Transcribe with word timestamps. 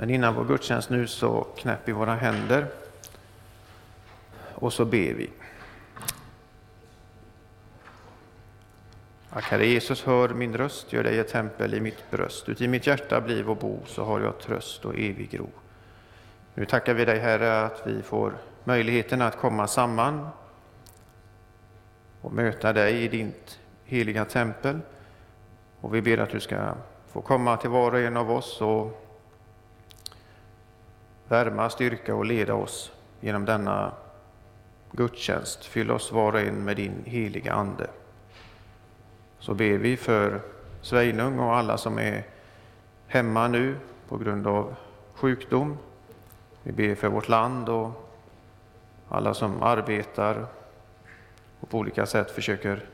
Men 0.00 0.10
innan 0.10 0.34
vår 0.34 0.44
gudstjänst 0.44 0.90
nu 0.90 1.06
så 1.06 1.46
knäpper 1.56 1.86
vi 1.86 1.92
våra 1.92 2.14
händer 2.14 2.66
och 4.54 4.72
så 4.72 4.84
ber 4.84 5.14
vi. 5.14 5.30
Ack 9.30 9.44
Herre 9.44 9.66
Jesus, 9.66 10.04
hör 10.04 10.28
min 10.28 10.56
röst, 10.56 10.92
gör 10.92 11.02
dig 11.02 11.18
ett 11.18 11.28
tempel 11.28 11.74
i 11.74 11.80
mitt 11.80 12.10
bröst. 12.10 12.48
Uti 12.48 12.68
mitt 12.68 12.86
hjärta 12.86 13.20
bliv 13.20 13.50
och 13.50 13.56
bo, 13.56 13.78
så 13.86 14.04
har 14.04 14.20
jag 14.20 14.38
tröst 14.38 14.84
och 14.84 14.94
evig 14.94 15.38
ro. 15.40 15.50
Nu 16.54 16.64
tackar 16.64 16.94
vi 16.94 17.04
dig 17.04 17.18
Herre 17.18 17.62
att 17.62 17.82
vi 17.86 18.02
får 18.02 18.32
möjligheten 18.64 19.22
att 19.22 19.36
komma 19.36 19.66
samman 19.66 20.28
och 22.20 22.32
möta 22.32 22.72
dig 22.72 23.02
i 23.02 23.08
ditt 23.08 23.58
heliga 23.84 24.24
tempel. 24.24 24.80
Och 25.80 25.94
vi 25.94 26.02
ber 26.02 26.18
att 26.18 26.30
du 26.30 26.40
ska 26.40 26.74
få 27.08 27.20
komma 27.20 27.56
till 27.56 27.70
var 27.70 27.92
och 27.92 28.00
en 28.00 28.16
av 28.16 28.30
oss 28.30 28.60
och 28.60 29.07
värma, 31.28 31.70
styrka 31.70 32.14
och 32.14 32.24
leda 32.24 32.54
oss 32.54 32.92
genom 33.20 33.44
denna 33.44 33.92
gudstjänst. 34.92 35.64
Fyll 35.64 35.90
oss 35.90 36.12
var 36.12 36.32
och 36.32 36.40
en 36.40 36.64
med 36.64 36.76
din 36.76 37.02
heliga 37.04 37.52
Ande. 37.52 37.86
Så 39.38 39.54
ber 39.54 39.78
vi 39.78 39.96
för 39.96 40.40
Sveinung 40.82 41.38
och 41.38 41.56
alla 41.56 41.78
som 41.78 41.98
är 41.98 42.24
hemma 43.06 43.48
nu 43.48 43.76
på 44.08 44.16
grund 44.16 44.46
av 44.46 44.74
sjukdom. 45.14 45.78
Vi 46.62 46.72
ber 46.72 46.94
för 46.94 47.08
vårt 47.08 47.28
land 47.28 47.68
och 47.68 47.90
alla 49.08 49.34
som 49.34 49.62
arbetar 49.62 50.46
och 51.60 51.68
på 51.70 51.78
olika 51.78 52.06
sätt 52.06 52.30
försöker 52.30 52.84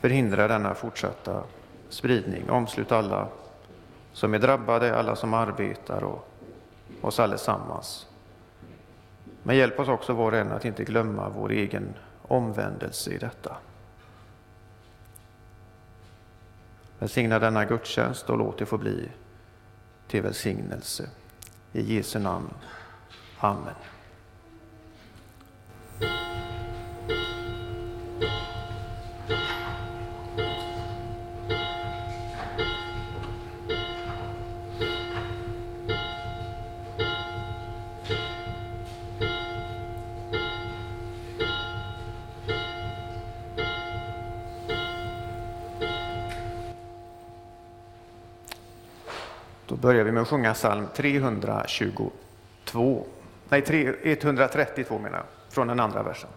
förhindra 0.00 0.48
denna 0.48 0.74
fortsatta 0.74 1.42
spridning. 1.88 2.50
Omslut 2.50 2.92
alla 2.92 3.28
som 4.12 4.34
är 4.34 4.38
drabbade, 4.38 4.98
alla 4.98 5.16
som 5.16 5.34
arbetar 5.34 6.04
och 6.04 6.31
oss 7.04 7.20
allesammans. 7.20 8.06
Men 9.42 9.56
hjälp 9.56 9.80
oss 9.80 9.88
också 9.88 10.12
var 10.12 10.32
och 10.32 10.38
en 10.38 10.52
att 10.52 10.64
inte 10.64 10.84
glömma 10.84 11.28
vår 11.28 11.50
egen 11.52 11.94
omvändelse 12.22 13.10
i 13.10 13.18
detta. 13.18 13.56
Välsigna 16.98 17.38
denna 17.38 17.64
gudstjänst 17.64 18.30
och 18.30 18.38
låt 18.38 18.58
det 18.58 18.66
få 18.66 18.78
bli 18.78 19.08
till 20.08 20.22
välsignelse. 20.22 21.08
I 21.72 21.94
Jesu 21.96 22.18
namn. 22.18 22.54
Amen. 23.38 23.74
Börjar 49.82 50.04
vi 50.04 50.12
med 50.12 50.22
att 50.22 50.28
sjunga 50.28 50.54
psalm 50.54 50.86
322. 50.96 53.06
Nej, 53.48 53.94
132 54.02 54.98
menar 54.98 55.18
jag, 55.18 55.54
från 55.54 55.66
den 55.66 55.80
andra 55.80 56.02
versen. 56.02 56.30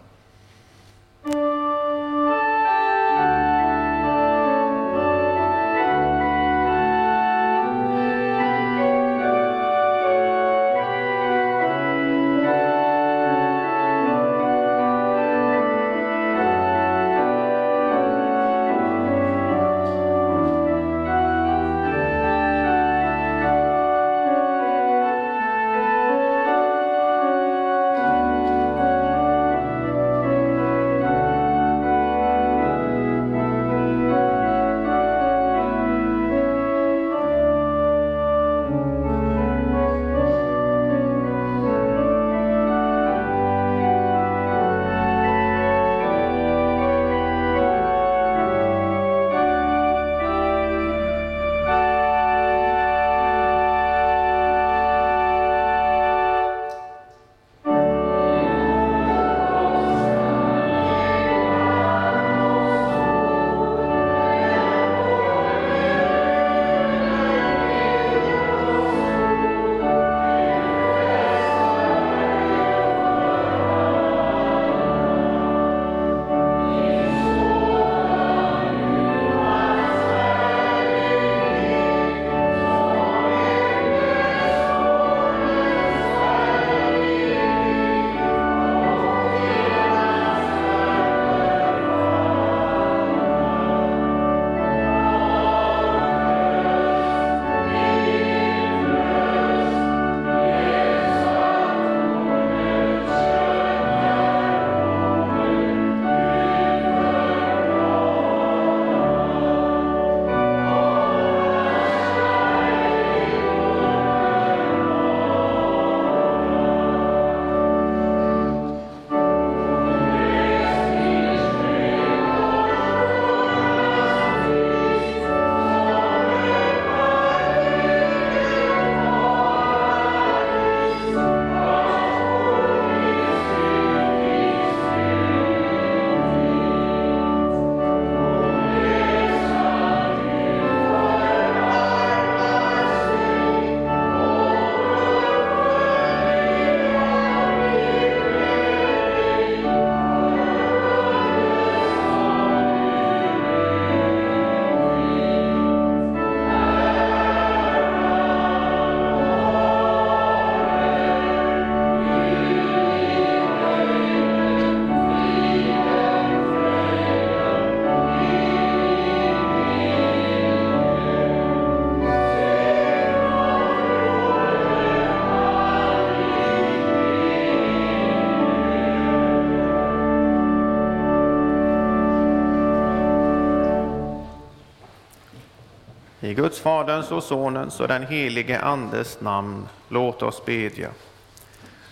Guds 186.36 186.60
Faderns 186.60 187.12
och 187.12 187.22
Sonens 187.22 187.80
och 187.80 187.88
den 187.88 188.06
helige 188.06 188.60
Andes 188.60 189.20
namn, 189.20 189.68
låt 189.88 190.22
oss 190.22 190.44
bedja. 190.44 190.90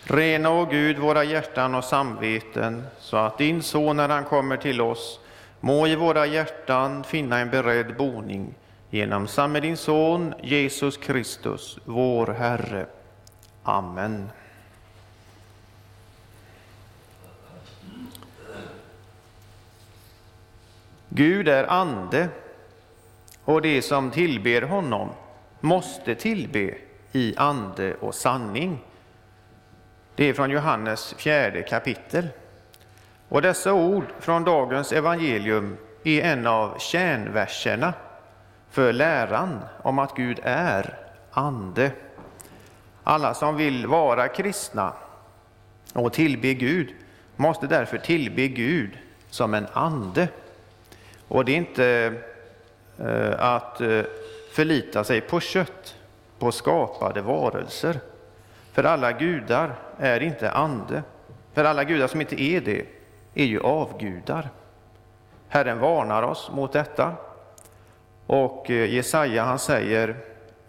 Rena, 0.02 0.50
o 0.50 0.64
Gud, 0.70 0.98
våra 0.98 1.24
hjärtan 1.24 1.74
och 1.74 1.84
samveten, 1.84 2.86
så 2.98 3.16
att 3.16 3.38
din 3.38 3.62
Son, 3.62 3.96
när 3.96 4.08
han 4.08 4.24
kommer 4.24 4.56
till 4.56 4.80
oss, 4.80 5.20
må 5.60 5.86
i 5.86 5.96
våra 5.96 6.26
hjärtan 6.26 7.04
finna 7.04 7.38
en 7.38 7.50
beredd 7.50 7.96
boning 7.96 8.54
genom 8.90 9.28
samme 9.28 9.60
din 9.60 9.76
Son, 9.76 10.34
Jesus 10.42 10.96
Kristus, 10.96 11.78
vår 11.84 12.26
Herre. 12.26 12.86
Amen. 13.62 14.30
Gud 21.08 21.48
är 21.48 21.64
ande 21.64 22.28
och 23.44 23.62
de 23.62 23.82
som 23.82 24.10
tillber 24.10 24.62
honom 24.62 25.08
måste 25.60 26.14
tillbe 26.14 26.74
i 27.12 27.34
ande 27.36 27.94
och 27.94 28.14
sanning. 28.14 28.78
Det 30.14 30.24
är 30.24 30.34
från 30.34 30.50
Johannes 30.50 31.14
fjärde 31.18 31.62
kapitel. 31.62 32.28
Och 33.28 33.42
dessa 33.42 33.72
ord 33.72 34.04
från 34.20 34.44
dagens 34.44 34.92
evangelium 34.92 35.76
är 36.04 36.22
en 36.22 36.46
av 36.46 36.78
kärnverserna 36.78 37.94
för 38.70 38.92
läran 38.92 39.60
om 39.82 39.98
att 39.98 40.16
Gud 40.16 40.40
är 40.42 40.98
ande. 41.30 41.90
Alla 43.04 43.34
som 43.34 43.56
vill 43.56 43.86
vara 43.86 44.28
kristna 44.28 44.92
och 45.92 46.12
tillbe 46.12 46.54
Gud 46.54 46.94
måste 47.36 47.66
därför 47.66 47.98
tillbe 47.98 48.48
Gud 48.48 48.90
som 49.30 49.54
en 49.54 49.66
ande. 49.72 50.28
Och 51.28 51.44
det 51.44 51.52
är 51.52 51.56
inte 51.56 52.14
Eh, 52.98 53.34
att 53.38 53.80
eh, 53.80 54.02
förlita 54.52 55.04
sig 55.04 55.20
på 55.20 55.40
kött, 55.40 55.94
på 56.38 56.52
skapade 56.52 57.20
varelser. 57.20 58.00
För 58.72 58.84
alla 58.84 59.12
gudar 59.12 59.74
är 59.98 60.20
inte 60.20 60.50
ande. 60.50 61.02
För 61.54 61.64
alla 61.64 61.84
gudar 61.84 62.06
som 62.06 62.20
inte 62.20 62.42
är 62.42 62.60
det 62.60 62.86
är 63.34 63.44
ju 63.44 63.60
avgudar. 63.60 64.48
Herren 65.48 65.78
varnar 65.78 66.22
oss 66.22 66.50
mot 66.52 66.72
detta. 66.72 67.14
Och 68.26 68.70
eh, 68.70 68.94
Jesaja 68.94 69.44
han 69.44 69.58
säger, 69.58 70.16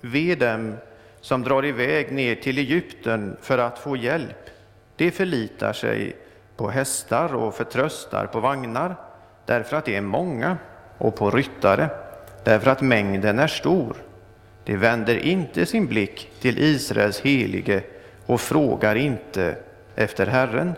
ve 0.01 0.35
dem 0.35 0.75
som 1.21 1.43
drar 1.43 1.65
iväg 1.65 2.11
ner 2.11 2.35
till 2.35 2.57
Egypten 2.57 3.37
för 3.41 3.57
att 3.57 3.79
få 3.79 3.97
hjälp. 3.97 4.49
De 4.95 5.11
förlitar 5.11 5.73
sig 5.73 6.15
på 6.57 6.69
hästar 6.69 7.35
och 7.35 7.55
förtröstar 7.55 8.25
på 8.25 8.39
vagnar 8.39 8.95
därför 9.45 9.77
att 9.77 9.85
det 9.85 9.95
är 9.95 10.01
många, 10.01 10.57
och 10.97 11.15
på 11.15 11.31
ryttare, 11.31 11.89
därför 12.45 12.71
att 12.71 12.81
mängden 12.81 13.39
är 13.39 13.47
stor. 13.47 13.95
De 14.63 14.77
vänder 14.77 15.17
inte 15.17 15.65
sin 15.65 15.87
blick 15.87 16.31
till 16.41 16.59
Israels 16.59 17.21
helige 17.21 17.83
och 18.25 18.41
frågar 18.41 18.95
inte 18.95 19.55
efter 19.95 20.27
Herren. 20.27 20.73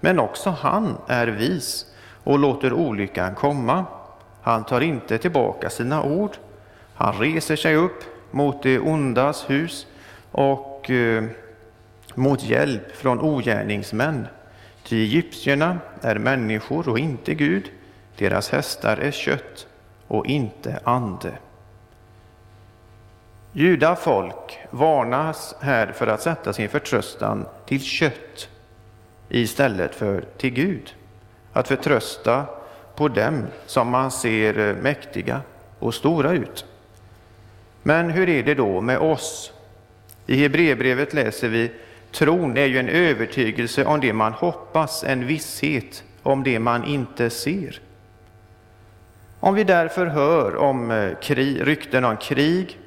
Men 0.00 0.18
också 0.18 0.50
han 0.50 0.96
är 1.06 1.26
vis 1.26 1.86
och 2.24 2.38
låter 2.38 2.72
olyckan 2.72 3.34
komma. 3.34 3.84
Han 4.42 4.64
tar 4.64 4.80
inte 4.80 5.18
tillbaka 5.18 5.70
sina 5.70 6.02
ord. 6.02 6.30
Han 6.94 7.18
reser 7.18 7.56
sig 7.56 7.76
upp 7.76 8.04
mot 8.30 8.62
det 8.62 8.78
ondas 8.78 9.50
hus 9.50 9.86
och 10.30 10.90
eh, 10.90 11.24
mot 12.14 12.42
hjälp 12.42 12.96
från 12.96 13.20
ogärningsmän. 13.20 14.26
Ty 14.82 15.02
egyptierna 15.02 15.78
är 16.02 16.18
människor 16.18 16.88
och 16.88 16.98
inte 16.98 17.34
Gud. 17.34 17.70
Deras 18.16 18.50
hästar 18.50 18.96
är 18.96 19.10
kött 19.10 19.66
och 20.10 20.26
inte 20.26 20.80
ande. 20.84 21.32
Juda 23.52 23.96
folk 23.96 24.58
varnas 24.70 25.54
här 25.60 25.92
för 25.92 26.06
att 26.06 26.22
sätta 26.22 26.52
sin 26.52 26.68
förtröstan 26.68 27.46
till 27.66 27.80
kött 27.80 28.48
istället 29.28 29.94
för 29.94 30.24
till 30.36 30.50
Gud. 30.50 30.94
Att 31.52 31.68
förtrösta 31.68 32.44
på 32.96 33.08
dem 33.08 33.46
som 33.66 33.88
man 33.88 34.10
ser 34.10 34.74
mäktiga 34.82 35.40
och 35.78 35.94
stora 35.94 36.32
ut. 36.32 36.64
Men 37.82 38.10
hur 38.10 38.28
är 38.28 38.42
det 38.42 38.54
då 38.54 38.80
med 38.80 38.98
oss? 38.98 39.52
I 40.26 40.36
Hebreerbrevet 40.36 41.14
läser 41.14 41.48
vi 41.48 41.70
Tron 42.12 42.56
är 42.56 42.66
ju 42.66 42.78
en 42.78 42.88
övertygelse 42.88 43.84
om 43.84 44.00
det 44.00 44.12
man 44.12 44.32
hoppas, 44.32 45.04
en 45.04 45.26
visshet 45.26 46.04
om 46.22 46.42
det 46.42 46.58
man 46.58 46.84
inte 46.84 47.30
ser. 47.30 47.80
Om 49.42 49.54
vi 49.54 49.64
därför 49.64 50.06
hör 50.06 50.56
om 50.56 50.90
eh, 50.90 51.14
krig, 51.22 51.66
rykten 51.66 52.04
om 52.04 52.16
krig, 52.16 52.78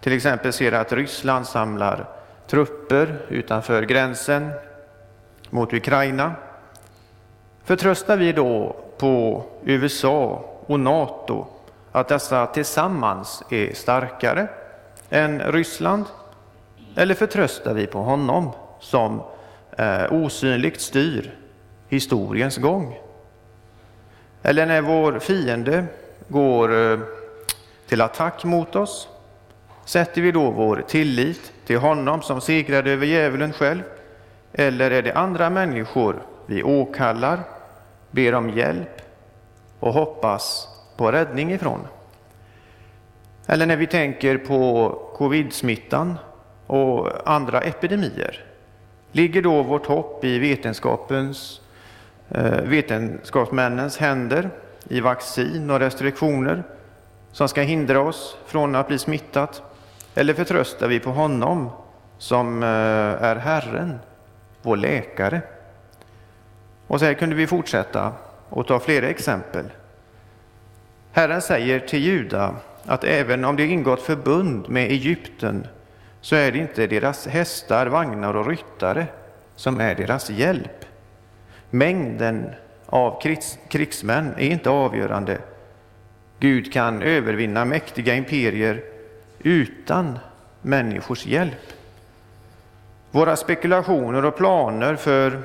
till 0.00 0.12
exempel 0.12 0.52
ser 0.52 0.72
att 0.72 0.92
Ryssland 0.92 1.46
samlar 1.46 2.04
trupper 2.46 3.18
utanför 3.28 3.82
gränsen 3.82 4.50
mot 5.50 5.72
Ukraina, 5.72 6.34
förtröstar 7.64 8.16
vi 8.16 8.32
då 8.32 8.76
på 8.98 9.44
USA 9.64 10.44
och 10.66 10.80
Nato 10.80 11.46
att 11.92 12.08
dessa 12.08 12.46
tillsammans 12.46 13.42
är 13.50 13.74
starkare 13.74 14.48
än 15.10 15.40
Ryssland? 15.40 16.04
Eller 16.96 17.14
förtröstar 17.14 17.74
vi 17.74 17.86
på 17.86 17.98
honom 17.98 18.50
som 18.80 19.22
eh, 19.78 20.12
osynligt 20.12 20.80
styr 20.80 21.34
historiens 21.88 22.56
gång? 22.56 23.07
Eller 24.42 24.66
när 24.66 24.82
vår 24.82 25.18
fiende 25.18 25.84
går 26.28 26.92
eh, 26.92 26.98
till 27.88 28.00
attack 28.00 28.44
mot 28.44 28.76
oss, 28.76 29.08
sätter 29.84 30.22
vi 30.22 30.32
då 30.32 30.50
vår 30.50 30.84
tillit 30.88 31.52
till 31.66 31.78
honom 31.78 32.22
som 32.22 32.40
segrade 32.40 32.90
över 32.90 33.06
djävulen 33.06 33.52
själv? 33.52 33.82
Eller 34.52 34.90
är 34.90 35.02
det 35.02 35.12
andra 35.12 35.50
människor 35.50 36.22
vi 36.46 36.62
åkallar, 36.62 37.40
ber 38.10 38.34
om 38.34 38.50
hjälp 38.50 39.02
och 39.80 39.92
hoppas 39.92 40.68
på 40.96 41.12
räddning 41.12 41.52
ifrån? 41.52 41.80
Eller 43.46 43.66
när 43.66 43.76
vi 43.76 43.86
tänker 43.86 44.38
på 44.38 44.92
covid-smittan 45.16 46.18
och 46.66 47.08
andra 47.24 47.60
epidemier, 47.60 48.44
ligger 49.12 49.42
då 49.42 49.62
vårt 49.62 49.86
hopp 49.86 50.24
i 50.24 50.38
vetenskapens 50.38 51.60
Eh, 52.30 52.62
vetenskapsmännens 52.62 53.98
händer 53.98 54.50
i 54.88 55.00
vaccin 55.00 55.70
och 55.70 55.80
restriktioner 55.80 56.62
som 57.32 57.48
ska 57.48 57.60
hindra 57.60 58.00
oss 58.00 58.36
från 58.46 58.74
att 58.74 58.88
bli 58.88 58.98
smittat? 58.98 59.62
Eller 60.14 60.34
förtröstar 60.34 60.88
vi 60.88 61.00
på 61.00 61.10
honom 61.10 61.70
som 62.18 62.62
eh, 62.62 62.68
är 62.68 63.36
Herren, 63.36 63.98
vår 64.62 64.76
läkare? 64.76 65.40
Och 66.86 66.98
så 66.98 67.06
här 67.06 67.14
kunde 67.14 67.36
vi 67.36 67.46
fortsätta 67.46 68.12
och 68.48 68.66
ta 68.66 68.78
flera 68.78 69.08
exempel. 69.08 69.64
Herren 71.12 71.42
säger 71.42 71.80
till 71.80 72.04
Juda 72.04 72.54
att 72.86 73.04
även 73.04 73.44
om 73.44 73.56
de 73.56 73.64
ingått 73.64 74.02
förbund 74.02 74.68
med 74.68 74.90
Egypten 74.90 75.66
så 76.20 76.36
är 76.36 76.52
det 76.52 76.58
inte 76.58 76.86
deras 76.86 77.26
hästar, 77.26 77.86
vagnar 77.86 78.36
och 78.36 78.46
ryttare 78.46 79.06
som 79.56 79.80
är 79.80 79.94
deras 79.94 80.30
hjälp. 80.30 80.84
Mängden 81.70 82.50
av 82.86 83.20
krigs, 83.20 83.58
krigsmän 83.68 84.34
är 84.36 84.50
inte 84.50 84.70
avgörande. 84.70 85.38
Gud 86.38 86.72
kan 86.72 87.02
övervinna 87.02 87.64
mäktiga 87.64 88.14
imperier 88.14 88.82
utan 89.38 90.18
människors 90.62 91.26
hjälp. 91.26 91.72
Våra 93.10 93.36
spekulationer 93.36 94.24
och 94.24 94.36
planer 94.36 94.96
för 94.96 95.42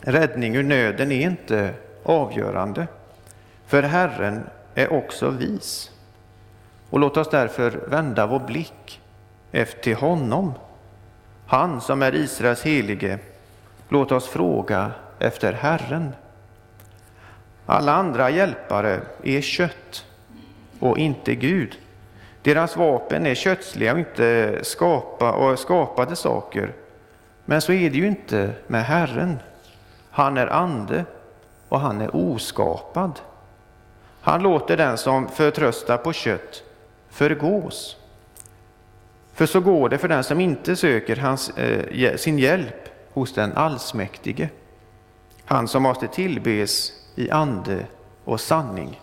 räddning 0.00 0.56
ur 0.56 0.62
nöden 0.62 1.12
är 1.12 1.20
inte 1.20 1.74
avgörande. 2.02 2.86
För 3.66 3.82
Herren 3.82 4.42
är 4.74 4.92
också 4.92 5.30
vis. 5.30 5.90
Och 6.90 6.98
låt 6.98 7.16
oss 7.16 7.30
därför 7.30 7.70
vända 7.70 8.26
vår 8.26 8.40
blick 8.40 9.00
efter 9.52 9.94
honom. 9.94 10.52
Han 11.46 11.80
som 11.80 12.02
är 12.02 12.14
Israels 12.14 12.62
helige. 12.62 13.18
Låt 13.88 14.12
oss 14.12 14.28
fråga 14.28 14.90
efter 15.18 15.52
Herren. 15.52 16.12
Alla 17.66 17.92
andra 17.92 18.30
hjälpare 18.30 19.00
är 19.22 19.40
kött 19.40 20.04
och 20.80 20.98
inte 20.98 21.34
Gud. 21.34 21.78
Deras 22.42 22.76
vapen 22.76 23.26
är 23.26 23.34
kötsliga 23.34 23.92
och 23.92 23.98
inte 23.98 24.58
skapa 24.62 25.32
och 25.32 25.58
skapade 25.58 26.16
saker. 26.16 26.72
Men 27.44 27.60
så 27.60 27.72
är 27.72 27.90
det 27.90 27.96
ju 27.96 28.06
inte 28.06 28.50
med 28.66 28.84
Herren. 28.84 29.38
Han 30.10 30.36
är 30.36 30.46
ande 30.46 31.04
och 31.68 31.80
han 31.80 32.00
är 32.00 32.16
oskapad. 32.16 33.20
Han 34.20 34.42
låter 34.42 34.76
den 34.76 34.98
som 34.98 35.28
förtröstar 35.28 35.96
på 35.96 36.12
kött 36.12 36.62
förgås. 37.10 37.96
För 39.34 39.46
så 39.46 39.60
går 39.60 39.88
det 39.88 39.98
för 39.98 40.08
den 40.08 40.24
som 40.24 40.40
inte 40.40 40.76
söker 40.76 41.16
hans, 41.16 41.50
eh, 41.50 42.16
sin 42.16 42.38
hjälp 42.38 42.88
hos 43.12 43.34
den 43.34 43.52
allsmäktige 43.52 44.48
han 45.48 45.68
som 45.68 45.82
måste 45.82 46.08
tillbes 46.08 46.92
i 47.14 47.30
ande 47.30 47.86
och 48.24 48.40
sanning. 48.40 49.00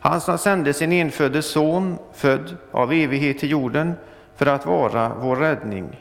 Han 0.00 0.20
som 0.20 0.38
sände 0.38 0.72
sin 0.72 0.92
enfödde 0.92 1.42
son, 1.42 1.98
född 2.12 2.56
av 2.70 2.92
evighet 2.92 3.38
till 3.38 3.50
jorden, 3.50 3.94
för 4.36 4.46
att 4.46 4.66
vara 4.66 5.12
vår 5.20 5.36
räddning, 5.36 6.00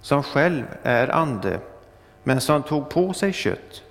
som 0.00 0.22
själv 0.22 0.64
är 0.82 1.08
ande, 1.08 1.58
men 2.22 2.40
som 2.40 2.62
tog 2.62 2.88
på 2.88 3.12
sig 3.12 3.32
kött 3.32 3.82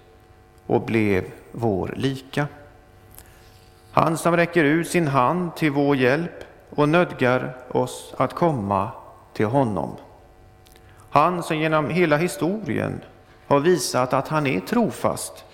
och 0.66 0.82
blev 0.82 1.24
vår 1.52 1.94
lika. 1.98 2.48
Han 3.92 4.18
som 4.18 4.38
räcker 4.38 4.64
ut 4.64 4.88
sin 4.88 5.08
hand 5.08 5.56
till 5.56 5.72
vår 5.72 5.96
hjälp 5.96 6.44
och 6.70 6.90
nödgar 6.90 7.58
oss 7.72 8.14
att 8.18 8.34
komma 8.34 8.92
till 9.34 9.46
honom. 9.46 9.96
Han 11.10 11.44
som 11.44 11.58
genom 11.58 11.90
hela 11.90 12.18
historien 12.18 13.02
har 13.54 13.60
visat 13.60 14.14
att 14.14 14.28
han 14.28 14.48
är 14.48 14.60
trofast 14.60 15.46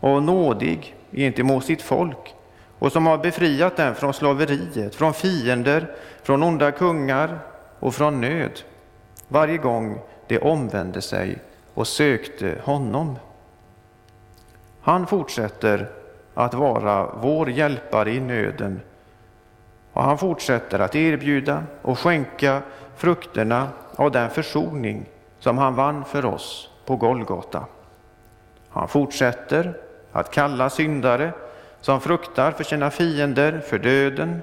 och 0.00 0.22
nådig 0.22 0.96
gentemot 1.12 1.64
sitt 1.64 1.82
folk 1.82 2.34
och 2.78 2.92
som 2.92 3.06
har 3.06 3.18
befriat 3.18 3.76
dem 3.76 3.94
från 3.94 4.14
slaveriet, 4.14 4.94
från 4.94 5.14
fiender, 5.14 5.94
från 6.22 6.42
onda 6.42 6.72
kungar 6.72 7.38
och 7.80 7.94
från 7.94 8.20
nöd 8.20 8.60
varje 9.28 9.56
gång 9.56 10.00
de 10.26 10.38
omvände 10.38 11.02
sig 11.02 11.38
och 11.74 11.86
sökte 11.86 12.58
honom. 12.64 13.18
Han 14.80 15.06
fortsätter 15.06 15.88
att 16.34 16.54
vara 16.54 17.06
vår 17.14 17.50
hjälpare 17.50 18.10
i 18.10 18.20
nöden 18.20 18.80
och 19.92 20.02
han 20.02 20.18
fortsätter 20.18 20.78
att 20.78 20.94
erbjuda 20.94 21.64
och 21.82 21.98
skänka 21.98 22.62
frukterna 22.96 23.68
av 23.96 24.10
den 24.10 24.30
försoning 24.30 25.06
som 25.38 25.58
han 25.58 25.74
vann 25.74 26.04
för 26.04 26.24
oss 26.24 26.69
på 26.90 26.96
Golgata. 26.96 27.64
Han 28.68 28.88
fortsätter 28.88 29.76
att 30.12 30.30
kalla 30.30 30.70
syndare 30.70 31.32
som 31.80 32.00
fruktar 32.00 32.52
för 32.52 32.64
sina 32.64 32.90
fiender, 32.90 33.60
för 33.60 33.78
döden, 33.78 34.42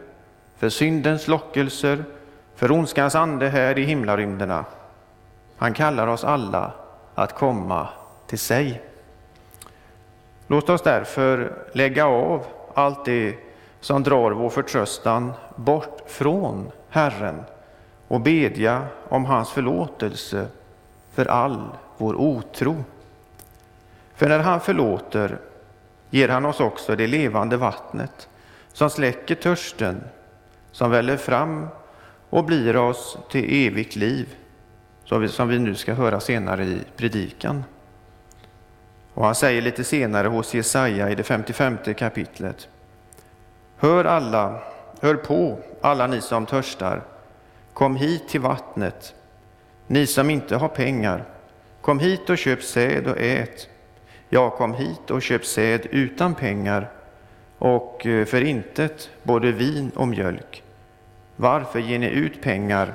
för 0.57 0.69
syndens 0.69 1.27
lockelser, 1.27 2.03
för 2.55 2.71
ondskans 2.71 3.15
ande 3.15 3.49
här 3.49 3.79
i 3.79 3.83
himlarymderna. 3.83 4.65
Han 5.57 5.73
kallar 5.73 6.07
oss 6.07 6.23
alla 6.23 6.71
att 7.15 7.35
komma 7.35 7.87
till 8.27 8.39
sig. 8.39 8.81
Låt 10.47 10.69
oss 10.69 10.81
därför 10.81 11.53
lägga 11.73 12.05
av 12.05 12.45
allt 12.73 13.05
det 13.05 13.35
som 13.79 14.03
drar 14.03 14.31
vår 14.31 14.49
förtröstan 14.49 15.33
bort 15.55 16.01
från 16.05 16.71
Herren 16.89 17.43
och 18.07 18.21
bedja 18.21 18.87
om 19.09 19.25
hans 19.25 19.49
förlåtelse 19.49 20.47
för 21.13 21.25
all 21.25 21.69
vår 21.97 22.15
otro. 22.15 22.83
För 24.15 24.29
när 24.29 24.39
han 24.39 24.59
förlåter 24.59 25.37
ger 26.09 26.29
han 26.29 26.45
oss 26.45 26.59
också 26.59 26.95
det 26.95 27.07
levande 27.07 27.57
vattnet 27.57 28.29
som 28.73 28.89
släcker 28.89 29.35
törsten, 29.35 30.03
som 30.71 30.91
väller 30.91 31.17
fram 31.17 31.67
och 32.29 32.43
blir 32.43 32.77
oss 32.77 33.17
till 33.29 33.67
evigt 33.67 33.95
liv, 33.95 34.35
som 35.29 35.47
vi 35.47 35.59
nu 35.59 35.75
ska 35.75 35.93
höra 35.93 36.19
senare 36.19 36.63
i 36.63 36.81
predikan. 36.95 37.63
Och 39.13 39.25
han 39.25 39.35
säger 39.35 39.61
lite 39.61 39.83
senare 39.83 40.27
hos 40.27 40.53
Jesaja 40.53 41.09
i 41.09 41.15
det 41.15 41.23
55 41.23 41.77
kapitlet. 41.97 42.67
Hör 43.77 44.05
alla, 44.05 44.59
hör 45.01 45.15
på 45.15 45.59
alla 45.81 46.07
ni 46.07 46.21
som 46.21 46.45
törstar. 46.45 47.01
Kom 47.73 47.95
hit 47.95 48.29
till 48.29 48.41
vattnet. 48.41 49.15
Ni 49.87 50.07
som 50.07 50.29
inte 50.29 50.55
har 50.55 50.67
pengar, 50.67 51.23
kom 51.87 51.99
hit 51.99 52.29
och 52.29 52.37
köp 52.37 52.63
säd 52.63 53.07
och 53.07 53.17
ät. 53.19 53.69
Ja, 54.29 54.49
kom 54.49 54.73
hit 54.73 55.11
och 55.11 55.21
köp 55.21 55.45
säd 55.45 55.87
utan 55.91 56.35
pengar 56.35 56.91
och 57.57 58.05
eh, 58.05 58.25
för 58.25 58.41
intet 58.41 59.09
både 59.23 59.51
vin 59.51 59.91
och 59.95 60.07
mjölk. 60.07 60.63
Varför 61.35 61.79
ger 61.79 61.99
ni 61.99 62.09
ut 62.09 62.41
pengar 62.41 62.93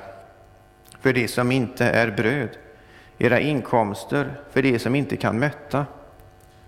för 1.01 1.13
det 1.13 1.27
som 1.27 1.51
inte 1.51 1.85
är 1.85 2.11
bröd, 2.11 2.49
era 3.17 3.39
inkomster 3.39 4.33
för 4.51 4.61
det 4.61 4.79
som 4.79 4.95
inte 4.95 5.17
kan 5.17 5.39
mätta? 5.39 5.85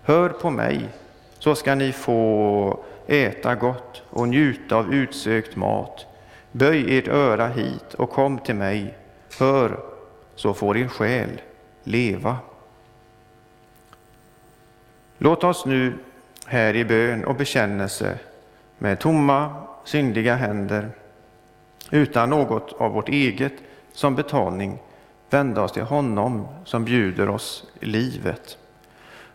Hör 0.03 0.29
på 0.29 0.49
mig, 0.49 0.89
så 1.39 1.55
ska 1.55 1.75
ni 1.75 1.91
få 1.91 2.83
äta 3.07 3.55
gott 3.55 4.03
och 4.09 4.27
njuta 4.27 4.75
av 4.75 4.93
utsökt 4.93 5.55
mat. 5.55 6.05
Böj 6.51 6.97
ert 6.97 7.07
öra 7.07 7.47
hit 7.47 7.93
och 7.93 8.09
kom 8.09 8.39
till 8.39 8.55
mig. 8.55 8.97
Hör, 9.39 9.79
så 10.35 10.53
får 10.53 10.77
er 10.77 10.87
själ 10.87 11.41
leva. 11.85 12.37
Låt 15.17 15.43
oss 15.43 15.65
nu 15.65 15.93
här 16.45 16.75
i 16.75 16.85
bön 16.85 17.25
och 17.25 17.35
bekännelse 17.35 18.19
med 18.77 18.99
tomma, 18.99 19.55
syndiga 19.83 20.35
händer, 20.35 20.89
utan 21.91 22.29
något 22.29 22.73
av 22.73 22.91
vårt 22.91 23.09
eget 23.09 23.53
som 23.93 24.15
betalning, 24.15 24.79
vända 25.29 25.61
oss 25.61 25.71
till 25.71 25.83
honom 25.83 26.47
som 26.65 26.85
bjuder 26.85 27.29
oss 27.29 27.65
livet. 27.79 28.57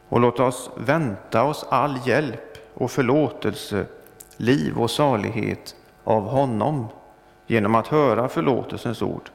Och 0.08 0.20
låt 0.20 0.40
oss 0.40 0.70
vänta 0.76 1.44
oss 1.44 1.64
all 1.68 1.98
hjälp 2.06 2.58
och 2.74 2.90
förlåtelse, 2.90 3.86
liv 4.36 4.78
och 4.78 4.90
salighet 4.90 5.76
av 6.04 6.22
honom 6.22 6.88
genom 7.46 7.74
att 7.74 7.86
höra 7.86 8.28
förlåtelsens 8.28 9.02
ord. 9.02 9.30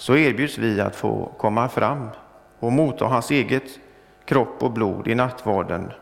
Så 0.00 0.16
erbjuds 0.16 0.58
vi 0.58 0.80
att 0.80 0.96
få 0.96 1.32
komma 1.38 1.68
fram 1.68 2.08
och 2.58 2.72
motta 2.72 3.04
hans 3.04 3.30
eget 3.30 3.78
kropp 4.24 4.62
och 4.62 4.72
blod 4.72 5.08
i 5.08 5.14
nattvarden 5.14 5.92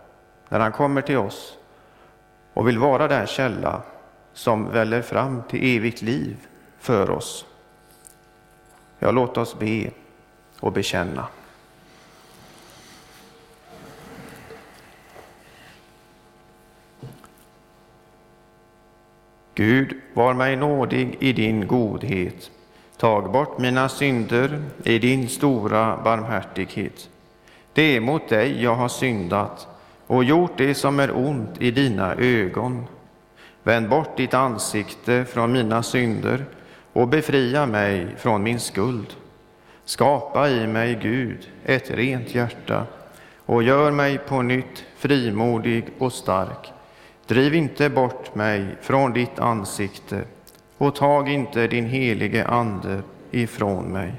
när 0.49 0.61
han 0.61 0.73
kommer 0.73 1.03
till 1.03 1.17
oss 1.17 1.59
och 2.55 2.69
vill 2.69 2.79
vara 2.79 3.09
den 3.09 3.27
källa 3.27 3.83
som 4.33 4.71
väller 4.71 5.03
fram 5.03 5.43
till 5.49 5.77
evigt 5.77 6.03
liv 6.03 6.37
för 6.79 7.11
oss. 7.11 7.47
Ja, 8.99 9.11
låt 9.11 9.37
oss 9.37 9.59
be 9.59 9.91
och 10.61 10.73
bekänna. 10.73 11.29
Gud, 19.55 20.01
var 20.15 20.35
mig 20.35 20.57
nådig 20.57 21.17
i 21.21 21.33
din 21.33 21.67
godhet. 21.67 22.51
Tag 22.99 23.33
bort 23.33 23.59
mina 23.59 23.89
synder 23.89 24.63
i 24.85 24.99
din 24.99 25.29
stora 25.29 26.01
barmhärtighet. 26.05 27.09
Det 27.73 27.97
är 27.97 28.01
mot 28.01 28.29
dig 28.29 28.63
jag 28.63 28.75
har 28.75 28.89
syndat 28.89 29.67
och 30.07 30.25
gjort 30.25 30.53
det 30.57 30.75
som 30.75 31.01
är 31.01 31.17
ont 31.17 31.63
i 31.63 31.71
dina 31.71 32.15
ögon. 32.15 32.87
Vänd 33.63 33.89
bort 33.89 34.17
ditt 34.17 34.35
ansikte 34.35 35.25
från 35.25 35.53
mina 35.53 35.83
synder 35.83 36.45
och 36.93 37.09
befria 37.09 37.67
mig 37.67 38.07
från 38.17 38.43
min 38.43 38.61
skuld. 38.61 39.15
Skapa 39.85 40.49
i 40.49 40.67
mig, 40.67 40.99
Gud, 41.03 41.49
ett 41.65 41.91
rent 41.91 42.35
hjärta 42.35 42.87
och 43.47 43.63
gör 43.63 43.91
mig 43.91 44.19
på 44.19 44.43
nytt 44.43 44.85
frimodig 44.97 45.85
och 45.99 46.13
stark. 46.13 46.73
Driv 47.27 47.55
inte 47.55 47.91
bort 47.91 48.35
mig 48.35 48.67
från 48.83 49.13
ditt 49.13 49.39
ansikte 49.39 50.25
och 50.79 50.95
tag 50.95 51.29
inte 51.29 51.67
din 51.67 51.87
helige 51.87 52.47
Ande 52.47 53.03
ifrån 53.31 53.85
mig. 53.85 54.15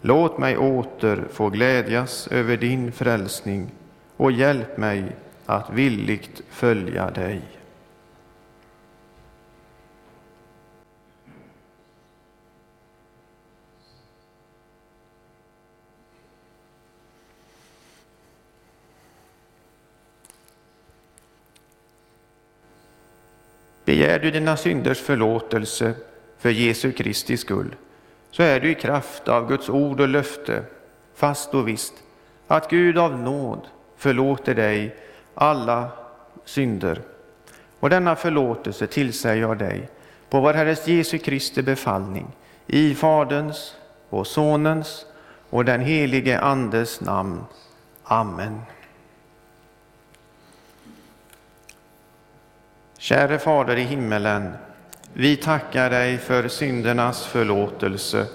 Låt 0.00 0.38
mig 0.38 0.56
åter 0.56 1.24
få 1.32 1.48
glädjas 1.48 2.28
över 2.28 2.56
din 2.56 2.92
frälsning 2.92 3.70
och 4.16 4.32
hjälp 4.32 4.76
mig 4.76 5.04
att 5.46 5.70
villigt 5.70 6.42
följa 6.50 7.10
dig. 7.10 7.42
Begär 23.84 24.18
du 24.18 24.30
dina 24.30 24.56
synders 24.56 25.00
förlåtelse 25.00 25.94
för 26.38 26.50
Jesu 26.50 26.92
Kristi 26.92 27.36
skull, 27.36 27.74
så 28.30 28.42
är 28.42 28.60
du 28.60 28.70
i 28.70 28.74
kraft 28.74 29.28
av 29.28 29.48
Guds 29.48 29.68
ord 29.68 30.00
och 30.00 30.08
löfte 30.08 30.62
fast 31.14 31.54
och 31.54 31.68
visst 31.68 31.94
att 32.46 32.70
Gud 32.70 32.98
av 32.98 33.18
nåd 33.18 33.60
förlåter 33.96 34.54
dig 34.54 34.96
alla 35.34 35.88
synder. 36.44 37.02
Och 37.80 37.90
denna 37.90 38.16
förlåtelse 38.16 38.86
tillsäger 38.86 39.42
jag 39.42 39.58
dig 39.58 39.88
på 40.30 40.40
vår 40.40 40.52
Herres 40.52 40.88
Jesu 40.88 41.18
Kristi 41.18 41.62
befallning 41.62 42.26
i 42.66 42.94
Faderns 42.94 43.74
och 44.10 44.26
Sonens 44.26 45.06
och 45.50 45.64
den 45.64 45.80
helige 45.80 46.40
Andes 46.40 47.00
namn. 47.00 47.40
Amen. 48.04 48.60
Käre 53.04 53.38
Fader 53.38 53.76
i 53.76 53.82
himmelen, 53.82 54.52
vi 55.12 55.36
tackar 55.36 55.90
dig 55.90 56.18
för 56.18 56.48
syndernas 56.48 57.26
förlåtelse 57.26 58.26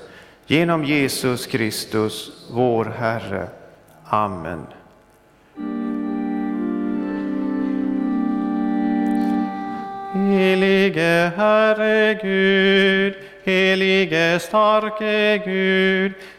genom 0.47 0.85
Jesus 0.85 1.47
Kristus, 1.47 2.31
vår 2.51 2.85
Herre. 2.85 3.47
Amen. 4.05 4.65
Helige 10.13 11.31
Herre 11.38 12.13
Gud, 12.13 13.13
helige 13.43 14.39
starke 14.39 15.41
Gud, 15.45 16.13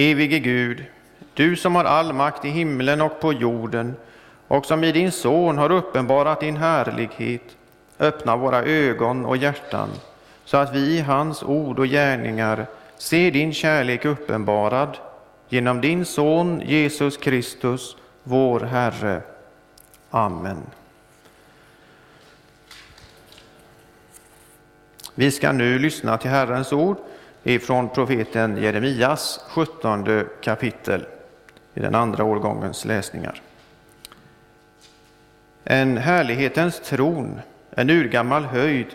Evige 0.00 0.38
Gud, 0.38 0.84
du 1.34 1.56
som 1.56 1.74
har 1.74 1.84
all 1.84 2.12
makt 2.12 2.44
i 2.44 2.48
himlen 2.48 3.00
och 3.00 3.20
på 3.20 3.32
jorden 3.32 3.96
och 4.48 4.66
som 4.66 4.84
i 4.84 4.92
din 4.92 5.12
son 5.12 5.58
har 5.58 5.72
uppenbarat 5.72 6.40
din 6.40 6.56
härlighet, 6.56 7.56
öppna 7.98 8.36
våra 8.36 8.62
ögon 8.62 9.26
och 9.26 9.36
hjärtan 9.36 9.88
så 10.44 10.56
att 10.56 10.74
vi 10.74 10.78
i 10.78 11.00
hans 11.00 11.42
ord 11.42 11.78
och 11.78 11.86
gärningar 11.86 12.66
ser 12.98 13.30
din 13.30 13.52
kärlek 13.52 14.04
uppenbarad 14.04 14.96
genom 15.48 15.80
din 15.80 16.04
son 16.04 16.60
Jesus 16.60 17.16
Kristus, 17.16 17.96
vår 18.22 18.60
Herre. 18.60 19.22
Amen. 20.10 20.62
Vi 25.14 25.30
ska 25.30 25.52
nu 25.52 25.78
lyssna 25.78 26.18
till 26.18 26.30
Herrens 26.30 26.72
ord 26.72 26.96
ifrån 27.42 27.88
profeten 27.88 28.56
Jeremias 28.56 29.40
17 29.48 30.24
kapitel 30.40 31.06
i 31.74 31.80
den 31.80 31.94
andra 31.94 32.24
årgångens 32.24 32.84
läsningar. 32.84 33.42
En 35.64 35.96
härlighetens 35.96 36.80
tron, 36.80 37.40
en 37.70 37.90
urgammal 37.90 38.44
höjd, 38.44 38.86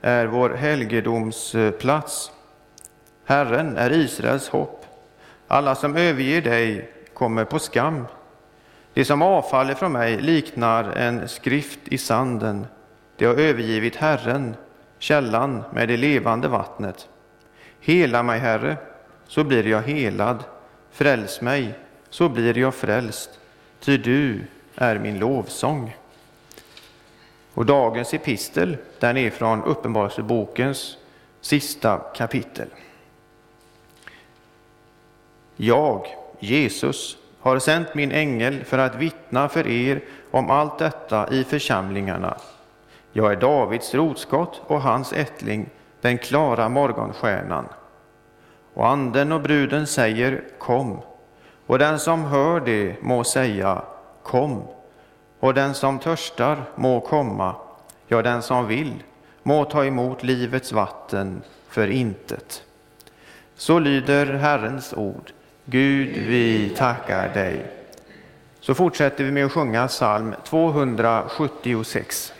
är 0.00 0.26
vår 0.26 0.50
helgedomsplats. 0.50 2.32
Herren 3.24 3.76
är 3.76 3.92
Israels 3.92 4.48
hopp. 4.48 4.86
Alla 5.48 5.74
som 5.74 5.96
överger 5.96 6.42
dig 6.42 6.90
kommer 7.14 7.44
på 7.44 7.58
skam. 7.58 8.06
Det 8.94 9.04
som 9.04 9.22
avfaller 9.22 9.74
från 9.74 9.92
mig 9.92 10.20
liknar 10.20 10.84
en 10.84 11.28
skrift 11.28 11.80
i 11.84 11.98
sanden. 11.98 12.66
Det 13.16 13.26
har 13.26 13.34
övergivit 13.34 13.96
Herren, 13.96 14.56
källan 14.98 15.62
med 15.72 15.88
det 15.88 15.96
levande 15.96 16.48
vattnet. 16.48 17.08
Hela 17.80 18.22
mig, 18.22 18.38
Herre, 18.38 18.76
så 19.26 19.44
blir 19.44 19.66
jag 19.66 19.82
helad. 19.82 20.44
Fräls 20.90 21.40
mig, 21.40 21.74
så 22.10 22.28
blir 22.28 22.58
jag 22.58 22.74
frälst, 22.74 23.30
ty 23.80 23.96
du 23.96 24.44
är 24.74 24.98
min 24.98 25.18
lovsång. 25.18 25.96
Och 27.54 27.66
dagens 27.66 28.14
epistel, 28.14 28.76
den 28.98 29.16
är 29.16 29.30
från 29.30 29.64
Uppenbarelsebokens 29.64 30.96
sista 31.40 31.98
kapitel. 31.98 32.68
Jag, 35.56 36.06
Jesus, 36.38 37.16
har 37.40 37.58
sänt 37.58 37.94
min 37.94 38.12
ängel 38.12 38.64
för 38.64 38.78
att 38.78 38.94
vittna 38.94 39.48
för 39.48 39.66
er 39.66 40.00
om 40.30 40.50
allt 40.50 40.78
detta 40.78 41.32
i 41.32 41.44
församlingarna. 41.44 42.36
Jag 43.12 43.32
är 43.32 43.36
Davids 43.36 43.94
rotskott 43.94 44.62
och 44.66 44.82
hans 44.82 45.12
ättling, 45.12 45.68
den 46.00 46.18
klara 46.18 46.68
morgonstjärnan. 46.68 47.64
Och 48.74 48.88
anden 48.88 49.32
och 49.32 49.40
bruden 49.40 49.86
säger 49.86 50.44
kom, 50.58 51.00
och 51.66 51.78
den 51.78 51.98
som 51.98 52.24
hör 52.24 52.60
det 52.60 53.02
må 53.02 53.24
säga 53.24 53.82
kom, 54.22 54.62
och 55.40 55.54
den 55.54 55.74
som 55.74 55.98
törstar 55.98 56.62
må 56.74 57.00
komma, 57.00 57.54
ja, 58.08 58.22
den 58.22 58.42
som 58.42 58.66
vill 58.66 59.02
må 59.42 59.64
ta 59.64 59.84
emot 59.84 60.22
livets 60.22 60.72
vatten 60.72 61.42
för 61.68 61.88
intet. 61.88 62.62
Så 63.54 63.78
lyder 63.78 64.26
Herrens 64.26 64.92
ord. 64.92 65.32
Gud, 65.64 66.08
vi 66.08 66.68
tackar 66.76 67.34
dig. 67.34 67.66
Så 68.60 68.74
fortsätter 68.74 69.24
vi 69.24 69.30
med 69.30 69.46
att 69.46 69.52
sjunga 69.52 69.88
psalm 69.88 70.34
276. 70.44 72.32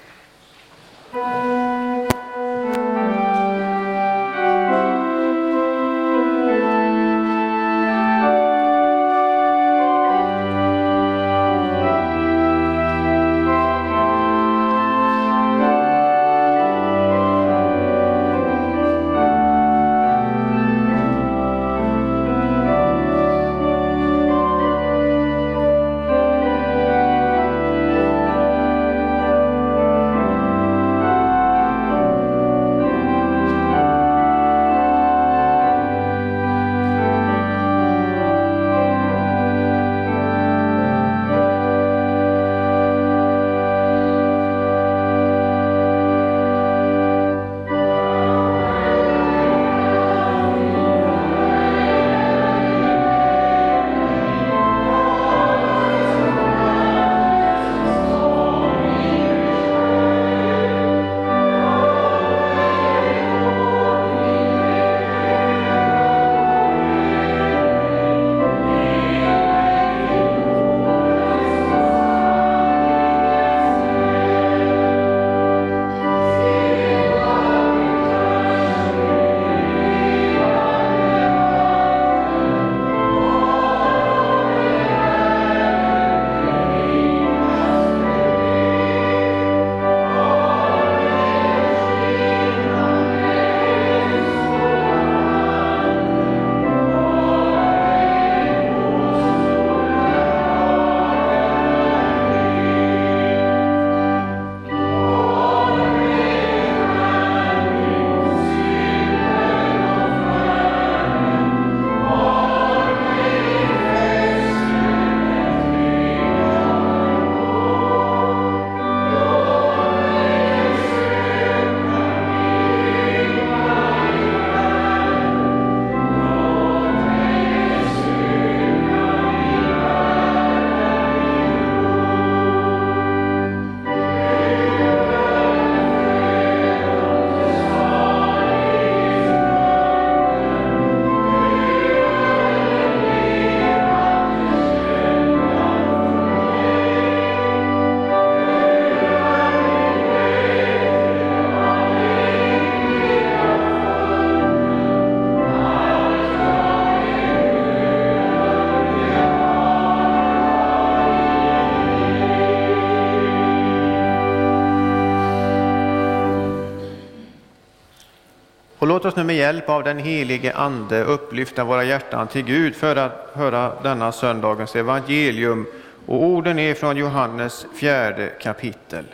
Låt 169.00 169.12
oss 169.12 169.16
nu 169.16 169.24
med 169.24 169.36
hjälp 169.36 169.68
av 169.68 169.84
den 169.84 169.98
helige 169.98 170.54
Ande 170.54 171.04
upplyfta 171.04 171.64
våra 171.64 171.84
hjärtan 171.84 172.28
till 172.28 172.42
Gud 172.42 172.74
för 172.76 172.96
att 172.96 173.30
höra 173.32 173.72
denna 173.82 174.12
söndagens 174.12 174.76
evangelium. 174.76 175.66
Och 176.06 176.24
orden 176.24 176.58
är 176.58 176.74
från 176.74 176.96
Johannes 176.96 177.66
fjärde 177.74 178.28
kapitel. 178.40 179.04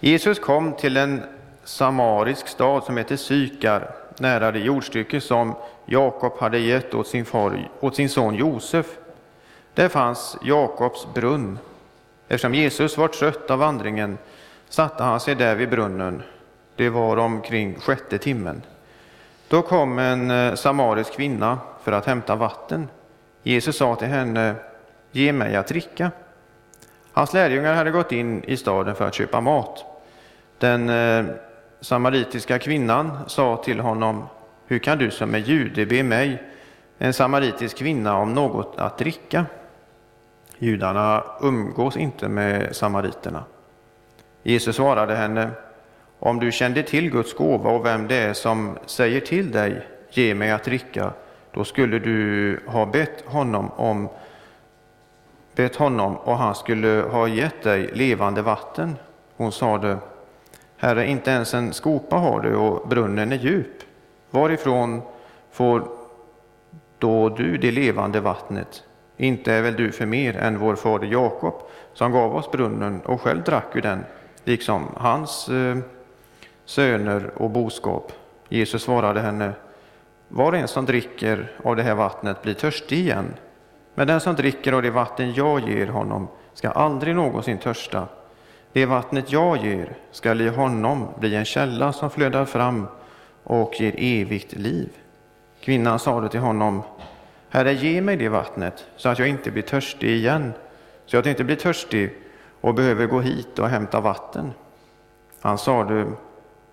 Jesus 0.00 0.38
kom 0.38 0.72
till 0.72 0.96
en 0.96 1.22
samarisk 1.64 2.48
stad 2.48 2.84
som 2.84 2.96
heter 2.96 3.16
Sykar, 3.16 3.90
nära 4.18 4.52
det 4.52 4.58
jordstycke 4.58 5.20
som 5.20 5.54
Jakob 5.86 6.38
hade 6.38 6.58
gett 6.58 6.94
åt 6.94 7.06
sin, 7.06 7.24
far, 7.24 7.68
åt 7.80 7.96
sin 7.96 8.08
son 8.08 8.34
Josef. 8.34 8.86
Där 9.74 9.88
fanns 9.88 10.36
Jakobs 10.42 11.06
brunn. 11.14 11.58
Eftersom 12.28 12.54
Jesus 12.54 12.98
var 12.98 13.08
trött 13.08 13.50
av 13.50 13.58
vandringen 13.58 14.18
satte 14.68 15.02
han 15.02 15.20
sig 15.20 15.34
där 15.34 15.54
vid 15.54 15.70
brunnen 15.70 16.22
det 16.76 16.88
var 16.88 17.16
omkring 17.16 17.80
sjätte 17.80 18.18
timmen. 18.18 18.62
Då 19.48 19.62
kom 19.62 19.98
en 19.98 20.30
eh, 20.30 20.54
samarisk 20.54 21.12
kvinna 21.12 21.58
för 21.82 21.92
att 21.92 22.06
hämta 22.06 22.36
vatten. 22.36 22.88
Jesus 23.42 23.76
sa 23.76 23.96
till 23.96 24.08
henne, 24.08 24.54
ge 25.12 25.32
mig 25.32 25.56
att 25.56 25.66
dricka. 25.66 26.10
Hans 27.12 27.32
lärjungar 27.32 27.74
hade 27.74 27.90
gått 27.90 28.12
in 28.12 28.44
i 28.44 28.56
staden 28.56 28.94
för 28.94 29.06
att 29.06 29.14
köpa 29.14 29.40
mat. 29.40 29.84
Den 30.58 30.88
eh, 30.88 31.24
samaritiska 31.80 32.58
kvinnan 32.58 33.18
sa 33.26 33.56
till 33.56 33.80
honom, 33.80 34.26
hur 34.66 34.78
kan 34.78 34.98
du 34.98 35.10
som 35.10 35.34
är 35.34 35.38
jude 35.38 35.86
be 35.86 36.02
mig, 36.02 36.42
en 36.98 37.12
samaritisk 37.12 37.76
kvinna, 37.78 38.18
om 38.18 38.34
något 38.34 38.78
att 38.78 38.98
dricka? 38.98 39.46
Judarna 40.58 41.24
umgås 41.40 41.96
inte 41.96 42.28
med 42.28 42.76
samariterna. 42.76 43.44
Jesus 44.42 44.76
svarade 44.76 45.14
henne, 45.16 45.50
om 46.24 46.40
du 46.40 46.52
kände 46.52 46.82
till 46.82 47.10
Guds 47.10 47.34
gåva 47.34 47.70
och 47.70 47.86
vem 47.86 48.08
det 48.08 48.16
är 48.16 48.32
som 48.32 48.78
säger 48.86 49.20
till 49.20 49.50
dig, 49.50 49.86
ge 50.10 50.34
mig 50.34 50.50
att 50.50 50.64
dricka, 50.64 51.12
då 51.50 51.64
skulle 51.64 51.98
du 51.98 52.60
ha 52.66 52.86
bett 52.86 53.24
honom 53.26 53.70
om 53.76 54.08
bett 55.54 55.76
honom 55.76 56.16
och 56.16 56.36
han 56.36 56.54
skulle 56.54 56.88
ha 56.88 57.28
gett 57.28 57.62
dig 57.62 57.90
levande 57.92 58.42
vatten. 58.42 58.96
Hon 59.36 59.52
sade, 59.52 59.98
Herre, 60.76 61.06
inte 61.06 61.30
ens 61.30 61.54
en 61.54 61.72
skopa 61.72 62.16
har 62.16 62.40
du 62.40 62.54
och 62.54 62.88
brunnen 62.88 63.32
är 63.32 63.36
djup. 63.36 63.82
Varifrån 64.30 65.02
får 65.52 65.88
då 66.98 67.28
du 67.28 67.56
det 67.56 67.70
levande 67.70 68.20
vattnet? 68.20 68.82
Inte 69.16 69.52
är 69.52 69.62
väl 69.62 69.76
du 69.76 69.92
för 69.92 70.06
mer 70.06 70.36
än 70.36 70.58
vår 70.58 70.74
fader 70.74 71.06
Jakob, 71.06 71.54
som 71.92 72.12
gav 72.12 72.36
oss 72.36 72.50
brunnen 72.50 73.00
och 73.00 73.20
själv 73.20 73.42
drack 73.42 73.76
ur 73.76 73.82
den, 73.82 74.04
liksom 74.44 74.88
hans 74.96 75.48
eh, 75.48 75.76
söner 76.64 77.30
och 77.36 77.50
boskap. 77.50 78.12
Jesus 78.48 78.82
svarade 78.82 79.20
henne, 79.20 79.52
var 80.28 80.52
och 80.52 80.58
en 80.58 80.68
som 80.68 80.86
dricker 80.86 81.52
av 81.64 81.76
det 81.76 81.82
här 81.82 81.94
vattnet 81.94 82.42
blir 82.42 82.54
törstig 82.54 82.98
igen. 82.98 83.34
Men 83.94 84.06
den 84.06 84.20
som 84.20 84.34
dricker 84.34 84.72
av 84.72 84.82
det 84.82 84.90
vatten 84.90 85.34
jag 85.34 85.68
ger 85.68 85.86
honom 85.86 86.28
ska 86.54 86.70
aldrig 86.70 87.14
någonsin 87.14 87.58
törsta. 87.58 88.08
Det 88.72 88.86
vattnet 88.86 89.32
jag 89.32 89.56
ger 89.64 89.96
skall 90.10 90.40
i 90.40 90.48
honom 90.48 91.08
bli 91.20 91.34
en 91.34 91.44
källa 91.44 91.92
som 91.92 92.10
flödar 92.10 92.44
fram 92.44 92.86
och 93.42 93.80
ger 93.80 93.94
evigt 93.98 94.52
liv. 94.52 94.88
Kvinnan 95.60 95.98
sade 95.98 96.28
till 96.28 96.40
honom, 96.40 96.82
Herre, 97.48 97.72
ge 97.72 98.00
mig 98.00 98.16
det 98.16 98.28
vattnet 98.28 98.84
så 98.96 99.08
att 99.08 99.18
jag 99.18 99.28
inte 99.28 99.50
blir 99.50 99.62
törstig 99.62 100.10
igen, 100.10 100.52
så 101.06 101.18
att 101.18 101.26
jag 101.26 101.32
inte 101.32 101.44
blir 101.44 101.56
törstig 101.56 102.14
och 102.60 102.74
behöver 102.74 103.06
gå 103.06 103.20
hit 103.20 103.58
och 103.58 103.68
hämta 103.68 104.00
vatten. 104.00 104.52
Han 105.40 105.58
sade, 105.58 106.06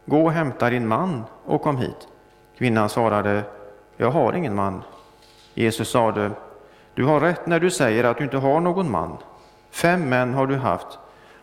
Gå 0.06 0.24
och 0.24 0.32
hämta 0.32 0.70
din 0.70 0.88
man 0.88 1.24
och 1.46 1.62
kom 1.62 1.78
hit. 1.78 2.08
Kvinnan 2.58 2.90
svarade, 2.90 3.44
jag 3.98 4.12
har 4.12 4.34
ingen 4.34 4.56
man. 4.56 4.82
Jesus 5.54 5.92
sade, 5.92 6.32
du 6.94 7.06
har 7.06 7.20
rätt 7.20 7.48
när 7.48 7.60
du 7.60 7.72
säger 7.72 8.04
att 8.04 8.18
du 8.18 8.24
inte 8.24 8.38
har 8.38 8.60
någon 8.60 8.92
man. 8.92 9.18
Fem 9.72 10.10
män 10.10 10.34
har 10.34 10.48
du 10.48 10.56
haft 10.56 11.00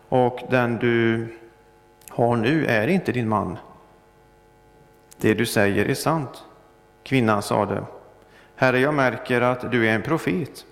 och 0.09 0.39
den 0.49 0.77
du 0.77 1.27
har 2.09 2.35
nu 2.35 2.65
är 2.65 2.87
inte 2.87 3.11
din 3.11 3.29
man. 3.29 3.57
Det 5.17 5.33
du 5.33 5.45
säger 5.45 5.85
är 5.85 5.93
sant. 5.93 6.43
Kvinnan 7.03 7.41
sade, 7.41 7.83
Herre, 8.55 8.79
jag 8.79 8.93
märker 8.93 9.41
att 9.41 9.71
du 9.71 9.87
är 9.87 9.95
en 9.95 10.01
profet. 10.01 10.65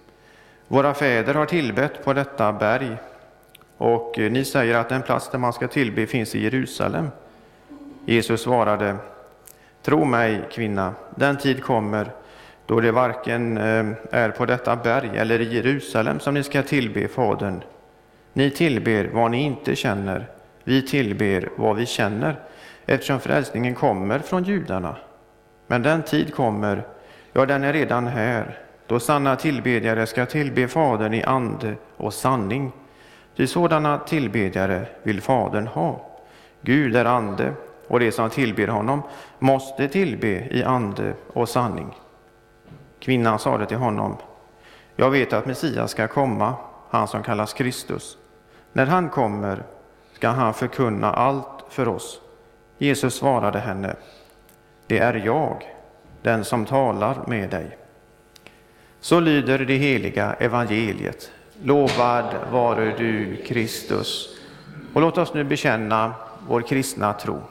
Våra 0.67 0.93
fäder 0.93 1.34
har 1.34 1.45
tillbett 1.45 2.04
på 2.06 2.13
detta 2.13 2.54
berg 2.54 2.97
och 3.78 4.13
ni 4.17 4.45
säger 4.45 4.76
att 4.76 4.89
den 4.89 5.02
plats 5.02 5.30
där 5.30 5.39
man 5.39 5.54
ska 5.54 5.67
tillbe 5.67 6.08
finns 6.08 6.36
i 6.36 6.43
Jerusalem. 6.43 7.10
Jesus 8.10 8.41
svarade, 8.41 8.96
Tro 9.82 10.06
mig, 10.06 10.41
kvinna, 10.52 10.93
den 11.15 11.38
tid 11.38 11.63
kommer 11.63 12.12
då 12.65 12.80
det 12.80 12.91
varken 12.91 13.58
eh, 13.58 13.86
är 14.12 14.30
på 14.30 14.46
detta 14.46 14.76
berg 14.76 15.10
eller 15.17 15.41
i 15.41 15.56
Jerusalem 15.56 16.20
som 16.20 16.34
ni 16.34 16.43
ska 16.43 16.63
tillbe 16.63 17.08
Fadern. 17.08 17.63
Ni 18.34 18.52
tillber 18.52 19.10
vad 19.13 19.32
ni 19.32 19.43
inte 19.43 19.76
känner, 19.76 20.28
vi 20.63 20.82
tillber 20.82 21.50
vad 21.56 21.76
vi 21.76 21.86
känner, 21.86 22.39
eftersom 22.86 23.20
frälsningen 23.20 23.76
kommer 23.76 24.20
från 24.20 24.43
judarna. 24.43 24.96
Men 25.67 25.84
den 25.84 26.04
tid 26.04 26.36
kommer, 26.36 26.84
ja, 27.34 27.46
den 27.46 27.63
är 27.63 27.74
redan 27.74 28.08
här, 28.08 28.60
då 28.88 29.00
sanna 29.00 29.36
tillbedjare 29.36 30.06
ska 30.06 30.26
tillbe 30.26 30.67
Fadern 30.67 31.13
i 31.13 31.24
ande 31.24 31.76
och 31.98 32.13
sanning. 32.13 32.72
Ty 33.36 33.48
sådana 33.48 33.98
tillbedjare 33.98 34.86
vill 35.04 35.22
Fadern 35.22 35.67
ha. 35.67 36.06
Gud 36.62 36.96
är 36.96 37.06
ande, 37.06 37.54
och 37.88 38.00
de 38.00 38.12
som 38.12 38.30
tillber 38.30 38.67
honom 38.67 39.02
måste 39.39 39.88
tillbe 39.88 40.47
i 40.52 40.63
ande 40.63 41.13
och 41.34 41.50
sanning. 41.50 41.95
Kvinnan 43.00 43.39
sade 43.39 43.65
till 43.65 43.78
honom, 43.78 44.17
jag 44.95 45.10
vet 45.10 45.34
att 45.34 45.45
Messias 45.45 45.91
ska 45.91 46.08
komma, 46.08 46.54
han 46.89 47.08
som 47.08 47.23
kallas 47.23 47.54
Kristus. 47.54 48.17
När 48.73 48.86
han 48.86 49.10
kommer 49.10 49.63
ska 50.13 50.30
han 50.30 50.54
förkunna 50.54 51.13
allt 51.13 51.65
för 51.69 51.88
oss. 51.88 52.21
Jesus 52.78 53.15
svarade 53.15 53.60
henne, 53.60 53.95
det 54.88 55.00
är 55.00 55.13
jag, 55.26 55.63
den 56.21 56.45
som 56.45 56.65
talar 56.65 57.17
med 57.28 57.50
dig. 57.50 57.78
Så 59.00 59.19
lyder 59.19 59.60
det 59.60 59.73
heliga 59.73 60.34
evangeliet. 60.34 61.32
Lovad 61.63 62.36
vare 62.52 62.93
du, 62.97 63.36
Kristus. 63.36 64.30
Och 64.93 65.02
låt 65.02 65.17
oss 65.17 65.34
nu 65.34 65.43
bekänna 65.43 66.13
vår 66.47 66.62
kristna 66.62 67.13
tro. 67.13 67.41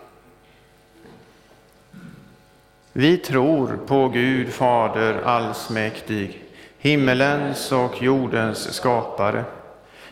Vi 2.99 3.17
tror 3.17 3.79
på 3.87 4.09
Gud 4.09 4.49
Fader 4.53 5.23
allsmäktig, 5.25 6.45
himmelens 6.79 7.73
och 7.73 8.03
jordens 8.03 8.75
skapare. 8.75 9.45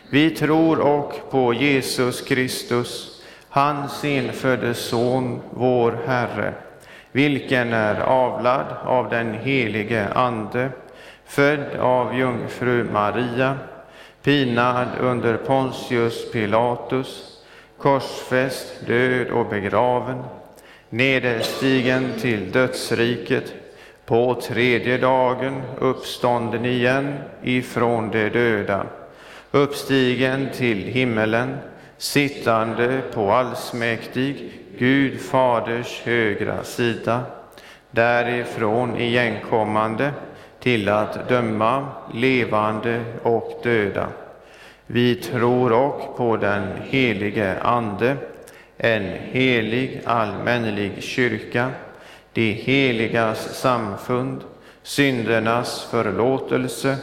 Vi 0.09 0.29
tror 0.29 0.79
och 0.79 1.13
på 1.31 1.53
Jesus 1.53 2.21
Kristus, 2.21 3.21
hans 3.49 4.03
enfödde 4.05 4.73
Son, 4.73 5.41
vår 5.49 5.97
Herre, 6.07 6.53
vilken 7.11 7.73
är 7.73 8.01
avlad 8.01 8.65
av 8.83 9.09
den 9.09 9.33
helige 9.33 10.07
Ande, 10.13 10.69
född 11.25 11.75
av 11.79 12.17
jungfru 12.17 12.83
Maria, 12.83 13.57
pinad 14.23 14.87
under 14.99 15.37
Pontius 15.37 16.31
Pilatus, 16.31 17.41
korsfäst, 17.77 18.87
död 18.87 19.27
och 19.27 19.45
begraven, 19.45 20.23
nederstigen 20.89 22.13
till 22.21 22.51
dödsriket, 22.51 23.53
på 24.05 24.41
tredje 24.41 24.97
dagen 24.97 25.61
uppstånden 25.79 26.65
igen 26.65 27.13
ifrån 27.43 28.11
de 28.11 28.29
döda, 28.29 28.85
uppstigen 29.51 30.49
till 30.53 30.77
himmelen, 30.77 31.57
sittande 31.97 33.01
på 33.13 33.31
allsmäktig 33.31 34.51
Gud 34.77 35.21
Faders 35.21 36.01
högra 36.03 36.63
sida, 36.63 37.21
därifrån 37.91 38.97
igenkommande 38.97 40.11
till 40.59 40.89
att 40.89 41.29
döma 41.29 41.87
levande 42.13 43.03
och 43.23 43.59
döda. 43.63 44.07
Vi 44.87 45.15
tror 45.15 45.71
och 45.71 46.17
på 46.17 46.37
den 46.37 46.67
helige 46.89 47.59
Ande, 47.61 48.17
en 48.77 49.03
helig 49.19 50.01
allmännelig 50.05 51.03
kyrka, 51.03 51.71
de 52.33 52.51
heligas 52.53 53.59
samfund, 53.59 54.41
syndernas 54.83 55.87
förlåtelse, 55.91 56.97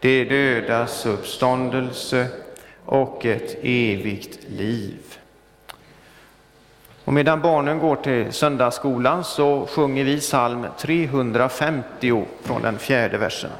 de 0.00 0.24
dödas 0.24 1.06
uppståndelse 1.06 2.26
och 2.84 3.26
ett 3.26 3.58
evigt 3.62 4.38
liv. 4.48 4.98
Och 7.04 7.12
medan 7.12 7.40
barnen 7.40 7.78
går 7.78 7.96
till 7.96 8.32
söndagsskolan 8.32 9.24
så 9.24 9.66
sjunger 9.66 10.04
vi 10.04 10.20
psalm 10.20 10.66
350 10.78 12.24
från 12.42 12.62
den 12.62 12.78
fjärde 12.78 13.18
versen. 13.18 13.50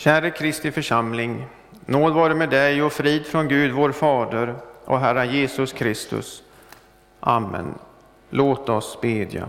Käre 0.00 0.30
Kristi 0.30 0.70
församling, 0.70 1.46
nåd 1.86 2.12
vare 2.12 2.34
med 2.34 2.50
dig 2.50 2.82
och 2.82 2.92
frid 2.92 3.26
från 3.26 3.48
Gud 3.48 3.72
vår 3.72 3.92
Fader 3.92 4.54
och 4.84 5.00
Herren 5.00 5.32
Jesus 5.32 5.72
Kristus. 5.72 6.42
Amen. 7.20 7.74
Låt 8.30 8.68
oss 8.68 8.98
bedja. 9.02 9.48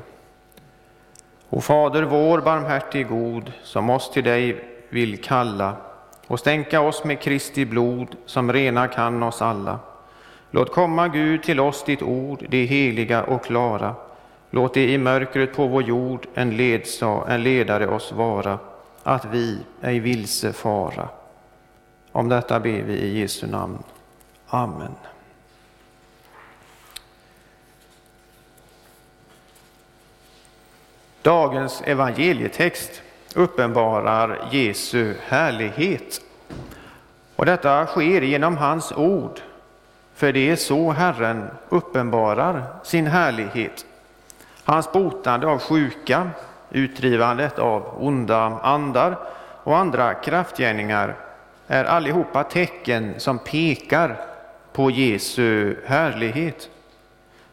O 1.49 1.61
Fader 1.61 2.03
vår, 2.03 2.41
barmhärtig 2.41 3.07
god, 3.07 3.51
som 3.63 3.89
oss 3.89 4.11
till 4.11 4.23
dig 4.23 4.65
vill 4.89 5.23
kalla 5.23 5.75
och 6.27 6.39
stänka 6.39 6.81
oss 6.81 7.03
med 7.03 7.21
Kristi 7.21 7.65
blod 7.65 8.15
som 8.25 8.53
rena 8.53 8.87
kan 8.87 9.23
oss 9.23 9.41
alla. 9.41 9.79
Låt 10.49 10.71
komma, 10.71 11.07
Gud, 11.07 11.43
till 11.43 11.59
oss 11.59 11.83
ditt 11.83 12.01
ord, 12.01 12.45
det 12.49 12.65
heliga 12.65 13.23
och 13.23 13.45
klara. 13.45 13.95
Låt 14.49 14.73
det 14.73 14.89
i 14.91 14.97
mörkret 14.97 15.55
på 15.55 15.67
vår 15.67 15.83
jord 15.83 16.27
en, 16.33 16.57
ledsa, 16.57 17.23
en 17.27 17.43
ledare 17.43 17.87
oss 17.87 18.11
vara 18.11 18.59
att 19.03 19.25
vi 19.25 19.59
ej 19.81 19.99
vilse 19.99 20.53
fara. 20.53 21.09
Om 22.11 22.29
detta 22.29 22.59
ber 22.59 22.81
vi 22.81 22.93
i 22.93 23.19
Jesu 23.19 23.47
namn. 23.47 23.83
Amen. 24.47 24.95
Dagens 31.21 31.81
evangelietext 31.85 33.01
uppenbarar 33.35 34.47
Jesu 34.51 35.13
härlighet. 35.27 36.21
Och 37.35 37.45
detta 37.45 37.85
sker 37.85 38.21
genom 38.21 38.57
hans 38.57 38.91
ord, 38.91 39.39
för 40.15 40.33
det 40.33 40.49
är 40.49 40.55
så 40.55 40.91
Herren 40.91 41.47
uppenbarar 41.69 42.63
sin 42.83 43.07
härlighet. 43.07 43.85
Hans 44.63 44.91
botande 44.91 45.47
av 45.47 45.59
sjuka, 45.59 46.29
utdrivandet 46.71 47.59
av 47.59 47.83
onda 47.99 48.59
andar 48.63 49.17
och 49.63 49.77
andra 49.77 50.13
kraftgärningar 50.13 51.15
är 51.67 51.85
allihopa 51.85 52.43
tecken 52.43 53.13
som 53.17 53.39
pekar 53.39 54.17
på 54.73 54.91
Jesu 54.91 55.75
härlighet. 55.85 56.69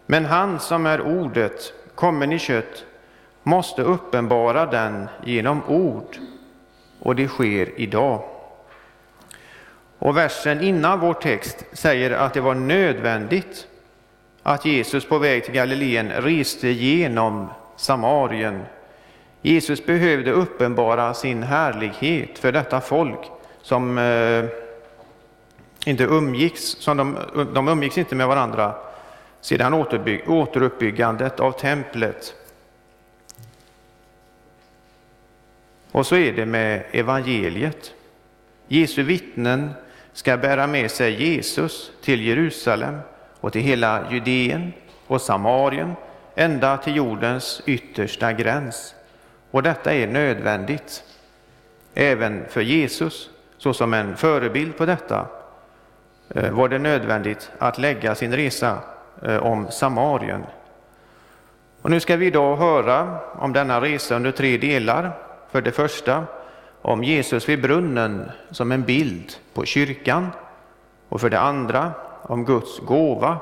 Men 0.07 0.25
han 0.25 0.61
som 0.61 0.87
är 0.87 1.01
ordet, 1.01 1.73
kommen 1.95 2.33
i 2.33 2.39
kött, 2.39 2.85
måste 3.43 3.83
uppenbara 3.83 4.67
den 4.67 5.09
genom 5.25 5.63
ord, 5.69 6.17
och 7.01 7.17
det 7.17 7.29
sker 7.29 7.81
idag. 7.81 8.23
Och 9.99 10.17
versen 10.17 10.61
innan 10.61 11.01
vår 11.01 11.15
text 11.15 11.65
säger 11.73 12.11
att 12.11 12.35
det 12.35 12.41
var 12.41 12.55
nödvändigt 12.55 13.67
att 14.43 14.65
Jesus 14.65 15.09
på 15.09 15.19
väg 15.19 15.45
till 15.45 15.55
Galileen 15.55 16.11
reste 16.11 16.69
genom 16.69 17.49
Samarien 17.77 18.63
Jesus 19.43 19.87
behövde 19.87 20.33
uppenbara 20.33 21.15
sin 21.15 21.43
härlighet 21.43 22.39
för 22.39 22.53
detta 22.53 22.81
folk 22.81 23.19
som 23.63 23.99
eh, 23.99 24.45
inte 25.85 26.05
umgicks, 26.05 26.63
som 26.63 26.97
de, 26.97 27.17
de 27.55 27.69
umgicks 27.69 27.99
inte 27.99 28.15
med 28.15 28.29
varandra 28.29 28.75
sedan 29.41 29.75
återbygg, 29.75 30.31
återuppbyggandet 30.31 31.41
av 31.41 31.53
templet. 31.53 32.35
Och 35.93 36.07
så 36.07 36.17
är 36.17 36.33
det 36.33 36.47
med 36.47 36.85
evangeliet. 36.93 37.95
Jesu 38.69 39.03
vittnen 39.03 39.71
ska 40.13 40.37
bära 40.37 40.67
med 40.67 40.91
sig 40.91 41.23
Jesus 41.23 41.93
till 42.03 42.27
Jerusalem 42.27 42.99
och 43.41 43.53
till 43.53 43.63
hela 43.63 44.13
Judeen 44.13 44.73
och 45.07 45.21
Samarien, 45.21 45.95
ända 46.35 46.77
till 46.77 46.97
jordens 46.97 47.63
yttersta 47.67 48.33
gräns. 48.33 48.95
Och 49.51 49.63
detta 49.63 49.95
är 49.95 50.07
nödvändigt 50.07 51.05
även 51.95 52.45
för 52.49 52.61
Jesus. 52.61 53.31
Såsom 53.59 53.95
en 53.95 54.17
förebild 54.17 54.77
på 54.77 54.87
detta 54.87 55.27
eh, 56.35 56.51
var 56.51 56.69
det 56.69 56.79
nödvändigt 56.79 57.51
att 57.59 57.79
lägga 57.79 58.15
sin 58.15 58.33
resa 58.33 58.79
eh, 59.23 59.37
om 59.37 59.71
Samarien. 59.71 60.45
Och 61.83 61.91
nu 61.91 62.01
ska 62.01 62.17
vi 62.17 62.27
idag 62.27 62.57
höra 62.57 63.19
om 63.33 63.53
denna 63.53 63.81
resa 63.81 64.17
under 64.17 64.33
tre 64.33 64.57
delar. 64.57 65.19
För 65.51 65.63
det 65.63 65.73
första 65.73 66.25
om 66.83 67.05
Jesus 67.05 67.49
vid 67.49 67.63
brunnen 67.63 68.31
som 68.51 68.73
en 68.73 68.83
bild 68.83 69.33
på 69.55 69.65
kyrkan. 69.65 70.31
Och 71.09 71.21
för 71.21 71.31
det 71.31 71.41
andra 71.41 71.93
om 72.23 72.45
Guds 72.45 72.79
gåva, 72.79 73.39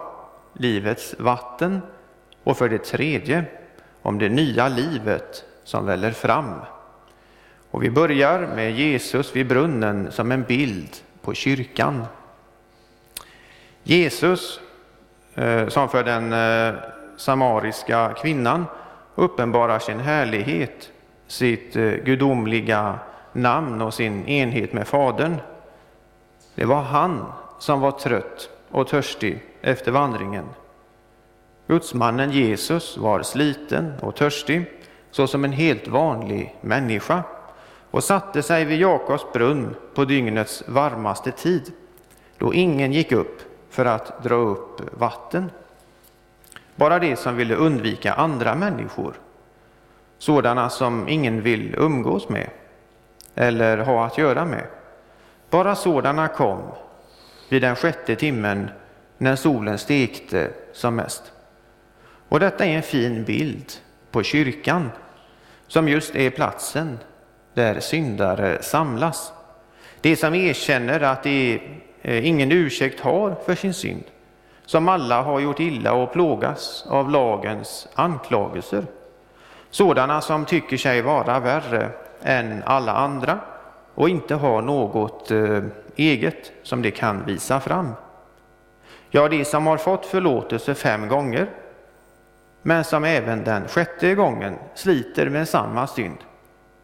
livets 0.52 1.14
vatten. 1.18 1.82
Och 2.44 2.56
för 2.56 2.68
det 2.68 2.84
tredje 2.84 3.44
om 4.02 4.18
det 4.18 4.28
nya 4.28 4.68
livet 4.68 5.44
som 5.66 5.86
väller 5.86 6.10
fram. 6.10 6.54
Och 7.70 7.82
vi 7.82 7.90
börjar 7.90 8.46
med 8.54 8.72
Jesus 8.72 9.36
vid 9.36 9.48
brunnen 9.48 10.12
som 10.12 10.32
en 10.32 10.42
bild 10.42 10.96
på 11.22 11.34
kyrkan. 11.34 12.04
Jesus, 13.82 14.60
eh, 15.34 15.68
som 15.68 15.88
för 15.88 16.04
den 16.04 16.32
eh, 16.32 16.80
samariska 17.16 18.14
kvinnan 18.16 18.64
uppenbarar 19.14 19.78
sin 19.78 20.00
härlighet, 20.00 20.90
sitt 21.26 21.76
eh, 21.76 21.90
gudomliga 21.90 22.98
namn 23.32 23.82
och 23.82 23.94
sin 23.94 24.28
enhet 24.28 24.72
med 24.72 24.88
Fadern. 24.88 25.36
Det 26.54 26.64
var 26.64 26.82
han 26.82 27.24
som 27.58 27.80
var 27.80 27.90
trött 27.92 28.50
och 28.70 28.88
törstig 28.88 29.42
efter 29.60 29.92
vandringen. 29.92 30.44
Gudsmannen 31.66 32.30
Jesus 32.30 32.96
var 32.96 33.22
sliten 33.22 33.92
och 34.00 34.14
törstig 34.14 34.75
såsom 35.10 35.44
en 35.44 35.52
helt 35.52 35.88
vanlig 35.88 36.56
människa 36.60 37.22
och 37.90 38.04
satte 38.04 38.42
sig 38.42 38.64
vid 38.64 38.80
Jakobs 38.80 39.32
brunn 39.32 39.76
på 39.94 40.04
dygnets 40.04 40.64
varmaste 40.66 41.30
tid, 41.30 41.72
då 42.38 42.54
ingen 42.54 42.92
gick 42.92 43.12
upp 43.12 43.42
för 43.70 43.84
att 43.84 44.22
dra 44.22 44.34
upp 44.34 44.80
vatten. 44.98 45.50
Bara 46.76 46.98
de 46.98 47.16
som 47.16 47.36
ville 47.36 47.54
undvika 47.54 48.14
andra 48.14 48.54
människor, 48.54 49.14
sådana 50.18 50.70
som 50.70 51.08
ingen 51.08 51.42
vill 51.42 51.74
umgås 51.74 52.28
med 52.28 52.50
eller 53.34 53.78
ha 53.78 54.06
att 54.06 54.18
göra 54.18 54.44
med. 54.44 54.66
Bara 55.50 55.74
sådana 55.74 56.28
kom 56.28 56.60
vid 57.48 57.62
den 57.62 57.76
sjätte 57.76 58.16
timmen 58.16 58.70
när 59.18 59.36
solen 59.36 59.78
stekte 59.78 60.50
som 60.72 60.96
mest. 60.96 61.32
Och 62.28 62.40
detta 62.40 62.64
är 62.64 62.76
en 62.76 62.82
fin 62.82 63.24
bild 63.24 63.72
på 64.16 64.22
kyrkan 64.22 64.90
som 65.66 65.88
just 65.88 66.16
är 66.16 66.30
platsen 66.30 66.98
där 67.54 67.80
syndare 67.80 68.62
samlas. 68.62 69.32
Det 70.00 70.16
som 70.16 70.34
erkänner 70.34 71.00
att 71.00 71.22
de 71.22 71.60
eh, 72.02 72.26
ingen 72.26 72.52
ursäkt 72.52 73.00
har 73.00 73.36
för 73.46 73.54
sin 73.54 73.74
synd, 73.74 74.04
som 74.66 74.88
alla 74.88 75.22
har 75.22 75.40
gjort 75.40 75.60
illa 75.60 75.92
och 75.92 76.12
plågas 76.12 76.86
av 76.88 77.10
lagens 77.10 77.88
anklagelser. 77.94 78.86
Sådana 79.70 80.20
som 80.20 80.44
tycker 80.44 80.76
sig 80.76 81.02
vara 81.02 81.40
värre 81.40 81.90
än 82.22 82.62
alla 82.66 82.92
andra 82.92 83.38
och 83.94 84.08
inte 84.08 84.34
har 84.34 84.62
något 84.62 85.30
eh, 85.30 85.62
eget 85.96 86.52
som 86.62 86.82
de 86.82 86.90
kan 86.90 87.24
visa 87.26 87.60
fram. 87.60 87.92
Ja, 89.10 89.28
de 89.28 89.44
som 89.44 89.66
har 89.66 89.76
fått 89.76 90.06
förlåtelse 90.06 90.74
fem 90.74 91.08
gånger 91.08 91.50
men 92.66 92.84
som 92.84 93.04
även 93.04 93.44
den 93.44 93.68
sjätte 93.68 94.14
gången 94.14 94.58
sliter 94.74 95.28
med 95.28 95.48
samma 95.48 95.86
synd, 95.86 96.18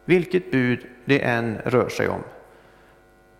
vilket 0.05 0.51
bud 0.51 0.85
det 1.05 1.19
än 1.19 1.57
rör 1.65 1.89
sig 1.89 2.09
om. 2.09 2.23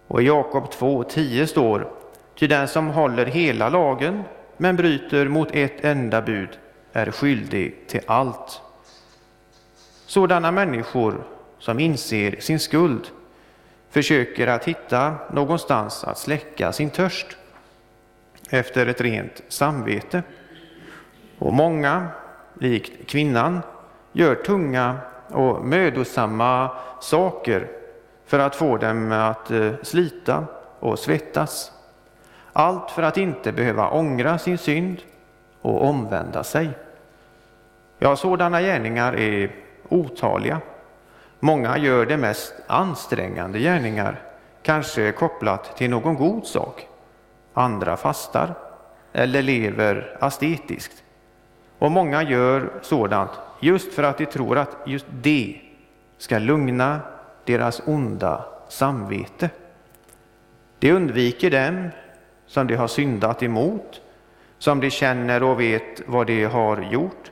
Och 0.08 0.22
i 0.22 0.26
Jakob 0.26 0.64
2.10 0.64 1.46
står, 1.46 1.92
ty 2.36 2.48
den 2.48 2.68
som 2.68 2.88
håller 2.88 3.26
hela 3.26 3.70
lagen 3.70 4.24
men 4.58 4.76
bryter 4.76 5.28
mot 5.28 5.56
ett 5.56 5.86
enda 5.86 6.22
bud 6.22 6.50
är 6.94 7.12
skyldig 7.12 7.88
till 7.88 8.02
allt. 8.06 8.62
Sådana 10.06 10.52
människor 10.52 11.24
som 11.60 11.80
inser 11.80 12.36
sin 12.40 12.60
skuld 12.60 13.08
försöker 13.90 14.48
att 14.48 14.66
hitta 14.66 15.16
någonstans 15.32 16.04
att 16.04 16.18
släcka 16.18 16.72
sin 16.72 16.90
törst 16.90 17.38
efter 18.50 18.88
ett 18.88 19.02
rent 19.02 19.42
samvete. 19.48 20.24
Och 21.38 21.54
många 21.54 22.08
likt 22.64 23.08
kvinnan, 23.08 23.62
gör 24.12 24.36
tunga 24.36 24.98
och 25.28 25.66
mödosamma 25.66 26.70
saker 27.02 27.68
för 28.26 28.40
att 28.40 28.56
få 28.56 28.78
dem 28.78 29.12
att 29.12 29.52
eh, 29.52 29.72
slita 29.82 30.46
och 30.80 31.00
svettas. 31.00 31.72
Allt 32.54 32.92
för 32.92 33.04
att 33.04 33.18
inte 33.18 33.52
behöva 33.52 33.90
ångra 33.90 34.38
sin 34.38 34.58
synd 34.58 34.98
och 35.62 35.86
omvända 35.86 36.44
sig. 36.44 36.70
Ja, 38.00 38.16
sådana 38.16 38.62
gärningar 38.62 39.14
är 39.14 39.52
otaliga. 39.90 40.62
Många 41.40 41.78
gör 41.78 42.06
de 42.06 42.18
mest 42.18 42.54
ansträngande 42.68 43.60
gärningar, 43.60 44.22
kanske 44.62 45.12
kopplat 45.12 45.78
till 45.78 45.90
någon 45.90 46.16
god 46.16 46.46
sak. 46.46 46.88
Andra 47.54 47.98
fastar 47.98 48.54
eller 49.14 49.42
lever 49.42 50.18
astetiskt. 50.20 51.03
Och 51.80 51.92
många 51.92 52.24
gör 52.24 52.70
sådant 52.82 53.32
just 53.60 53.94
för 53.94 54.04
att 54.04 54.18
de 54.18 54.26
tror 54.26 54.58
att 54.58 54.78
just 54.86 55.06
det 55.10 55.62
ska 56.18 56.40
lugna 56.40 57.00
deras 57.46 57.82
onda 57.86 58.46
samvete. 58.70 59.50
De 60.80 60.92
undviker 60.92 61.52
dem 61.52 61.90
som 62.48 62.68
de 62.68 62.76
har 62.76 62.88
syndat 62.88 63.44
emot, 63.44 64.02
som 64.58 64.80
de 64.80 64.90
känner 64.90 65.44
och 65.44 65.60
vet 65.60 66.02
vad 66.08 66.28
de 66.28 66.46
har 66.46 66.82
gjort, 66.82 67.32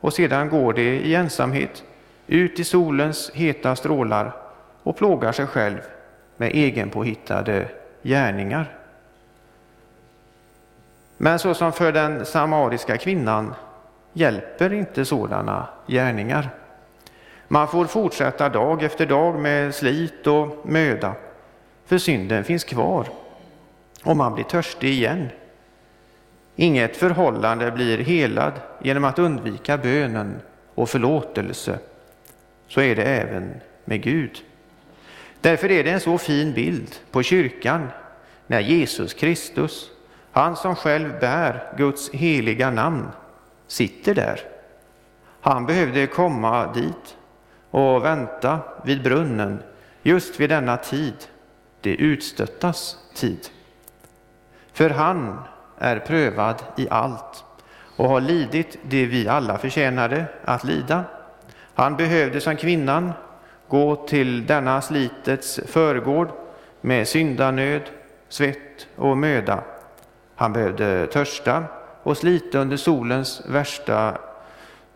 och 0.00 0.12
sedan 0.12 0.48
går 0.48 0.72
de 0.72 0.82
i 0.82 1.14
ensamhet 1.14 1.84
ut 2.26 2.60
i 2.60 2.64
solens 2.64 3.30
heta 3.34 3.76
strålar 3.76 4.32
och 4.82 4.96
plågar 4.96 5.32
sig 5.32 5.46
själv 5.46 5.78
med 6.36 6.50
egenpåhittade 6.54 7.68
gärningar. 8.02 8.76
Men 11.16 11.38
så 11.38 11.54
som 11.54 11.72
för 11.72 11.92
den 11.92 12.26
samariska 12.26 12.96
kvinnan 12.96 13.54
hjälper 14.12 14.72
inte 14.72 15.04
sådana 15.04 15.68
gärningar. 15.86 16.50
Man 17.48 17.68
får 17.68 17.84
fortsätta 17.84 18.48
dag 18.48 18.82
efter 18.82 19.06
dag 19.06 19.40
med 19.40 19.74
slit 19.74 20.26
och 20.26 20.66
möda, 20.66 21.14
för 21.86 21.98
synden 21.98 22.44
finns 22.44 22.64
kvar 22.64 23.06
och 24.04 24.16
man 24.16 24.34
blir 24.34 24.44
törstig 24.44 24.90
igen. 24.90 25.28
Inget 26.56 26.96
förhållande 26.96 27.70
blir 27.70 27.98
helad 27.98 28.52
genom 28.82 29.04
att 29.04 29.18
undvika 29.18 29.78
bönen 29.78 30.40
och 30.74 30.88
förlåtelse. 30.88 31.78
Så 32.68 32.80
är 32.80 32.96
det 32.96 33.02
även 33.02 33.60
med 33.84 34.02
Gud. 34.02 34.44
Därför 35.40 35.70
är 35.70 35.84
det 35.84 35.90
en 35.90 36.00
så 36.00 36.18
fin 36.18 36.52
bild 36.52 36.94
på 37.10 37.22
kyrkan 37.22 37.88
när 38.46 38.60
Jesus 38.60 39.14
Kristus, 39.14 39.90
han 40.32 40.56
som 40.56 40.76
själv 40.76 41.20
bär 41.20 41.72
Guds 41.76 42.10
heliga 42.10 42.70
namn, 42.70 43.08
sitter 43.72 44.14
där. 44.14 44.40
Han 45.40 45.66
behövde 45.66 46.06
komma 46.06 46.72
dit 46.72 47.16
och 47.70 48.04
vänta 48.04 48.60
vid 48.84 49.02
brunnen 49.02 49.62
just 50.02 50.40
vid 50.40 50.50
denna 50.50 50.76
tid, 50.76 51.14
det 51.80 51.94
utstöttas 51.94 52.96
tid. 53.14 53.48
För 54.72 54.90
han 54.90 55.38
är 55.78 55.98
prövad 55.98 56.62
i 56.76 56.88
allt 56.90 57.44
och 57.96 58.08
har 58.08 58.20
lidit 58.20 58.78
det 58.82 59.06
vi 59.06 59.28
alla 59.28 59.58
förtjänade 59.58 60.24
att 60.44 60.64
lida. 60.64 61.04
Han 61.74 61.96
behövde 61.96 62.40
som 62.40 62.56
kvinnan 62.56 63.12
gå 63.68 63.96
till 63.96 64.46
denna 64.46 64.80
slitets 64.80 65.60
förgård 65.66 66.28
med 66.80 67.08
syndanöd, 67.08 67.82
svett 68.28 68.86
och 68.96 69.16
möda. 69.16 69.64
Han 70.34 70.52
behövde 70.52 71.06
törsta 71.06 71.64
och 72.02 72.16
slita 72.16 72.58
under 72.58 72.76
solens 72.76 73.42
värsta 73.48 74.18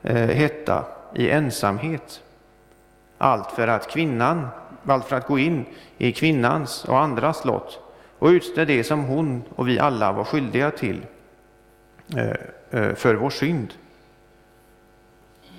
eh, 0.03 0.17
hetta 0.17 0.85
i 1.15 1.31
ensamhet. 1.31 2.23
Allt 3.19 3.51
för 3.51 3.69
att 3.69 3.91
kvinnan, 3.91 4.49
allt 4.87 5.05
för 5.05 5.17
att 5.17 5.27
gå 5.27 5.39
in 5.39 5.65
i 5.99 6.13
kvinnans 6.13 6.85
och 6.85 6.99
andras 6.99 7.45
lott 7.45 7.81
och 8.19 8.29
utstå 8.29 8.65
det 8.65 8.85
som 8.85 9.05
hon 9.05 9.43
och 9.57 9.69
vi 9.69 9.79
alla 9.79 10.13
var 10.13 10.25
skyldiga 10.25 10.71
till 10.71 11.07
eh, 12.17 12.31
eh 12.71 12.95
för 12.95 13.15
vår 13.15 13.31
synd. 13.31 13.75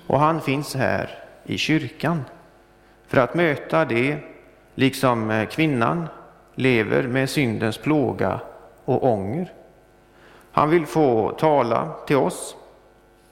Och 0.06 0.20
han 0.20 0.40
finns 0.40 0.74
här 0.74 1.24
i 1.44 1.58
kyrkan 1.58 2.24
för 3.06 3.18
att 3.18 3.34
möta 3.34 3.84
det, 3.84 4.18
liksom 4.74 5.30
eh, 5.30 5.48
kvinnan 5.48 6.08
lever 6.54 7.02
med 7.02 7.30
syndens 7.30 7.78
plåga 7.78 8.40
och 8.84 9.04
ånger. 9.04 9.52
Han 10.58 10.70
vill 10.70 10.86
få 10.86 11.30
tala 11.30 11.88
till 12.06 12.16
oss, 12.16 12.56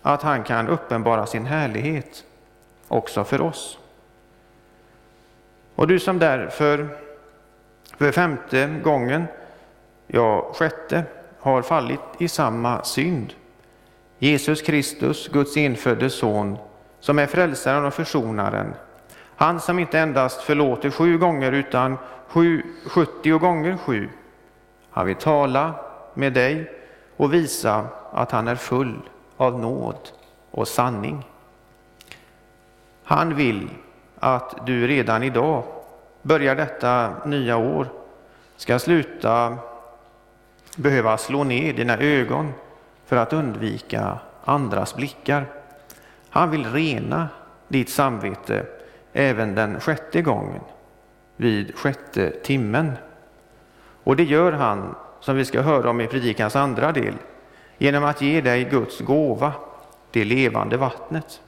att 0.03 0.23
han 0.23 0.45
kan 0.45 0.69
uppenbara 0.69 1.27
sin 1.27 1.47
härlighet 1.47 2.25
också 2.89 3.25
för 3.25 3.41
oss. 3.41 3.79
Och 5.75 5.87
du 5.87 5.99
som 5.99 6.19
därför 6.19 6.89
för 7.99 8.13
femte 8.13 8.81
gången, 8.85 9.25
ja 10.07 10.53
sjätte, 10.55 11.05
har 11.39 11.63
fallit 11.63 12.01
i 12.19 12.29
samma 12.29 12.85
synd. 12.85 13.35
Jesus 14.19 14.63
Kristus, 14.63 15.29
Guds 15.29 15.57
infödde 15.57 16.11
son, 16.11 16.59
som 17.01 17.19
är 17.19 17.27
frälsaren 17.27 17.85
och 17.85 17.95
försonaren, 17.95 18.75
han 19.37 19.61
som 19.61 19.79
inte 19.79 19.99
endast 19.99 20.43
förlåter 20.43 20.91
sju 20.91 21.19
gånger 21.19 21.53
utan 21.53 21.99
sju, 22.29 22.63
70 22.87 23.39
gånger 23.39 23.77
sju. 23.77 24.09
Han 24.91 25.07
vill 25.07 25.17
tala 25.17 25.75
med 26.15 26.33
dig 26.33 26.76
och 27.17 27.35
visa 27.35 27.87
att 28.13 28.31
han 28.31 28.49
är 28.49 28.57
full 28.57 29.01
av 29.37 29.61
nåd 29.61 30.09
och 30.51 30.69
sanning. 30.69 31.25
Han 33.05 33.35
vill 33.35 33.71
att 34.19 34.67
du 34.67 34.87
redan 34.87 35.23
idag 35.23 35.65
börjar 36.23 36.55
detta 36.55 37.13
nya 37.25 37.57
år 37.57 37.89
ska 38.57 38.79
sluta 38.79 39.59
behöva 40.77 41.19
slå 41.19 41.45
ner 41.45 41.73
dina 41.73 41.99
ögon 41.99 42.53
för 43.05 43.17
att 43.17 43.33
undvika 43.33 44.19
andras 44.45 44.95
blickar. 44.95 45.47
Han 46.31 46.51
vill 46.51 46.73
rena 46.73 47.29
ditt 47.69 47.91
samvete 47.91 48.67
även 49.13 49.55
den 49.55 49.81
sjätte 49.81 50.23
gången, 50.23 50.61
vid 51.37 51.79
sjätte 51.79 52.31
timmen. 52.31 52.93
Och 54.05 54.17
det 54.17 54.25
gör 54.25 54.53
han, 54.53 54.95
som 55.27 55.37
vi 55.37 55.45
ska 55.45 55.61
höra 55.61 55.91
om 55.91 56.01
i 56.01 56.07
predikans 56.07 56.57
andra 56.57 56.93
del, 56.93 57.15
genom 57.79 58.05
att 58.05 58.23
ge 58.23 58.41
dig 58.41 58.65
Guds 58.65 59.01
gåva, 59.01 59.53
det 60.11 60.25
levande 60.25 60.77
vattnet. 60.77 61.41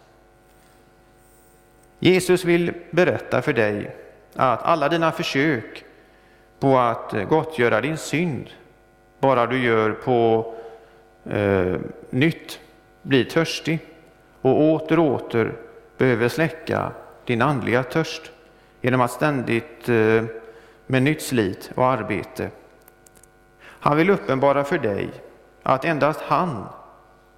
Jesus 1.98 2.44
vill 2.44 2.72
berätta 2.90 3.42
för 3.42 3.52
dig 3.52 3.96
att 4.34 4.62
alla 4.62 4.88
dina 4.88 5.12
försök 5.12 5.84
på 6.60 6.78
att 6.78 7.14
gottgöra 7.28 7.80
din 7.80 7.96
synd, 7.96 8.50
bara 9.20 9.46
du 9.46 9.62
gör 9.62 9.90
på 9.90 10.54
eh, 11.24 11.76
nytt, 12.10 12.60
blir 13.02 13.24
törstig 13.24 13.78
och 14.40 14.62
åter 14.62 14.98
och 14.98 15.06
åter 15.06 15.52
behöver 15.98 16.28
släcka 16.28 16.92
din 17.24 17.42
andliga 17.42 17.82
törst 17.82 18.30
genom 18.80 19.00
att 19.00 19.10
ständigt 19.10 19.88
eh, 19.88 20.24
med 20.86 21.02
nytt 21.02 21.22
slit 21.22 21.70
och 21.74 21.86
arbete. 21.86 22.50
Han 23.80 23.96
vill 23.96 24.10
uppenbara 24.10 24.64
för 24.64 24.78
dig 24.78 25.10
att 25.62 25.84
endast 25.84 26.20
han 26.20 26.66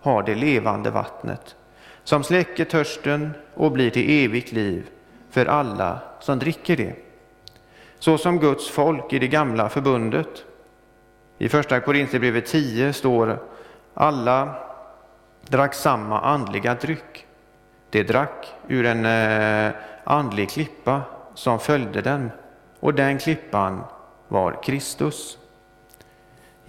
har 0.01 0.22
det 0.22 0.34
levande 0.34 0.91
vattnet 0.91 1.57
som 2.05 2.24
släcker 2.24 2.64
törsten 2.64 3.30
och 3.55 3.72
blir 3.72 3.91
till 3.91 4.24
evigt 4.24 4.53
liv 4.53 4.91
för 5.30 5.47
alla 5.47 5.99
som 6.20 6.38
dricker 6.38 6.76
det. 6.76 6.95
Så 7.99 8.18
som 8.18 8.38
Guds 8.38 8.70
folk 8.70 9.12
i 9.12 9.18
det 9.18 9.28
gamla 9.28 9.68
förbundet. 9.68 10.45
I 11.38 11.49
första 11.49 11.80
Korinthierbrevet 11.80 12.47
10 12.47 12.93
står 12.93 13.38
alla 13.95 14.55
drack 15.43 15.74
samma 15.74 16.20
andliga 16.20 16.74
dryck. 16.74 17.26
De 17.91 18.03
drack 18.03 18.55
ur 18.68 18.86
en 18.86 19.05
eh, 19.05 19.72
andlig 20.05 20.51
klippa 20.51 21.03
som 21.34 21.59
följde 21.59 22.03
dem 22.03 22.30
och 22.80 22.95
den 22.95 23.18
klippan 23.18 23.84
var 24.28 24.62
Kristus. 24.62 25.38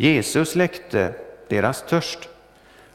Jesus 0.02 0.52
släckte 0.52 1.14
deras 1.47 1.82
törst. 1.82 2.30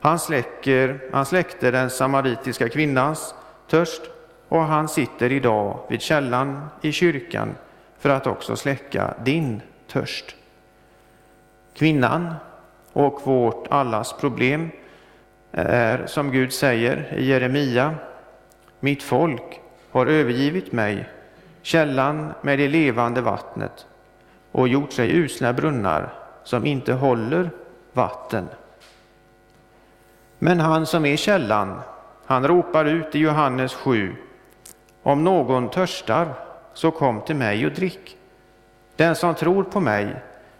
Han, 0.00 0.18
släcker, 0.18 1.00
han 1.12 1.26
släckte 1.26 1.70
den 1.70 1.90
samaritiska 1.90 2.68
kvinnans 2.68 3.34
törst 3.68 4.02
och 4.48 4.60
han 4.60 4.88
sitter 4.88 5.32
idag 5.32 5.78
vid 5.88 6.02
källan 6.02 6.66
i 6.82 6.92
kyrkan 6.92 7.54
för 7.98 8.10
att 8.10 8.26
också 8.26 8.56
släcka 8.56 9.14
din 9.24 9.62
törst. 9.92 10.36
Kvinnan 11.74 12.34
och 12.92 13.20
vårt 13.24 13.66
allas 13.70 14.12
problem 14.12 14.70
är, 15.52 16.06
som 16.06 16.30
Gud 16.30 16.52
säger 16.52 17.14
i 17.16 17.24
Jeremia, 17.24 17.94
mitt 18.80 19.02
folk 19.02 19.60
har 19.90 20.06
övergivit 20.06 20.72
mig, 20.72 21.08
källan 21.62 22.32
med 22.42 22.58
det 22.58 22.68
levande 22.68 23.20
vattnet, 23.20 23.86
och 24.52 24.68
gjort 24.68 24.92
sig 24.92 25.16
usla 25.16 25.52
brunnar 25.52 26.25
som 26.46 26.66
inte 26.66 26.92
håller 26.92 27.50
vatten. 27.92 28.48
Men 30.38 30.60
han 30.60 30.86
som 30.86 31.06
är 31.06 31.16
källan, 31.16 31.80
han 32.26 32.48
ropar 32.48 32.84
ut 32.84 33.14
i 33.14 33.18
Johannes 33.18 33.74
7, 33.74 34.16
om 35.02 35.24
någon 35.24 35.70
törstar, 35.70 36.34
så 36.74 36.90
kom 36.90 37.20
till 37.20 37.36
mig 37.36 37.66
och 37.66 37.72
drick. 37.72 38.16
Den 38.96 39.14
som 39.14 39.34
tror 39.34 39.64
på 39.64 39.80
mig, 39.80 40.16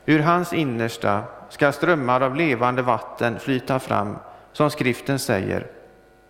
ur 0.06 0.20
hans 0.20 0.52
innersta 0.52 1.22
ska 1.48 1.72
strömmar 1.72 2.20
av 2.20 2.36
levande 2.36 2.82
vatten 2.82 3.38
flyta 3.38 3.78
fram, 3.78 4.16
som 4.52 4.70
skriften 4.70 5.18
säger. 5.18 5.66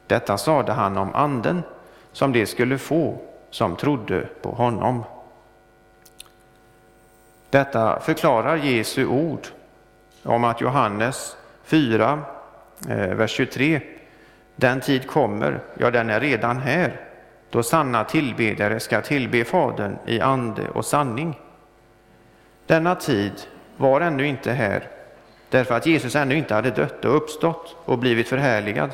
Detta 0.07 0.39
sade 0.39 0.73
han 0.73 0.99
om 0.99 1.15
anden, 1.15 1.63
som 2.13 2.33
de 2.33 2.47
skulle 2.47 2.79
få 2.79 3.19
som 3.51 3.77
trodde 3.77 4.29
på 4.43 4.51
honom. 4.51 5.05
Detta 7.51 8.01
förklarar 8.01 8.57
Jesu 8.57 9.07
ord 9.07 9.47
om 10.23 10.45
att 10.45 10.61
Johannes 10.61 11.37
4, 11.65 12.23
eh, 12.89 12.97
vers 12.97 13.31
23, 13.31 13.81
den 14.57 14.81
tid 14.81 15.07
kommer, 15.07 15.61
ja 15.79 15.91
den 15.91 16.11
är 16.11 16.21
redan 16.21 16.59
här, 16.59 17.01
då 17.51 17.63
sanna 17.63 18.05
tillbedjare 18.05 18.81
ska 18.81 19.01
tillbe 19.01 19.45
Fadern 19.45 19.99
i 20.07 20.21
ande 20.21 20.69
och 20.69 20.85
sanning. 20.85 21.41
Denna 22.67 22.95
tid 22.95 23.33
var 23.77 24.01
ännu 24.01 24.27
inte 24.27 24.53
här, 24.53 24.89
därför 25.51 25.75
att 25.75 25.87
Jesus 25.87 26.17
ännu 26.17 26.37
inte 26.37 26.55
hade 26.55 26.71
dött 26.71 27.05
och 27.05 27.17
uppstått 27.17 27.77
och 27.85 27.99
blivit 27.99 28.29
förhärligad. 28.29 28.91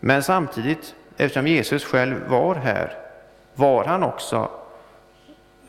Men 0.00 0.22
samtidigt, 0.22 0.94
eftersom 1.16 1.46
Jesus 1.46 1.84
själv 1.84 2.28
var 2.28 2.54
här, 2.54 2.94
var 3.54 3.84
han 3.84 4.02
också 4.02 4.50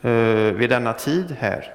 Eh, 0.04 0.52
vid 0.52 0.70
denna 0.70 0.92
tid 0.92 1.36
här. 1.38 1.72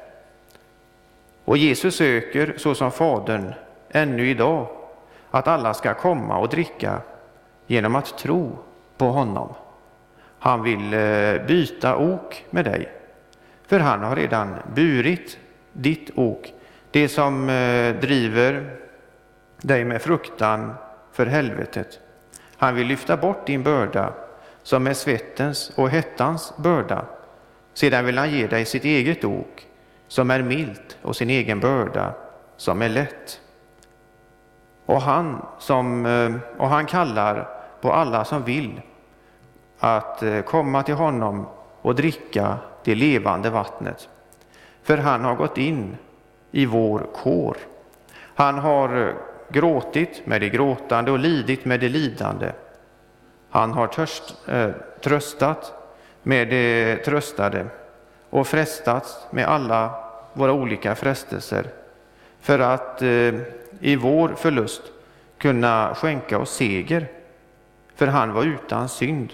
Och 1.45 1.57
Jesus 1.57 1.95
söker, 1.95 2.53
såsom 2.57 2.91
Fadern, 2.91 3.53
ännu 3.89 4.29
idag 4.29 4.67
att 5.31 5.47
alla 5.47 5.73
ska 5.73 5.93
komma 5.93 6.37
och 6.37 6.49
dricka 6.49 7.01
genom 7.67 7.95
att 7.95 8.17
tro 8.17 8.57
på 8.97 9.05
honom. 9.05 9.53
Han 10.39 10.63
vill 10.63 10.93
eh, 10.93 11.47
byta 11.47 11.97
ok 11.97 12.45
med 12.49 12.65
dig, 12.65 12.91
för 13.67 13.79
han 13.79 14.03
har 14.03 14.15
redan 14.15 14.55
burit 14.75 15.37
ditt 15.73 16.09
ok, 16.15 16.53
det 16.91 17.07
som 17.07 17.49
eh, 17.49 17.95
driver 17.95 18.77
dig 19.57 19.85
med 19.85 20.01
fruktan 20.01 20.73
för 21.11 21.25
helvetet. 21.25 21.99
Han 22.57 22.75
vill 22.75 22.87
lyfta 22.87 23.17
bort 23.17 23.47
din 23.47 23.63
börda, 23.63 24.13
som 24.63 24.87
är 24.87 24.93
svettens 24.93 25.71
och 25.75 25.89
hettans 25.89 26.53
börda. 26.57 27.05
Sedan 27.73 28.05
vill 28.05 28.17
han 28.17 28.31
ge 28.31 28.47
dig 28.47 28.65
sitt 28.65 28.85
eget 28.85 29.23
ok, 29.23 29.67
som 30.07 30.31
är 30.31 30.41
milt, 30.41 30.97
och 31.01 31.15
sin 31.15 31.29
egen 31.29 31.59
börda, 31.59 32.13
som 32.57 32.81
är 32.81 32.89
lätt. 32.89 33.41
Och 34.85 35.01
han, 35.01 35.45
som, 35.59 36.05
eh, 36.05 36.35
och 36.57 36.69
han 36.69 36.85
kallar 36.85 37.49
på 37.81 37.93
alla 37.93 38.25
som 38.25 38.43
vill 38.43 38.81
att 39.79 40.23
eh, 40.23 40.41
komma 40.41 40.83
till 40.83 40.95
honom 40.95 41.47
och 41.81 41.95
dricka 41.95 42.57
det 42.83 42.95
levande 42.95 43.49
vattnet. 43.49 44.09
För 44.83 44.97
han 44.97 45.23
har 45.23 45.35
gått 45.35 45.57
in 45.57 45.97
i 46.51 46.65
vår 46.65 47.07
kår. 47.15 47.57
Han 48.35 48.59
har 48.59 49.07
eh, 49.07 49.13
gråtit 49.49 50.25
med 50.25 50.41
de 50.41 50.49
gråtande 50.49 51.11
och 51.11 51.19
lidit 51.19 51.65
med 51.65 51.79
de 51.79 51.89
lidande. 51.89 52.51
Han 53.49 53.71
har 53.71 53.87
törst, 53.87 54.35
äh, 54.47 54.69
tröstat 55.03 55.73
med 56.29 56.47
det 56.49 56.95
tröstade 57.05 57.65
och 58.29 58.47
frestats 58.47 59.17
med 59.31 59.47
alla 59.47 59.95
våra 60.33 60.53
olika 60.53 60.95
frestelser 60.95 61.65
för 62.41 62.59
att 62.59 63.01
eh, 63.01 63.33
i 63.79 63.95
vår 63.95 64.35
förlust 64.37 64.81
kunna 65.37 65.95
skänka 65.95 66.39
oss 66.39 66.55
seger, 66.55 67.07
för 67.95 68.07
han 68.07 68.33
var 68.33 68.43
utan 68.43 68.89
synd. 68.89 69.33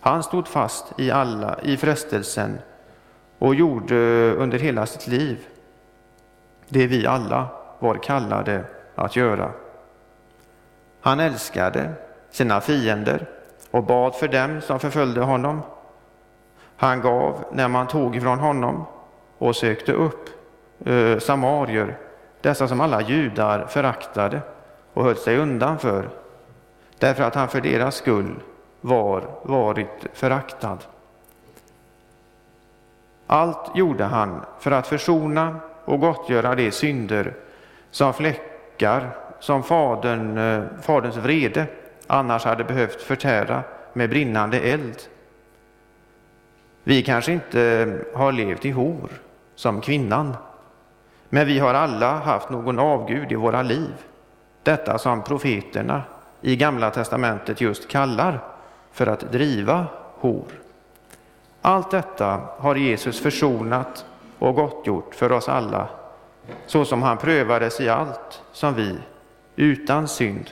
Han 0.00 0.22
stod 0.22 0.48
fast 0.48 1.00
i, 1.00 1.10
alla, 1.10 1.58
i 1.62 1.76
frestelsen 1.76 2.58
och 3.38 3.54
gjorde 3.54 3.96
under 4.32 4.58
hela 4.58 4.86
sitt 4.86 5.06
liv 5.06 5.38
det 6.68 6.86
vi 6.86 7.06
alla 7.06 7.48
var 7.78 7.94
kallade 7.94 8.64
att 8.94 9.16
göra. 9.16 9.50
Han 11.00 11.20
älskade 11.20 11.92
sina 12.30 12.60
fiender 12.60 13.26
och 13.70 13.84
bad 13.84 14.14
för 14.14 14.28
dem 14.28 14.60
som 14.60 14.80
förföljde 14.80 15.20
honom. 15.20 15.62
Han 16.76 17.00
gav 17.00 17.44
när 17.52 17.68
man 17.68 17.86
tog 17.86 18.16
ifrån 18.16 18.38
honom 18.38 18.84
och 19.38 19.56
sökte 19.56 19.92
upp 19.92 20.28
eh, 20.84 21.18
samarier 21.18 21.96
dessa 22.40 22.68
som 22.68 22.80
alla 22.80 23.00
judar 23.00 23.66
föraktade 23.66 24.40
och 24.92 25.04
höll 25.04 25.16
sig 25.16 25.36
undan 25.36 25.78
för, 25.78 26.08
därför 26.98 27.22
att 27.22 27.34
han 27.34 27.48
för 27.48 27.60
deras 27.60 27.94
skull 27.94 28.34
var 28.80 29.22
varit 29.42 30.06
föraktad. 30.12 30.78
Allt 33.26 33.76
gjorde 33.76 34.04
han 34.04 34.40
för 34.60 34.70
att 34.70 34.86
försona 34.86 35.56
och 35.84 36.00
gottgöra 36.00 36.54
de 36.54 36.70
synder 36.70 37.34
som 37.90 38.14
fläckar 38.14 39.10
som 39.40 39.62
fadern, 39.62 40.38
eh, 40.38 40.64
faderns 40.82 41.16
vrede 41.16 41.66
annars 42.06 42.44
hade 42.44 42.64
behövt 42.64 43.02
förtära 43.02 43.62
med 43.92 44.10
brinnande 44.10 44.60
eld. 44.60 45.02
Vi 46.88 47.02
kanske 47.02 47.32
inte 47.32 47.92
har 48.14 48.32
levt 48.32 48.64
i 48.64 48.70
hor 48.70 49.08
som 49.54 49.80
kvinnan, 49.80 50.36
men 51.28 51.46
vi 51.46 51.58
har 51.58 51.74
alla 51.74 52.18
haft 52.18 52.50
någon 52.50 52.78
avgud 52.78 53.32
i 53.32 53.34
våra 53.34 53.62
liv. 53.62 53.94
Detta 54.62 54.98
som 54.98 55.22
profeterna 55.22 56.02
i 56.40 56.56
Gamla 56.56 56.90
testamentet 56.90 57.60
just 57.60 57.88
kallar 57.88 58.40
för 58.92 59.06
att 59.06 59.32
driva 59.32 59.86
hor. 60.14 60.44
Allt 61.62 61.90
detta 61.90 62.40
har 62.58 62.74
Jesus 62.74 63.20
försonat 63.20 64.04
och 64.38 64.54
gottgjort 64.54 65.14
för 65.14 65.32
oss 65.32 65.48
alla, 65.48 65.88
så 66.66 66.84
som 66.84 67.02
han 67.02 67.18
prövades 67.18 67.80
i 67.80 67.88
allt 67.88 68.42
som 68.52 68.74
vi, 68.74 68.98
utan 69.56 70.08
synd, 70.08 70.50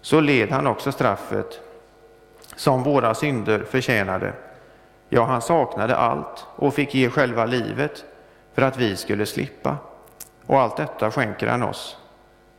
så 0.00 0.20
led 0.20 0.50
han 0.50 0.66
också 0.66 0.92
straffet 0.92 1.60
som 2.56 2.82
våra 2.82 3.14
synder 3.14 3.64
förtjänade. 3.70 4.32
Ja, 5.14 5.24
han 5.24 5.42
saknade 5.42 5.96
allt 5.96 6.46
och 6.56 6.74
fick 6.74 6.94
ge 6.94 7.10
själva 7.10 7.46
livet 7.46 8.04
för 8.54 8.62
att 8.62 8.76
vi 8.76 8.96
skulle 8.96 9.26
slippa. 9.26 9.76
Och 10.46 10.60
allt 10.60 10.76
detta 10.76 11.10
skänker 11.10 11.46
han 11.46 11.62
oss 11.62 11.96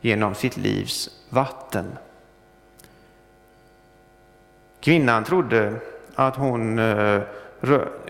genom 0.00 0.34
sitt 0.34 0.56
livs 0.56 1.10
vatten. 1.28 1.98
Kvinnan 4.80 5.24
trodde 5.24 5.74
att 6.14 6.36
hon, 6.36 6.78
eh, 6.78 7.22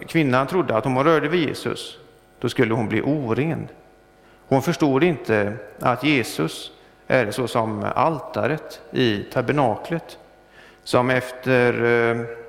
kvinnan 0.06 0.46
trodde 0.46 0.76
att 0.76 0.86
om 0.86 0.96
hon 0.96 1.04
rörde 1.04 1.28
vid 1.28 1.48
Jesus, 1.48 1.98
då 2.38 2.48
skulle 2.48 2.74
hon 2.74 2.88
bli 2.88 3.02
oren. 3.02 3.68
Hon 4.48 4.62
förstod 4.62 5.04
inte 5.04 5.52
att 5.80 6.04
Jesus 6.04 6.72
är 7.06 7.30
så 7.30 7.48
som 7.48 7.84
altaret 7.94 8.80
i 8.90 9.22
tabernaklet, 9.22 10.18
som 10.82 11.10
efter 11.10 11.84
eh, 11.84 12.43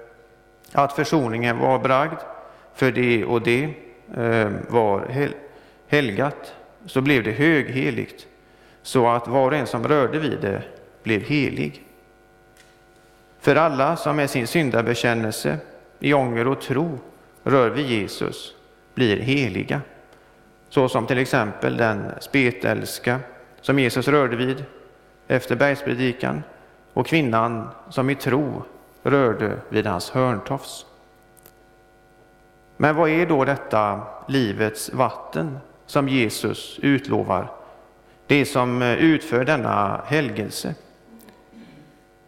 att 0.76 0.94
försoningen 0.94 1.58
var 1.58 1.80
bragd 1.80 2.20
för 2.74 2.92
det 2.92 3.26
och 3.26 3.42
det 3.42 3.74
eh, 4.18 4.50
var 4.70 5.28
helgat 5.88 6.54
så 6.86 7.02
blev 7.02 7.24
det 7.24 7.32
högheligt, 7.32 8.28
så 8.82 9.08
att 9.08 9.28
var 9.28 9.52
och 9.52 9.58
en 9.58 9.68
som 9.68 9.88
rörde 9.88 10.20
vid 10.20 10.42
det 10.42 10.62
blev 11.04 11.22
helig. 11.22 11.84
För 13.40 13.56
alla 13.56 13.96
som 13.96 14.16
med 14.16 14.30
sin 14.30 14.48
syndabekännelse 14.48 15.58
i 16.00 16.14
ånger 16.14 16.48
och 16.48 16.62
tro 16.62 17.00
rör 17.44 17.70
vid 17.70 17.86
Jesus 17.86 18.56
blir 18.94 19.18
heliga, 19.18 19.82
så 20.70 20.90
som 20.90 21.08
till 21.08 21.18
exempel 21.18 21.78
den 21.78 22.12
spetälska 22.20 23.20
som 23.62 23.80
Jesus 23.80 24.08
rörde 24.08 24.36
vid 24.36 24.66
efter 25.28 25.56
bergspredikan 25.56 26.44
och 26.94 27.08
kvinnan 27.08 27.70
som 27.90 28.10
i 28.10 28.16
tro 28.16 28.64
rörde 29.06 29.58
vid 29.70 29.88
hans 29.88 30.10
hörntofs. 30.10 30.86
Men 32.78 32.96
vad 32.96 33.10
är 33.10 33.26
då 33.26 33.46
detta 33.46 34.02
livets 34.28 34.94
vatten 34.94 35.60
som 35.86 36.10
Jesus 36.10 36.80
utlovar, 36.82 37.52
det 38.28 38.46
som 38.46 38.82
eh, 38.82 38.94
utför 38.94 39.46
denna 39.46 40.02
helgelse. 40.06 40.76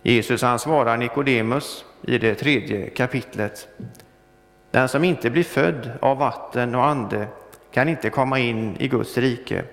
Jesus 0.02 0.42
han 0.42 0.60
svarar 0.60 0.98
Nikodemus 0.98 1.86
i 2.02 2.18
det 2.18 2.36
tredje 2.36 2.90
kapitlet. 2.90 3.68
Den 4.72 4.90
som 4.90 5.04
inte 5.04 5.30
blir 5.30 5.44
född 5.44 5.92
av 6.02 6.18
vatten 6.18 6.76
och 6.76 6.86
ande 6.86 7.28
kan 7.72 7.90
inte 7.90 8.10
komma 8.10 8.40
in 8.40 8.76
i 8.80 8.88
Guds 8.88 9.18
rike. 9.18 9.64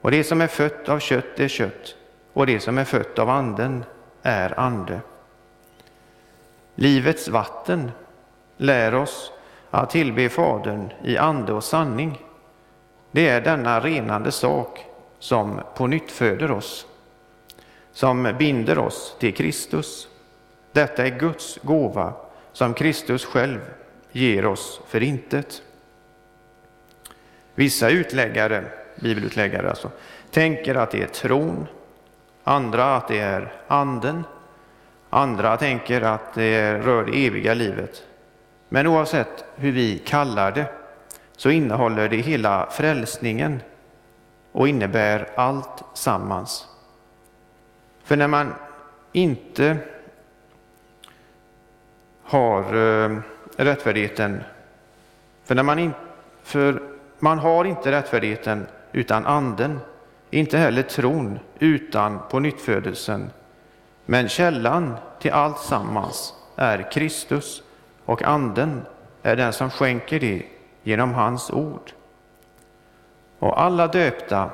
Och 0.00 0.10
det 0.10 0.24
som 0.24 0.40
är 0.40 0.46
fött 0.46 0.88
av 0.88 0.98
kött 0.98 1.40
är 1.40 1.48
kött, 1.48 1.96
och 2.32 2.46
det 2.46 2.60
som 2.60 2.78
är 2.78 2.84
fött 2.84 3.18
av 3.18 3.28
anden 3.28 3.84
är 4.22 4.60
ande. 4.60 5.00
Livets 6.74 7.28
vatten 7.28 7.90
lär 8.56 8.94
oss 8.94 9.32
att 9.70 9.90
tillbe 9.90 10.28
Fadern 10.28 10.92
i 11.04 11.16
ande 11.16 11.52
och 11.52 11.64
sanning. 11.64 12.20
Det 13.10 13.28
är 13.28 13.40
denna 13.40 13.80
renande 13.80 14.32
sak 14.32 14.86
som 15.18 15.60
på 15.76 15.86
nytt 15.86 16.10
föder 16.10 16.50
oss, 16.50 16.86
som 17.92 18.34
binder 18.38 18.78
oss 18.78 19.16
till 19.18 19.34
Kristus. 19.34 20.08
Detta 20.72 21.06
är 21.06 21.18
Guds 21.18 21.58
gåva 21.62 22.12
som 22.52 22.74
Kristus 22.74 23.24
själv 23.24 23.60
ger 24.12 24.46
oss 24.46 24.80
för 24.86 25.02
intet. 25.02 25.62
Vissa 27.54 27.90
utläggare, 27.90 28.64
bibelutläggare 28.96 29.68
alltså, 29.68 29.90
tänker 30.30 30.74
att 30.74 30.90
det 30.90 31.02
är 31.02 31.06
tron, 31.06 31.66
andra 32.44 32.96
att 32.96 33.08
det 33.08 33.18
är 33.18 33.52
anden, 33.68 34.24
andra 35.14 35.56
tänker 35.56 36.02
att 36.02 36.34
det 36.34 36.78
rör 36.78 37.04
det 37.04 37.26
eviga 37.26 37.54
livet. 37.54 38.02
Men 38.68 38.86
oavsett 38.86 39.44
hur 39.56 39.72
vi 39.72 39.98
kallar 39.98 40.52
det 40.52 40.66
så 41.36 41.50
innehåller 41.50 42.08
det 42.08 42.16
hela 42.16 42.70
frälsningen 42.70 43.60
och 44.52 44.68
innebär 44.68 45.28
allt 45.34 45.84
sammans. 45.94 46.66
För 48.04 48.16
när 48.16 48.28
man 48.28 48.54
inte 49.12 49.76
har 52.22 52.62
eh, 52.74 53.18
rättfärdigheten, 53.56 54.42
för 55.44 55.54
när 55.54 55.62
man, 55.62 55.78
in, 55.78 55.92
för 56.42 56.82
man 57.18 57.38
har 57.38 57.64
inte 57.64 57.92
rättfärdigheten 57.92 58.66
utan 58.92 59.26
anden, 59.26 59.80
inte 60.30 60.58
heller 60.58 60.82
tron 60.82 61.38
utan 61.58 62.18
på 62.30 62.40
nyttfödelsen. 62.40 63.30
Men 64.06 64.28
källan 64.28 64.96
till 65.20 65.32
allt 65.32 65.58
sammans 65.58 66.34
är 66.56 66.90
Kristus 66.92 67.62
och 68.04 68.22
anden 68.22 68.82
är 69.22 69.36
den 69.36 69.52
som 69.52 69.70
skänker 69.70 70.20
det 70.20 70.42
genom 70.82 71.14
hans 71.14 71.50
ord. 71.50 71.92
Och 73.38 73.62
alla 73.62 73.86
döpta 73.86 74.50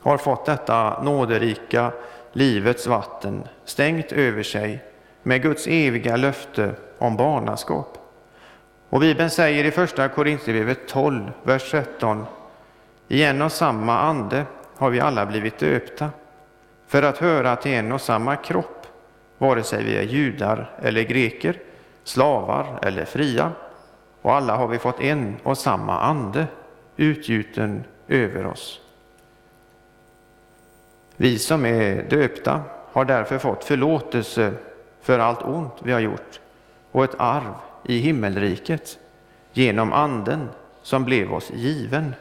har 0.00 0.18
fått 0.18 0.46
detta 0.46 1.02
nåderika 1.02 1.92
livets 2.32 2.86
vatten 2.86 3.44
stängt 3.64 4.12
över 4.12 4.42
sig 4.42 4.84
med 5.22 5.42
Guds 5.42 5.66
eviga 5.66 6.16
löfte 6.16 6.74
om 6.98 7.16
barnaskap. 7.16 7.98
Och 8.90 9.00
Bibeln 9.00 9.30
säger 9.30 9.64
i 9.64 9.70
Första 9.70 10.08
Korinthierbrevet 10.08 10.88
12, 10.88 11.30
vers 11.42 11.70
13 11.70 12.26
I 13.08 13.24
en 13.24 13.42
och 13.42 13.52
samma 13.52 13.98
ande 13.98 14.44
har 14.76 14.90
vi 14.90 15.00
alla 15.00 15.26
blivit 15.26 15.58
döpta 15.58 16.10
för 16.90 17.02
att 17.02 17.18
höra 17.18 17.56
till 17.56 17.72
en 17.72 17.92
och 17.92 18.00
samma 18.00 18.36
kropp, 18.36 18.86
vare 19.38 19.62
sig 19.62 19.84
vi 19.84 19.96
är 19.96 20.02
judar 20.02 20.70
eller 20.82 21.02
greker, 21.02 21.58
slavar 22.04 22.78
eller 22.82 23.04
fria. 23.04 23.52
Och 24.22 24.34
alla 24.34 24.56
har 24.56 24.68
vi 24.68 24.78
fått 24.78 25.00
en 25.00 25.36
och 25.42 25.58
samma 25.58 26.00
ande 26.00 26.46
utgjuten 26.96 27.84
över 28.08 28.46
oss. 28.46 28.80
Vi 31.16 31.38
som 31.38 31.66
är 31.66 32.02
döpta 32.10 32.62
har 32.92 33.04
därför 33.04 33.38
fått 33.38 33.64
förlåtelse 33.64 34.52
för 35.00 35.18
allt 35.18 35.42
ont 35.42 35.74
vi 35.82 35.92
har 35.92 36.00
gjort 36.00 36.40
och 36.92 37.04
ett 37.04 37.14
arv 37.18 37.54
i 37.84 37.98
himmelriket 37.98 38.98
genom 39.52 39.92
Anden 39.92 40.48
som 40.82 41.04
blev 41.04 41.32
oss 41.32 41.50
given. 41.50 42.14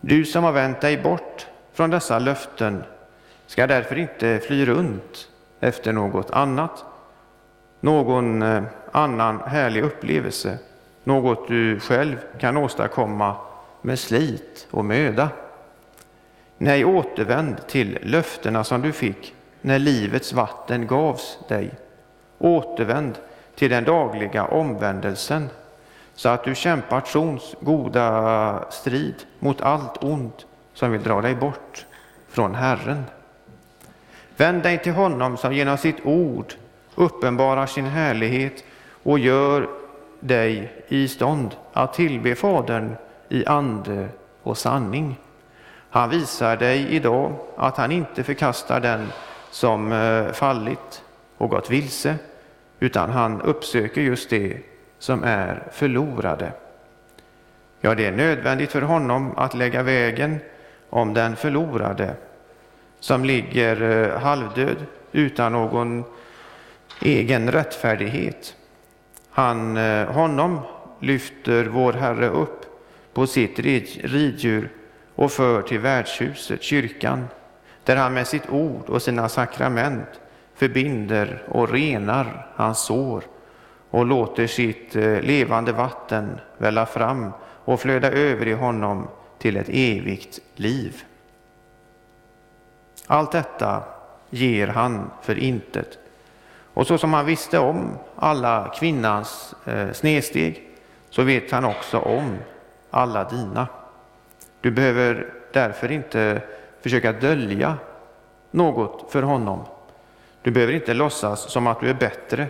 Du 0.00 0.24
som 0.24 0.44
har 0.44 0.52
vänt 0.52 0.80
dig 0.80 1.02
bort 1.02 1.46
från 1.72 1.90
dessa 1.90 2.18
löften 2.18 2.84
ska 3.46 3.66
därför 3.66 3.98
inte 3.98 4.40
fly 4.46 4.66
runt 4.66 5.28
efter 5.60 5.92
något 5.92 6.30
annat, 6.30 6.84
någon 7.80 8.42
eh, 8.42 8.62
annan 8.92 9.40
härlig 9.40 9.82
upplevelse, 9.82 10.58
något 11.04 11.48
du 11.48 11.80
själv 11.80 12.16
kan 12.38 12.56
åstadkomma 12.56 13.36
med 13.82 13.98
slit 13.98 14.66
och 14.70 14.84
möda. 14.84 15.28
Nej, 16.58 16.84
återvänd 16.84 17.66
till 17.66 17.98
löftena 18.02 18.64
som 18.64 18.82
du 18.82 18.92
fick 18.92 19.34
när 19.60 19.78
livets 19.78 20.32
vatten 20.32 20.86
gavs 20.86 21.38
dig. 21.48 21.70
Återvänd 22.38 23.18
till 23.54 23.70
den 23.70 23.84
dagliga 23.84 24.44
omvändelsen 24.44 25.48
så 26.14 26.28
att 26.28 26.44
du 26.44 26.54
kämpar 26.54 27.00
trons 27.00 27.56
goda 27.60 28.64
strid 28.70 29.14
mot 29.38 29.60
allt 29.60 30.04
ont 30.04 30.46
som 30.74 30.90
vill 30.92 31.02
dra 31.02 31.20
dig 31.20 31.34
bort 31.34 31.86
från 32.28 32.54
Herren. 32.54 33.04
Vänd 34.36 34.62
dig 34.62 34.78
till 34.78 34.92
honom 34.92 35.36
som 35.36 35.52
genom 35.52 35.78
sitt 35.78 36.06
ord 36.06 36.54
uppenbarar 36.94 37.66
sin 37.66 37.86
härlighet 37.86 38.64
och 39.02 39.18
gör 39.18 39.68
dig 40.20 40.72
i 40.88 41.08
stånd 41.08 41.56
att 41.72 41.94
tillbe 41.94 42.34
Fadern 42.34 42.96
i 43.28 43.46
ande 43.46 44.08
och 44.42 44.58
sanning. 44.58 45.16
Han 45.90 46.10
visar 46.10 46.56
dig 46.56 46.88
idag 46.88 47.32
att 47.56 47.76
han 47.76 47.92
inte 47.92 48.22
förkastar 48.22 48.80
den 48.80 49.12
som 49.50 49.92
eh, 49.92 50.32
fallit 50.32 51.02
och 51.36 51.50
gått 51.50 51.70
vilse, 51.70 52.14
utan 52.80 53.10
han 53.10 53.42
uppsöker 53.42 54.00
just 54.00 54.30
det 54.30 54.58
som 54.98 55.24
är 55.24 55.62
förlorade. 55.72 56.52
Ja, 57.80 57.94
det 57.94 58.06
är 58.06 58.12
nödvändigt 58.12 58.72
för 58.72 58.82
honom 58.82 59.32
att 59.36 59.54
lägga 59.54 59.82
vägen 59.82 60.38
om 60.90 61.14
den 61.14 61.36
förlorade 61.36 62.14
som 63.04 63.24
ligger 63.24 63.82
eh, 63.82 64.20
halvdöd 64.20 64.86
utan 65.12 65.52
någon 65.52 66.04
egen 67.00 67.52
rättfärdighet. 67.52 68.56
Han, 69.30 69.76
eh, 69.76 70.06
honom 70.06 70.60
lyfter 71.00 71.64
vår 71.64 71.92
Herre 71.92 72.28
upp 72.28 72.66
på 73.14 73.26
sitt 73.26 73.58
riddjur 73.58 74.70
och 75.14 75.32
för 75.32 75.62
till 75.62 75.78
värdshuset, 75.78 76.62
kyrkan, 76.62 77.24
där 77.84 77.96
han 77.96 78.14
med 78.14 78.26
sitt 78.26 78.50
ord 78.50 78.88
och 78.88 79.02
sina 79.02 79.28
sakrament 79.28 80.20
förbinder 80.54 81.42
och 81.48 81.70
renar 81.70 82.46
hans 82.54 82.78
sår 82.78 83.24
och 83.90 84.06
låter 84.06 84.46
sitt 84.46 84.96
eh, 84.96 85.20
levande 85.20 85.72
vatten 85.72 86.40
välla 86.58 86.86
fram 86.86 87.32
och 87.64 87.80
flöda 87.80 88.10
över 88.10 88.48
i 88.48 88.52
honom 88.52 89.08
till 89.38 89.56
ett 89.56 89.68
evigt 89.68 90.40
liv. 90.54 91.04
Allt 93.06 93.32
detta 93.32 93.82
ger 94.30 94.66
han 94.66 95.10
för 95.22 95.38
intet. 95.38 95.98
Och 96.74 96.86
så 96.86 96.98
som 96.98 97.12
han 97.12 97.26
visste 97.26 97.58
om 97.58 97.98
alla 98.16 98.72
kvinnans 98.74 99.54
eh, 99.64 99.92
snedsteg 99.92 100.68
så 101.10 101.22
vet 101.22 101.50
han 101.50 101.64
också 101.64 101.98
om 101.98 102.38
alla 102.90 103.24
dina. 103.24 103.66
Du 104.60 104.70
behöver 104.70 105.32
därför 105.52 105.92
inte 105.92 106.42
försöka 106.80 107.12
dölja 107.12 107.76
något 108.50 109.12
för 109.12 109.22
honom. 109.22 109.64
Du 110.42 110.50
behöver 110.50 110.72
inte 110.72 110.94
låtsas 110.94 111.50
som 111.50 111.66
att 111.66 111.80
du 111.80 111.90
är 111.90 111.94
bättre 111.94 112.46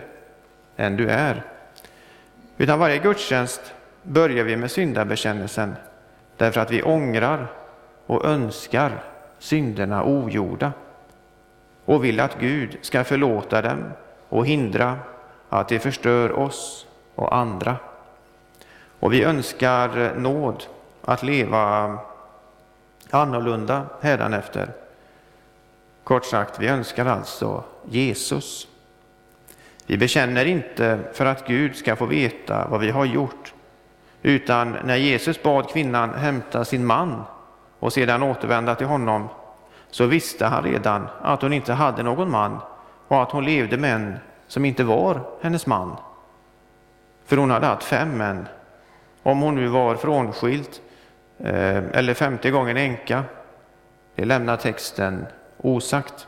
än 0.77 0.97
du 0.97 1.09
är. 1.09 1.43
Utan 2.57 2.79
varje 2.79 2.97
gudstjänst 2.97 3.73
börjar 4.03 4.43
vi 4.43 4.57
med 4.57 4.71
syndabekännelsen 4.71 5.75
därför 6.37 6.61
att 6.61 6.71
vi 6.71 6.83
ångrar 6.83 7.47
och 8.05 8.25
önskar 8.25 9.03
synderna 9.45 10.03
ogjorda 10.03 10.71
och 11.85 12.05
vill 12.05 12.19
att 12.19 12.39
Gud 12.39 12.77
ska 12.81 13.03
förlåta 13.03 13.61
dem 13.61 13.83
och 14.29 14.45
hindra 14.45 14.99
att 15.49 15.69
de 15.69 15.79
förstör 15.79 16.31
oss 16.31 16.87
och 17.15 17.35
andra. 17.35 17.75
Och 18.99 19.13
vi 19.13 19.23
önskar 19.23 20.15
nåd 20.15 20.63
att 21.01 21.23
leva 21.23 21.97
annorlunda 23.09 23.85
hädanefter. 24.01 24.69
Kort 26.03 26.25
sagt, 26.25 26.59
vi 26.59 26.67
önskar 26.67 27.05
alltså 27.05 27.63
Jesus. 27.89 28.67
Vi 29.85 29.97
bekänner 29.97 30.45
inte 30.45 30.99
för 31.13 31.25
att 31.25 31.47
Gud 31.47 31.75
ska 31.75 31.95
få 31.95 32.05
veta 32.05 32.67
vad 32.67 32.79
vi 32.79 32.91
har 32.91 33.05
gjort, 33.05 33.53
utan 34.21 34.77
när 34.83 34.95
Jesus 34.95 35.43
bad 35.43 35.69
kvinnan 35.69 36.13
hämta 36.13 36.65
sin 36.65 36.85
man 36.85 37.23
och 37.79 37.93
sedan 37.93 38.23
återvända 38.23 38.75
till 38.75 38.87
honom, 38.87 39.29
så 39.91 40.05
visste 40.05 40.45
han 40.45 40.63
redan 40.63 41.07
att 41.21 41.41
hon 41.41 41.53
inte 41.53 41.73
hade 41.73 42.03
någon 42.03 42.31
man 42.31 42.57
och 43.07 43.21
att 43.21 43.31
hon 43.31 43.45
levde 43.45 43.77
med 43.77 43.95
en 43.95 44.15
som 44.47 44.65
inte 44.65 44.83
var 44.83 45.21
hennes 45.41 45.67
man. 45.67 45.95
För 47.25 47.37
hon 47.37 47.51
hade 47.51 47.65
haft 47.65 47.83
fem 47.83 48.17
män. 48.17 48.47
Om 49.23 49.41
hon 49.41 49.55
nu 49.55 49.67
var 49.67 49.95
frånskild 49.95 50.69
eh, 51.37 51.77
eller 51.77 52.13
femte 52.13 52.51
gången 52.51 52.77
änka, 52.77 53.23
det 54.15 54.25
lämnar 54.25 54.57
texten 54.57 55.25
osagt. 55.57 56.27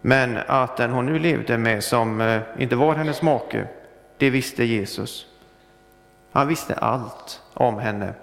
Men 0.00 0.38
att 0.46 0.76
den 0.76 0.90
hon 0.90 1.06
nu 1.06 1.18
levde 1.18 1.58
med 1.58 1.84
som 1.84 2.20
eh, 2.20 2.40
inte 2.58 2.76
var 2.76 2.94
hennes 2.94 3.22
make, 3.22 3.66
det 4.18 4.30
visste 4.30 4.64
Jesus. 4.64 5.26
Han 6.32 6.48
visste 6.48 6.74
allt 6.74 7.42
om 7.54 7.78
henne 7.78 8.14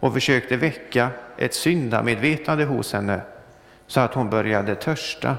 och 0.00 0.12
försökte 0.12 0.56
väcka 0.56 1.10
ett 1.36 1.54
syndamedvetande 1.54 2.64
hos 2.64 2.92
henne 2.92 3.20
så 3.86 4.00
att 4.00 4.14
hon 4.14 4.30
började 4.30 4.74
törsta 4.74 5.36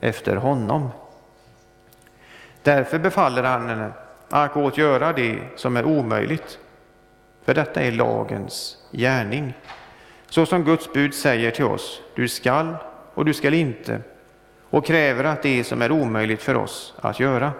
efter 0.00 0.36
honom. 0.36 0.88
Därför 2.62 2.98
befaller 2.98 3.42
han 3.42 3.68
henne 3.68 3.92
att 4.30 4.52
gå 4.52 4.64
och 4.64 4.78
göra 4.78 5.12
det 5.12 5.38
som 5.56 5.76
är 5.76 5.84
omöjligt, 5.84 6.58
för 7.44 7.54
detta 7.54 7.80
är 7.80 7.92
lagens 7.92 8.76
gärning. 8.92 9.54
Så 10.28 10.46
som 10.46 10.64
Guds 10.64 10.92
bud 10.92 11.14
säger 11.14 11.50
till 11.50 11.64
oss, 11.64 12.00
du 12.14 12.28
skall 12.28 12.76
och 13.14 13.24
du 13.24 13.34
skall 13.34 13.54
inte, 13.54 14.00
och 14.70 14.86
kräver 14.86 15.24
att 15.24 15.42
det 15.42 15.64
som 15.64 15.82
är 15.82 15.92
omöjligt 15.92 16.42
för 16.42 16.54
oss 16.54 16.94
att 17.00 17.20
göra. 17.20 17.52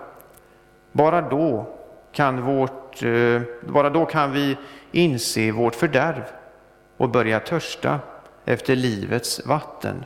Bara 0.93 1.21
då 1.21 1.77
kan, 2.13 2.43
vårt, 2.43 3.03
eh, 3.03 3.43
bara 3.61 3.91
då 3.91 4.05
kan 4.05 4.33
vi 4.33 4.57
inse 4.97 5.51
vårt 5.51 5.75
fördärv 5.75 6.25
och 6.97 7.09
börja 7.09 7.41
törsta 7.41 8.01
efter 8.45 8.77
livets 8.77 9.47
vatten. 9.47 10.05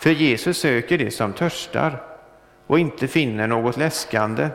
För 0.00 0.10
Jesus 0.10 0.58
söker 0.58 0.98
det 0.98 1.10
som 1.10 1.32
törstar 1.32 2.02
och 2.66 2.78
inte 2.78 3.08
finner 3.08 3.46
något 3.46 3.76
läskande 3.76 4.48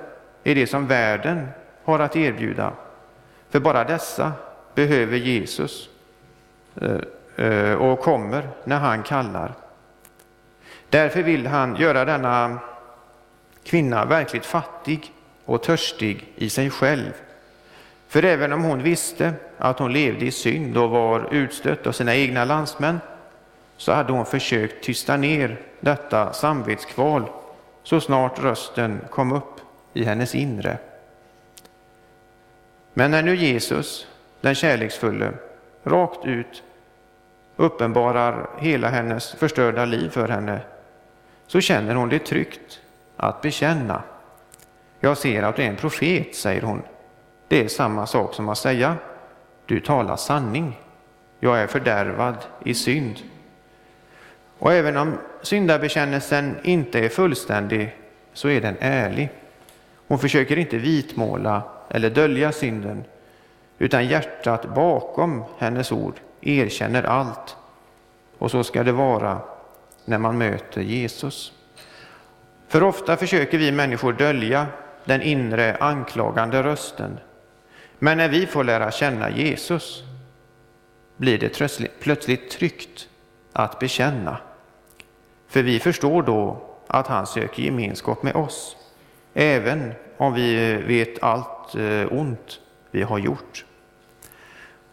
i 0.44 0.54
det 0.54 0.68
som 0.68 0.88
världen 0.88 1.48
har 1.84 2.00
att 2.00 2.16
erbjuda. 2.16 2.74
För 3.50 3.60
bara 3.60 3.84
dessa 3.84 4.34
behöver 4.76 5.18
Jesus 5.18 5.90
eh, 6.82 7.46
eh, 7.46 7.74
och 7.74 8.00
kommer 8.00 8.50
när 8.64 8.80
han 8.80 9.04
kallar. 9.04 9.54
Därför 10.90 11.24
vill 11.24 11.48
han 11.48 11.76
göra 11.76 12.06
denna 12.06 12.60
kvinna 13.64 14.06
verkligt 14.06 14.46
fattig 14.46 15.14
och 15.46 15.64
törstig 15.64 16.34
i 16.36 16.50
sig 16.50 16.70
själv. 16.70 17.14
För 18.08 18.26
även 18.26 18.54
om 18.54 18.64
hon 18.64 18.84
visste 18.84 19.34
att 19.58 19.80
hon 19.80 19.94
levde 19.94 20.26
i 20.26 20.32
synd 20.32 20.78
och 20.78 20.90
var 20.90 21.34
utstött 21.34 21.88
av 21.88 21.92
sina 21.92 22.16
egna 22.16 22.46
landsmän, 22.46 23.00
så 23.78 23.92
hade 23.92 24.14
hon 24.14 24.26
försökt 24.26 24.84
tysta 24.84 25.18
ner 25.18 25.60
detta 25.80 26.34
samvetskval 26.34 27.30
så 27.84 28.02
snart 28.02 28.44
rösten 28.44 29.02
kom 29.10 29.32
upp 29.32 29.62
i 29.94 30.04
hennes 30.04 30.36
inre. 30.36 30.78
Men 32.94 33.12
när 33.12 33.24
nu 33.24 33.36
Jesus, 33.36 34.08
den 34.42 34.56
kärleksfulle, 34.56 35.34
rakt 35.84 36.26
ut 36.26 36.64
uppenbarar 37.56 38.50
hela 38.60 38.90
hennes 38.90 39.32
förstörda 39.32 39.86
liv 39.86 40.10
för 40.10 40.28
henne, 40.28 40.60
så 41.48 41.62
känner 41.62 41.96
hon 41.96 42.10
det 42.10 42.20
tryggt 42.20 42.80
att 43.18 43.42
bekänna. 43.42 44.04
Jag 45.00 45.18
ser 45.18 45.44
att 45.44 45.56
du 45.56 45.64
är 45.64 45.68
en 45.68 45.76
profet, 45.76 46.36
säger 46.36 46.62
hon. 46.62 46.82
Det 47.48 47.64
är 47.64 47.68
samma 47.68 48.08
sak 48.08 48.34
som 48.34 48.50
att 48.50 48.58
säga, 48.58 48.96
du 49.66 49.80
talar 49.80 50.16
sanning. 50.16 50.80
Jag 51.40 51.60
är 51.60 51.68
fördärvad 51.68 52.36
i 52.66 52.74
synd. 52.74 53.20
Och 54.60 54.74
även 54.74 54.98
om 54.98 55.18
syndabekännelsen 55.42 56.56
inte 56.64 57.00
är 57.00 57.10
fullständig 57.10 57.96
så 58.34 58.50
är 58.50 58.62
den 58.62 58.76
ärlig. 58.80 59.30
Hon 60.08 60.20
försöker 60.20 60.58
inte 60.58 60.78
vitmåla 60.78 61.62
eller 61.90 62.10
dölja 62.10 62.52
synden, 62.52 63.04
utan 63.78 64.08
hjärtat 64.08 64.76
bakom 64.76 65.44
hennes 65.58 65.92
ord 65.92 66.20
erkänner 66.42 67.04
allt. 67.04 67.56
Och 68.38 68.52
så 68.52 68.64
ska 68.64 68.84
det 68.84 68.92
vara 68.92 69.40
när 70.06 70.18
man 70.18 70.38
möter 70.38 70.82
Jesus. 70.82 71.54
För 72.68 72.84
ofta 72.84 73.18
försöker 73.18 73.58
vi 73.58 73.72
människor 73.72 74.14
dölja 74.14 74.68
den 75.06 75.22
inre 75.22 75.78
anklagande 75.80 76.64
rösten. 76.64 77.20
Men 78.00 78.18
när 78.18 78.30
vi 78.30 78.46
får 78.46 78.64
lära 78.64 78.92
känna 78.92 79.30
Jesus 79.30 80.04
blir 81.18 81.38
det 81.38 81.80
plötsligt 82.00 82.50
tryggt 82.50 83.10
att 83.54 83.80
bekänna. 83.80 84.38
För 85.48 85.64
vi 85.64 85.80
förstår 85.80 86.24
då 86.24 86.62
att 86.88 87.08
han 87.08 87.28
söker 87.28 87.64
gemenskap 87.64 88.24
med 88.24 88.36
oss, 88.36 88.78
även 89.34 89.94
om 90.18 90.34
vi 90.34 90.76
vet 90.76 91.24
allt 91.24 91.76
eh, 91.76 92.14
ont 92.20 92.60
vi 92.92 93.04
har 93.04 93.18
gjort. 93.18 93.66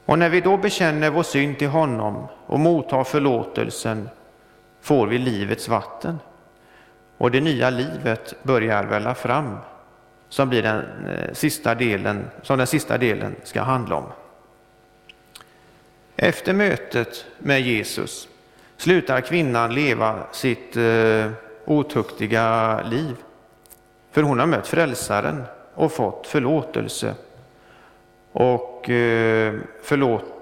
Och 0.04 0.18
när 0.18 0.28
vi 0.28 0.40
då 0.40 0.56
bekänner 0.56 1.10
vår 1.10 1.22
synd 1.22 1.58
till 1.58 1.68
honom 1.68 2.26
och 2.46 2.60
mottar 2.60 3.04
förlåtelsen 3.04 4.08
får 4.80 5.06
vi 5.06 5.18
livets 5.18 5.68
vatten. 5.68 6.18
Och 7.18 7.30
det 7.30 7.40
nya 7.40 7.70
livet 7.70 8.34
börjar 8.42 8.84
välla 8.84 9.14
fram, 9.14 9.56
som 10.34 10.48
blir 10.48 10.62
den 10.62 11.06
eh, 11.06 11.32
sista 11.32 11.74
delen, 11.74 12.30
som 12.42 12.58
den 12.58 12.66
sista 12.66 12.98
delen 12.98 13.36
ska 13.42 13.62
handla 13.62 13.96
om. 13.96 14.04
Efter 16.16 16.52
mötet 16.52 17.26
med 17.38 17.60
Jesus 17.60 18.28
slutar 18.76 19.20
kvinnan 19.20 19.74
leva 19.74 20.26
sitt 20.32 20.76
eh, 20.76 21.30
otuktiga 21.64 22.80
liv. 22.82 23.16
För 24.10 24.22
hon 24.22 24.38
har 24.38 24.46
mött 24.46 24.66
frälsaren 24.66 25.42
och 25.74 25.92
fått 25.92 26.26
förlåtelse. 26.26 27.14
Och 28.32 28.90
eh, 28.90 29.54
förlåten 29.82 30.38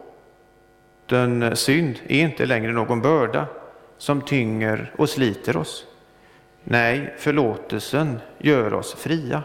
synd 1.57 1.99
är 2.09 2.21
inte 2.21 2.47
längre 2.47 2.73
någon 2.73 3.03
börda 3.03 3.47
som 3.99 4.23
tynger 4.23 4.93
och 4.97 5.11
sliter 5.11 5.57
oss. 5.57 5.87
Nej, 6.65 7.15
förlåtelsen 7.19 8.21
gör 8.39 8.75
oss 8.75 8.95
fria. 8.95 9.43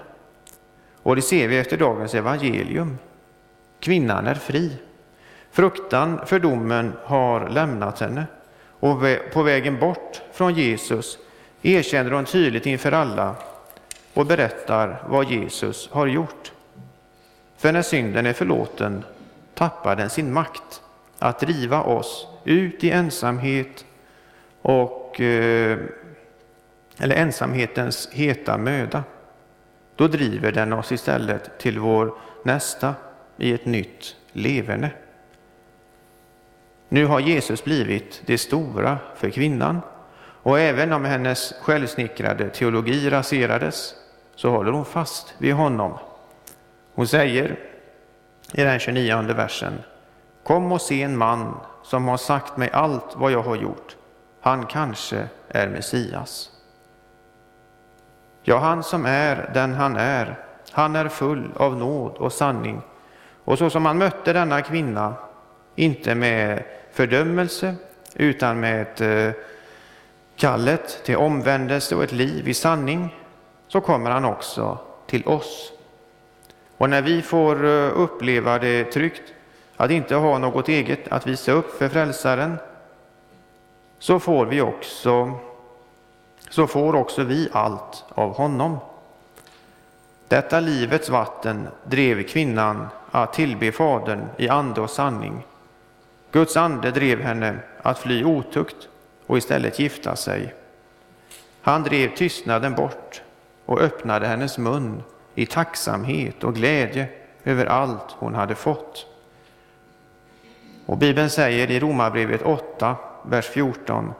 Och 1.08 1.16
det 1.16 1.22
ser 1.22 1.48
vi 1.48 1.58
efter 1.58 1.78
dagens 1.78 2.16
evangelium. 2.16 2.98
Kvinnan 3.80 4.28
är 4.28 4.36
fri. 4.36 4.72
Fruktan 5.52 6.26
för 6.26 6.40
domen 6.40 6.94
har 7.04 7.50
lämnat 7.50 8.00
henne 8.00 8.26
och 8.80 8.98
på 9.34 9.44
vägen 9.44 9.80
bort 9.80 10.22
från 10.32 10.54
Jesus 10.54 11.18
erkänner 11.62 12.12
hon 12.12 12.26
tydligt 12.26 12.66
inför 12.66 12.92
alla 12.92 13.36
och 14.14 14.26
berättar 14.26 15.04
vad 15.10 15.32
Jesus 15.32 15.90
har 15.92 16.08
gjort. 16.08 16.52
För 17.58 17.72
när 17.72 17.82
synden 17.82 18.26
är 18.26 18.34
förlåten 18.34 19.04
tappar 19.54 19.96
den 19.96 20.10
sin 20.10 20.34
makt 20.34 20.82
att 21.20 21.40
driva 21.40 21.82
oss 21.82 22.28
ut 22.44 22.84
i 22.84 22.92
ensamhet 22.92 23.86
och 24.62 25.22
eh, 25.22 25.78
eller 27.00 27.16
ensamhetens 27.16 28.10
heta 28.12 28.58
möda. 28.58 29.04
Då 29.98 30.08
driver 30.08 30.52
den 30.52 30.74
oss 30.74 30.92
istället 30.92 31.60
till 31.60 31.80
vår 31.80 32.14
nästa 32.44 32.96
i 33.38 33.54
ett 33.54 33.66
nytt 33.66 34.16
leverne. 34.32 34.92
Nu 36.90 37.06
har 37.06 37.20
Jesus 37.20 37.64
blivit 37.64 38.22
det 38.26 38.38
stora 38.38 38.98
för 39.16 39.30
kvinnan 39.30 39.82
och 40.44 40.60
även 40.60 40.94
om 40.94 41.06
hennes 41.06 41.54
självsnickrade 41.62 42.50
teologi 42.50 43.10
raserades 43.10 43.96
så 44.36 44.50
håller 44.50 44.72
hon 44.72 44.86
fast 44.86 45.34
vid 45.38 45.54
honom. 45.54 45.98
Hon 46.94 47.08
säger 47.08 47.60
i 48.54 48.64
den 48.64 48.80
29 48.80 49.22
versen 49.22 49.74
Kom 50.44 50.72
och 50.72 50.82
se 50.82 51.04
en 51.04 51.18
man 51.18 51.60
som 51.84 52.08
har 52.08 52.18
sagt 52.18 52.58
mig 52.58 52.70
allt 52.74 53.16
vad 53.16 53.32
jag 53.32 53.44
har 53.44 53.56
gjort. 53.56 53.96
Han 54.42 54.66
kanske 54.66 55.28
är 55.48 55.68
Messias. 55.68 56.57
Ja, 58.50 58.58
han 58.58 58.84
som 58.84 59.06
är 59.06 59.50
den 59.54 59.74
han 59.74 59.96
är, 59.96 60.36
han 60.72 60.96
är 60.96 61.08
full 61.08 61.52
av 61.56 61.78
nåd 61.78 62.18
och 62.18 62.34
sanning. 62.34 62.82
Och 63.44 63.58
så 63.58 63.70
som 63.70 63.86
han 63.86 63.98
mötte 63.98 64.34
denna 64.34 64.62
kvinna, 64.62 65.14
inte 65.76 66.16
med 66.16 66.64
fördömelse, 66.92 67.76
utan 68.14 68.60
med 68.60 68.82
ett 68.82 69.02
eh, 69.02 69.42
kallet 70.36 71.04
till 71.06 71.18
omvändelse 71.18 71.96
och 71.96 72.04
ett 72.04 72.12
liv 72.12 72.48
i 72.48 72.54
sanning, 72.54 73.16
så 73.68 73.82
kommer 73.82 74.12
han 74.12 74.26
också 74.26 74.78
till 75.08 75.28
oss. 75.28 75.72
Och 76.78 76.90
när 76.90 77.02
vi 77.02 77.22
får 77.22 77.66
eh, 77.66 77.92
uppleva 77.96 78.60
det 78.60 78.84
tryggt 78.84 79.34
att 79.78 79.92
inte 79.92 80.16
ha 80.16 80.38
något 80.38 80.70
eget 80.70 81.08
att 81.08 81.28
visa 81.28 81.52
upp 81.52 81.78
för 81.78 81.90
frälsaren, 81.90 82.58
så 84.00 84.20
får 84.20 84.46
vi 84.46 84.62
också 84.62 85.40
så 86.50 86.68
får 86.68 86.96
också 86.96 87.24
vi 87.24 87.50
allt 87.52 88.06
av 88.10 88.36
honom. 88.36 88.78
Detta 90.28 90.60
livets 90.60 91.10
vatten 91.10 91.68
drev 91.84 92.24
kvinnan 92.24 92.88
att 93.12 93.34
tillbe 93.34 93.72
Fadern 93.72 94.26
i 94.38 94.50
ande 94.50 94.82
och 94.82 94.90
sanning. 94.90 95.46
Guds 96.32 96.58
ande 96.58 96.92
drev 96.92 97.22
henne 97.22 97.60
att 97.82 98.00
fly 98.00 98.24
otukt 98.24 98.88
och 99.28 99.38
istället 99.38 99.80
gifta 99.80 100.16
sig. 100.16 100.54
Han 101.62 101.84
drev 101.84 102.16
tystnaden 102.16 102.76
bort 102.76 103.22
och 103.66 103.82
öppnade 103.82 104.28
hennes 104.28 104.58
mun 104.58 105.04
i 105.36 105.46
tacksamhet 105.46 106.44
och 106.44 106.56
glädje 106.56 107.08
över 107.44 107.66
allt 107.66 108.12
hon 108.12 108.36
hade 108.36 108.56
fått. 108.56 109.06
Och 110.86 110.98
Bibeln 110.98 111.30
säger 111.30 111.72
i 111.72 111.80
Romarbrevet 111.80 112.42
8, 112.42 112.96
vers 113.24 113.46
14 113.46 114.14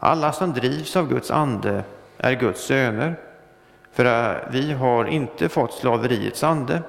alla 0.00 0.32
som 0.32 0.52
drivs 0.52 0.96
av 0.96 1.08
Guds 1.08 1.30
ande 1.30 1.84
är 2.18 2.32
Guds 2.32 2.64
söner, 2.64 3.16
för 3.92 4.48
vi 4.50 4.72
har 4.72 5.04
inte 5.04 5.48
fått 5.48 5.72
slaveriets 5.72 6.44
ande 6.44 6.82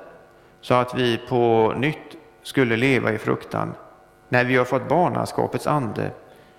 så 0.62 0.74
att 0.74 0.96
vi 0.96 1.18
på 1.18 1.74
nytt 1.78 2.18
skulle 2.44 2.78
leva 2.78 3.12
i 3.14 3.18
fruktan, 3.18 3.74
när 4.30 4.46
vi 4.46 4.58
har 4.58 4.66
fått 4.66 4.90
barnaskapets 4.90 5.68
ande 5.68 6.12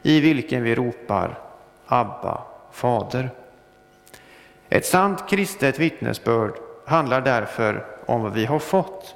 i 0.03 0.21
vilken 0.21 0.63
vi 0.63 0.75
ropar 0.75 1.39
Abba, 1.87 2.43
Fader. 2.73 3.31
Ett 4.69 4.87
sant 4.87 5.29
kristet 5.29 5.79
vittnesbörd 5.79 6.53
handlar 6.87 7.21
därför 7.21 7.87
om 8.07 8.23
vad 8.23 8.33
vi 8.33 8.45
har 8.45 8.59
fått, 8.59 9.15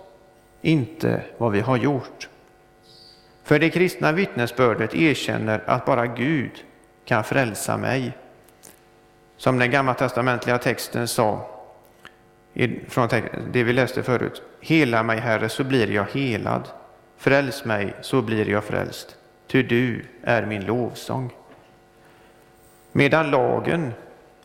inte 0.61 1.23
vad 1.39 1.53
vi 1.53 1.61
har 1.61 1.77
gjort. 1.77 2.29
För 3.43 3.59
det 3.59 3.71
kristna 3.71 4.13
vittnesbördet 4.13 4.95
erkänner 4.95 5.63
att 5.67 5.87
bara 5.87 6.07
Gud 6.07 6.65
kan 7.07 7.25
frälsa 7.25 7.77
mig. 7.77 8.13
Som 9.37 9.59
den 9.59 9.71
gamla 9.71 9.95
testamentliga 9.95 10.59
texten 10.59 11.09
sa, 11.09 11.49
från 12.89 13.09
det 13.53 13.65
vi 13.65 13.73
läste 13.73 14.03
förut. 14.03 14.43
Hela 14.61 15.03
mig, 15.03 15.21
Herre, 15.21 15.49
så 15.49 15.65
blir 15.65 15.91
jag 15.91 16.07
helad. 16.13 16.69
Fräls 17.17 17.65
mig, 17.65 17.95
så 18.01 18.23
blir 18.23 18.49
jag 18.49 18.65
frälst. 18.65 19.17
Ty 19.47 19.63
du 19.63 20.05
är 20.23 20.47
min 20.47 20.65
lovsång. 20.65 21.33
Medan 22.93 23.31
lagen 23.31 23.93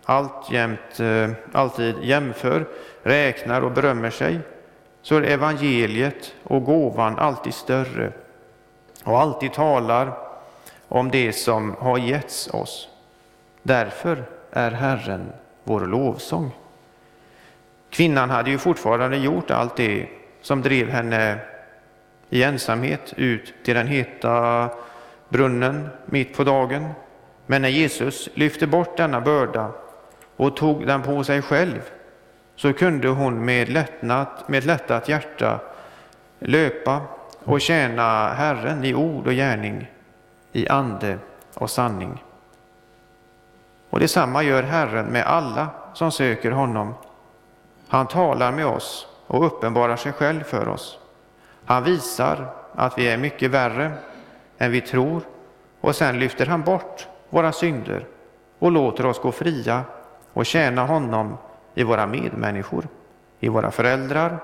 alltjämt, 0.03 0.99
eh, 0.99 1.30
alltid 1.51 1.95
jämför, 2.01 2.68
räknar 3.03 3.62
och 3.62 3.72
berömmer 3.72 4.09
sig, 4.09 4.39
så 5.01 5.16
är 5.16 5.22
evangeliet 5.22 6.34
och 6.43 6.64
gåvan 6.64 7.20
alltid 7.20 7.53
större 7.53 8.12
och 9.03 9.20
alltid 9.20 9.53
talar 9.53 10.31
om 10.92 11.12
det 11.12 11.34
som 11.34 11.76
har 11.80 11.98
getts 11.98 12.48
oss. 12.48 12.89
Därför 13.64 14.24
är 14.52 14.72
Herren 14.72 15.32
vår 15.64 15.82
lovsång. 15.82 16.52
Kvinnan 17.89 18.30
hade 18.30 18.50
ju 18.50 18.58
fortfarande 18.58 19.18
gjort 19.18 19.52
allt 19.52 19.76
det 19.76 20.08
som 20.42 20.62
drev 20.62 20.89
henne 20.89 21.38
i 22.30 22.44
ensamhet 22.44 23.14
ut 23.18 23.54
till 23.64 23.76
den 23.76 23.88
heta 23.88 24.70
brunnen 25.30 25.89
mitt 26.06 26.38
på 26.38 26.44
dagen. 26.44 26.89
Men 27.46 27.62
när 27.62 27.70
Jesus 27.70 28.30
lyfte 28.34 28.68
bort 28.68 28.98
denna 28.98 29.22
börda 29.22 29.72
och 30.36 30.56
tog 30.56 30.88
den 30.88 31.02
på 31.02 31.24
sig 31.24 31.42
själv 31.42 31.82
så 32.56 32.74
kunde 32.74 33.08
hon 33.08 33.46
med, 33.46 33.70
lättnad, 33.70 34.28
med 34.48 34.66
lättat 34.66 35.10
hjärta 35.10 35.60
löpa 36.39 37.02
och 37.44 37.62
tjäna 37.62 38.30
Herren 38.34 38.86
i 38.86 38.94
ord 38.94 39.28
och 39.28 39.34
gärning, 39.34 39.88
i 40.52 40.68
ande 40.68 41.18
och 41.54 41.70
sanning. 41.70 42.24
Och 43.89 43.99
detsamma 43.99 44.43
gör 44.43 44.64
Herren 44.64 45.06
med 45.06 45.26
alla 45.26 45.68
som 45.93 46.12
söker 46.12 46.52
honom. 46.52 46.93
Han 47.88 48.08
talar 48.08 48.52
med 48.52 48.66
oss 48.66 49.08
och 49.28 49.45
uppenbarar 49.45 49.95
sig 49.95 50.12
själv 50.12 50.43
för 50.43 50.68
oss. 50.68 50.99
Han 51.66 51.84
visar 51.84 52.54
att 52.76 52.97
vi 52.97 53.08
är 53.08 53.18
mycket 53.18 53.52
värre 53.52 53.91
än 54.58 54.72
vi 54.72 54.82
tror 54.82 55.22
och 55.82 55.95
sen 55.95 56.20
lyfter 56.20 56.45
han 56.45 56.62
bort 56.62 57.08
våra 57.30 57.52
synder 57.52 58.06
och 58.60 58.72
låter 58.72 59.06
oss 59.06 59.20
gå 59.20 59.32
fria 59.32 59.84
och 60.34 60.45
tjäna 60.45 60.86
honom 60.86 61.38
i 61.74 61.84
våra 61.84 62.08
medmänniskor, 62.08 62.88
i 63.39 63.49
våra 63.49 63.72
föräldrar, 63.72 64.38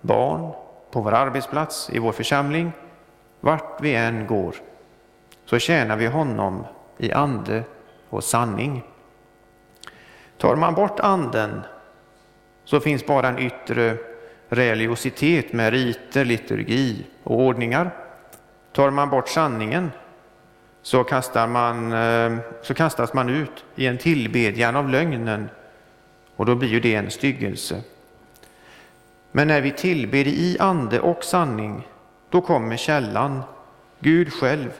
barn, 0.00 0.52
på 0.90 1.00
vår 1.00 1.12
arbetsplats, 1.12 1.90
i 1.90 1.98
vår 1.98 2.12
församling, 2.12 2.72
vart 3.40 3.80
vi 3.80 3.94
än 3.94 4.26
går, 4.26 4.54
så 5.46 5.58
tjänar 5.58 5.96
vi 5.96 6.06
honom 6.06 6.64
i 6.98 7.12
ande 7.12 7.62
och 8.08 8.24
sanning. 8.24 8.82
Tar 10.38 10.56
man 10.56 10.74
bort 10.74 11.00
anden 11.00 11.62
så 12.64 12.80
finns 12.80 13.06
bara 13.06 13.28
en 13.28 13.38
yttre 13.38 13.96
religiositet 14.48 15.52
med 15.52 15.72
riter, 15.72 16.24
liturgi 16.24 17.06
och 17.22 17.40
ordningar. 17.40 17.90
Tar 18.72 18.90
man 18.90 19.10
bort 19.10 19.28
sanningen 19.28 19.90
så, 20.82 21.04
kastar 21.04 21.46
man, 21.46 21.92
eh, 21.92 22.38
så 22.62 22.74
kastas 22.74 23.14
man 23.14 23.28
ut 23.28 23.64
i 23.74 23.86
en 23.86 23.98
tillbedjan 23.98 24.76
av 24.76 24.88
lögnen 24.88 25.48
och 26.36 26.46
då 26.46 26.54
blir 26.54 26.68
ju 26.68 26.80
det 26.80 26.94
en 26.94 27.10
styggelse. 27.10 27.82
Men 29.32 29.48
när 29.48 29.60
vi 29.60 29.70
tillber 29.70 30.26
i 30.26 30.56
ande 30.60 31.00
och 31.00 31.24
sanning, 31.24 31.88
då 32.30 32.40
kommer 32.40 32.76
källan, 32.76 33.42
Gud 34.00 34.32
själv, 34.32 34.70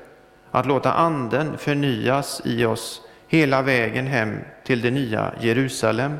att 0.57 0.67
låta 0.67 0.93
anden 0.93 1.59
förnyas 1.59 2.43
i 2.45 2.65
oss 2.65 3.03
hela 3.29 3.63
vägen 3.63 4.07
hem 4.07 4.39
till 4.65 4.81
det 4.81 4.91
nya 4.91 5.33
Jerusalem, 5.41 6.17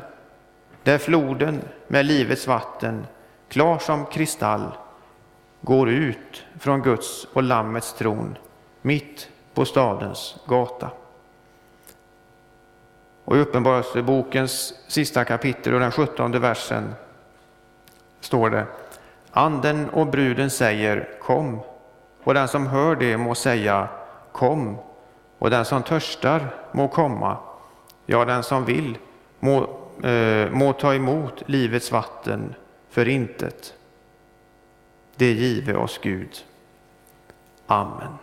där 0.83 0.97
floden 0.97 1.61
med 1.87 2.05
livets 2.05 2.47
vatten, 2.47 3.07
klar 3.49 3.79
som 3.79 4.05
kristall, 4.05 4.71
går 5.61 5.89
ut 5.89 6.45
från 6.59 6.81
Guds 6.81 7.27
och 7.33 7.43
Lammets 7.43 7.93
tron 7.93 8.37
mitt 8.81 9.29
på 9.53 9.65
stadens 9.65 10.35
gata. 10.47 10.89
Och 13.25 13.37
I 13.37 13.39
Uppenbarelsebokens 13.39 14.73
sista 14.87 15.25
kapitel 15.25 15.73
och 15.73 15.79
den 15.79 15.91
sjuttonde 15.91 16.39
versen 16.39 16.95
står 18.19 18.49
det 18.49 18.65
Anden 19.31 19.89
och 19.89 20.07
bruden 20.07 20.49
säger 20.49 21.09
kom, 21.21 21.59
och 22.23 22.33
den 22.33 22.47
som 22.47 22.67
hör 22.67 22.95
det 22.95 23.17
må 23.17 23.35
säga 23.35 23.87
kom, 24.37 24.77
och 25.37 25.49
den 25.49 25.65
som 25.65 25.83
törstar 25.83 26.55
må 26.71 26.87
komma, 26.87 27.37
ja, 28.05 28.25
den 28.25 28.43
som 28.43 28.65
vill 28.65 28.97
må, 29.39 29.69
eh, 30.03 30.51
må 30.51 30.73
ta 30.73 30.93
emot 30.93 31.43
livets 31.45 31.91
vatten 31.91 32.55
för 32.89 33.07
intet. 33.07 33.73
Det 35.15 35.31
give 35.31 35.75
oss 35.75 35.99
Gud. 36.03 36.45
Amen. 37.67 38.17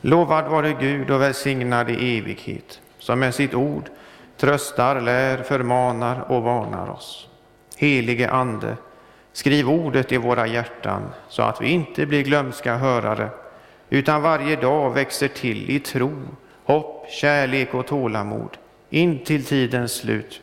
Lovad 0.00 0.48
vare 0.48 0.72
Gud 0.72 1.10
och 1.10 1.20
välsignad 1.20 1.90
i 1.90 2.18
evighet, 2.18 2.80
som 2.98 3.18
med 3.18 3.34
sitt 3.34 3.54
ord 3.54 3.90
tröstar, 4.36 5.00
lär, 5.00 5.42
förmanar 5.42 6.32
och 6.32 6.42
varnar 6.42 6.90
oss. 6.90 7.28
Helige 7.76 8.30
Ande, 8.30 8.76
skriv 9.34 9.70
ordet 9.70 10.12
i 10.12 10.16
våra 10.16 10.46
hjärtan 10.46 11.02
så 11.28 11.42
att 11.42 11.60
vi 11.60 11.68
inte 11.68 12.06
blir 12.06 12.22
glömska 12.22 12.76
hörare, 12.76 13.30
utan 13.90 14.22
varje 14.22 14.56
dag 14.56 14.90
växer 14.90 15.28
till 15.28 15.70
i 15.70 15.80
tro, 15.80 16.22
hopp, 16.64 17.06
kärlek 17.10 17.74
och 17.74 17.86
tålamod 17.86 18.56
in 18.90 19.24
till 19.24 19.44
tidens 19.44 19.92
slut 19.92 20.40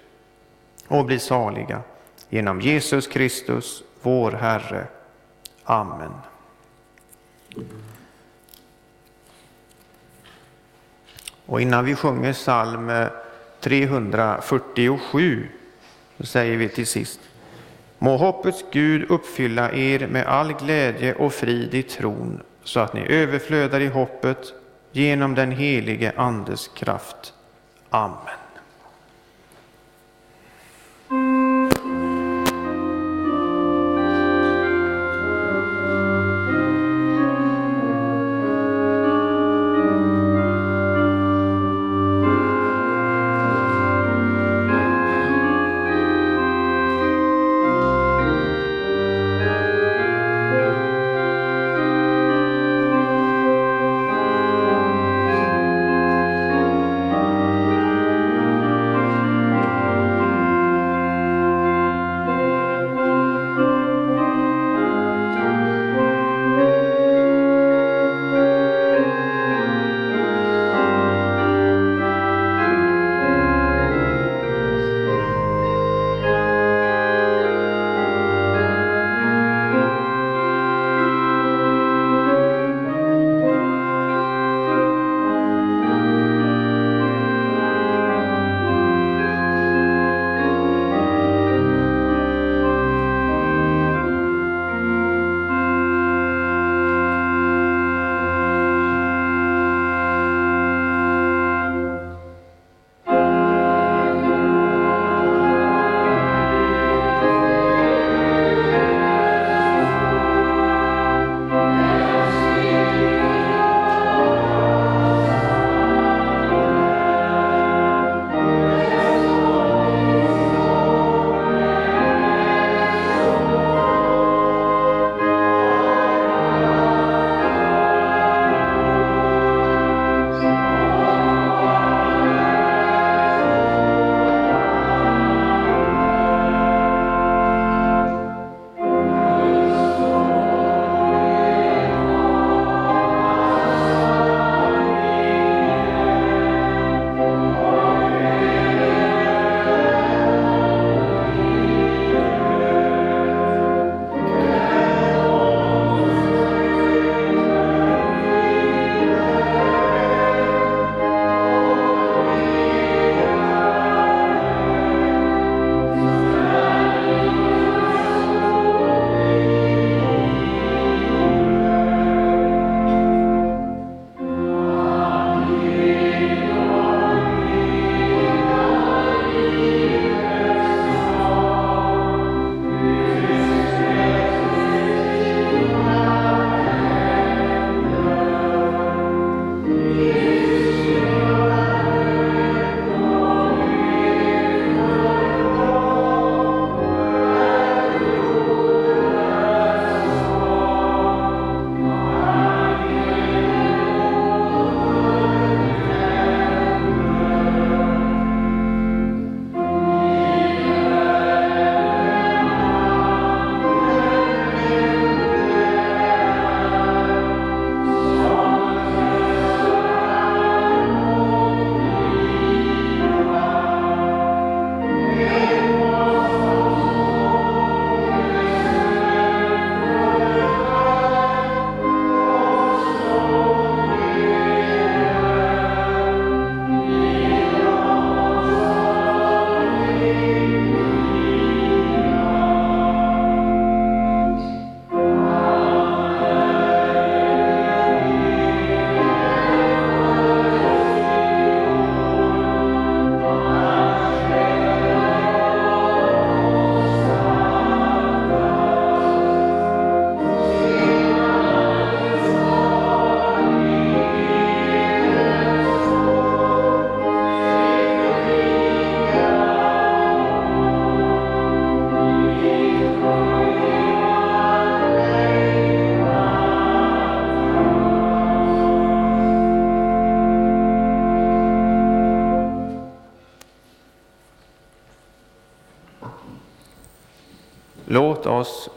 och 0.87 1.05
blir 1.05 1.17
saliga 1.17 1.81
genom 2.29 2.61
Jesus 2.61 3.07
Kristus, 3.07 3.83
vår 4.01 4.31
Herre. 4.31 4.87
Amen. 5.63 6.11
Och 11.45 11.61
innan 11.61 11.85
vi 11.85 11.95
sjunger 11.95 12.33
psalm 12.33 12.89
eh, 12.89 13.07
347 13.59 15.47
så 16.17 16.25
säger 16.25 16.57
vi 16.57 16.69
till 16.69 16.87
sist 16.87 17.19
Må 18.02 18.16
hoppets 18.18 18.64
Gud 18.72 19.04
uppfylla 19.12 19.68
er 19.72 20.08
med 20.08 20.26
all 20.26 20.54
glädje 20.54 21.14
och 21.14 21.34
frid 21.34 21.74
i 21.74 21.84
tron 21.84 22.41
så 22.64 22.80
att 22.80 22.93
ni 22.93 23.02
överflödar 23.02 23.80
i 23.80 23.88
hoppet 23.88 24.54
genom 24.91 25.36
den 25.36 25.52
helige 25.52 26.14
Andes 26.16 26.68
kraft. 26.68 27.34
Amen. 27.89 28.40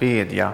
Bedja. 0.04 0.52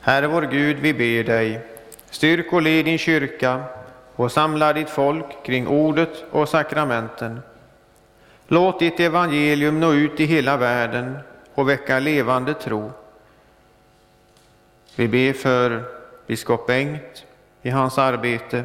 Herre 0.00 0.26
vår 0.26 0.42
Gud, 0.42 0.76
vi 0.76 0.94
ber 0.94 1.24
dig, 1.24 1.60
styrk 2.10 2.52
och 2.52 2.62
led 2.62 2.84
din 2.84 2.98
kyrka 2.98 3.64
och 4.16 4.32
samla 4.32 4.72
ditt 4.72 4.90
folk 4.90 5.44
kring 5.44 5.66
ordet 5.68 6.24
och 6.30 6.48
sakramenten. 6.48 7.40
Låt 8.48 8.78
ditt 8.78 9.00
evangelium 9.00 9.80
nå 9.80 9.92
ut 9.92 10.20
i 10.20 10.24
hela 10.24 10.56
världen 10.56 11.18
och 11.54 11.68
väcka 11.68 11.98
levande 11.98 12.54
tro. 12.54 12.92
Vi 14.96 15.08
ber 15.08 15.32
för 15.32 15.84
biskop 16.26 16.66
Bengt 16.66 17.26
i 17.62 17.70
hans 17.70 17.98
arbete. 17.98 18.64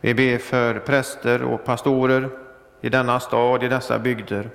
Vi 0.00 0.14
ber 0.14 0.38
för 0.38 0.78
präster 0.78 1.42
och 1.42 1.64
pastorer 1.64 2.28
i 2.80 2.88
denna 2.88 3.20
stad, 3.20 3.62
i 3.62 3.68
dessa 3.68 3.98
bygder. 3.98 4.50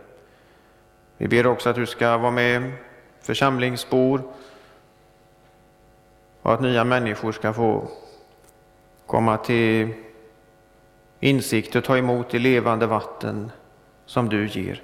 Vi 1.18 1.28
ber 1.28 1.48
också 1.48 1.70
att 1.70 1.76
du 1.76 1.86
ska 1.86 2.18
vara 2.18 2.32
med 2.32 2.72
församlingsbor 3.22 4.22
och 6.42 6.54
att 6.54 6.62
nya 6.62 6.84
människor 6.84 7.32
ska 7.32 7.54
få 7.54 7.88
komma 9.06 9.38
till 9.38 9.94
insikt 11.20 11.76
och 11.76 11.84
ta 11.84 11.98
emot 11.98 12.30
det 12.30 12.40
levande 12.40 12.88
vatten 12.88 13.52
som 14.06 14.30
du 14.30 14.48
ger. 14.48 14.82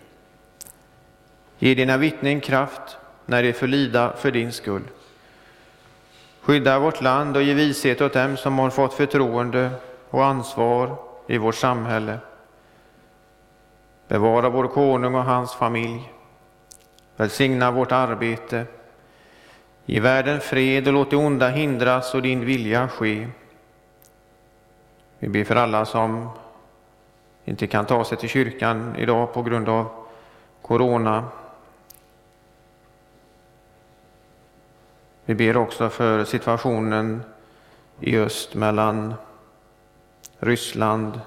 Ge 1.60 1.76
dina 1.76 1.98
vittnen 1.98 2.42
kraft 2.42 2.98
när 3.26 3.44
de 3.44 3.54
får 3.54 3.68
lida 3.68 4.14
för 4.14 4.32
din 4.32 4.52
skull. 4.52 4.84
Skydda 6.42 6.80
vårt 6.80 7.02
land 7.02 7.38
och 7.38 7.44
ge 7.44 7.54
vishet 7.54 8.02
åt 8.02 8.14
dem 8.14 8.38
som 8.38 8.60
har 8.60 8.70
fått 8.70 8.94
förtroende 8.94 9.72
och 10.10 10.26
ansvar 10.26 10.96
i 11.28 11.38
vårt 11.38 11.56
samhälle. 11.56 12.20
Bevara 14.08 14.50
vår 14.50 14.68
konung 14.68 15.16
och 15.16 15.24
hans 15.24 15.54
familj. 15.54 16.13
Välsigna 17.16 17.72
vårt 17.72 17.92
arbete. 17.92 18.66
Ge 19.86 20.00
världen 20.00 20.40
fred 20.40 20.88
och 20.88 20.94
låt 20.94 21.10
det 21.10 21.16
onda 21.16 21.50
hindras 21.50 22.14
och 22.14 22.22
din 22.22 22.46
vilja 22.46 22.88
ske. 22.88 23.28
Vi 25.20 25.30
ber 25.30 25.44
för 25.44 25.56
alla 25.56 25.86
som 25.86 26.30
inte 27.46 27.68
kan 27.68 27.86
ta 27.86 28.06
sig 28.06 28.18
till 28.18 28.30
kyrkan 28.30 28.96
idag 28.98 29.34
på 29.34 29.42
grund 29.42 29.70
av 29.70 29.90
corona. 30.62 31.26
Vi 35.26 35.36
ber 35.36 35.58
också 35.58 35.90
för 35.90 36.26
situationen 36.26 37.24
i 38.00 38.18
öst 38.18 38.56
mellan 38.56 39.14
Ryssland, 40.40 41.22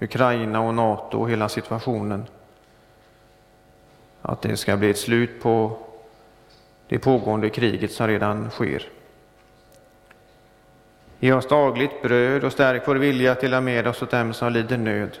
Ukraina 0.00 0.60
och 0.60 0.74
Nato 0.74 1.18
och 1.18 1.30
hela 1.30 1.48
situationen. 1.48 2.26
Att 4.22 4.42
det 4.42 4.56
ska 4.56 4.76
bli 4.76 4.90
ett 4.90 4.98
slut 4.98 5.42
på 5.42 5.78
det 6.88 6.98
pågående 6.98 7.50
kriget 7.50 7.92
som 7.92 8.06
redan 8.06 8.50
sker. 8.50 8.88
Ge 11.20 11.32
oss 11.32 11.48
dagligt 11.48 12.02
bröd 12.02 12.44
och 12.44 12.52
stärk 12.52 12.82
vår 12.86 12.96
vilja 12.96 13.32
att 13.32 13.40
dela 13.40 13.60
med 13.60 13.86
oss 13.86 14.02
åt 14.02 14.10
dem 14.10 14.32
som 14.32 14.52
lider 14.52 14.78
nöd. 14.78 15.18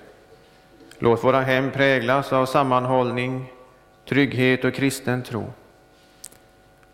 Låt 0.98 1.24
våra 1.24 1.40
hem 1.40 1.70
präglas 1.70 2.32
av 2.32 2.46
sammanhållning, 2.46 3.52
trygghet 4.08 4.64
och 4.64 4.74
kristen 4.74 5.22
tro. 5.22 5.52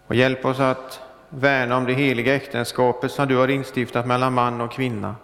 Och 0.06 0.14
hjälp 0.14 0.44
oss 0.44 0.60
att 0.60 1.00
värna 1.28 1.76
om 1.76 1.84
det 1.84 1.92
heliga 1.92 2.34
äktenskapet 2.34 3.12
som 3.12 3.28
du 3.28 3.36
har 3.36 3.48
instiftat 3.48 4.06
mellan 4.06 4.34
man 4.34 4.60
och 4.60 4.72
kvinna. 4.72 5.16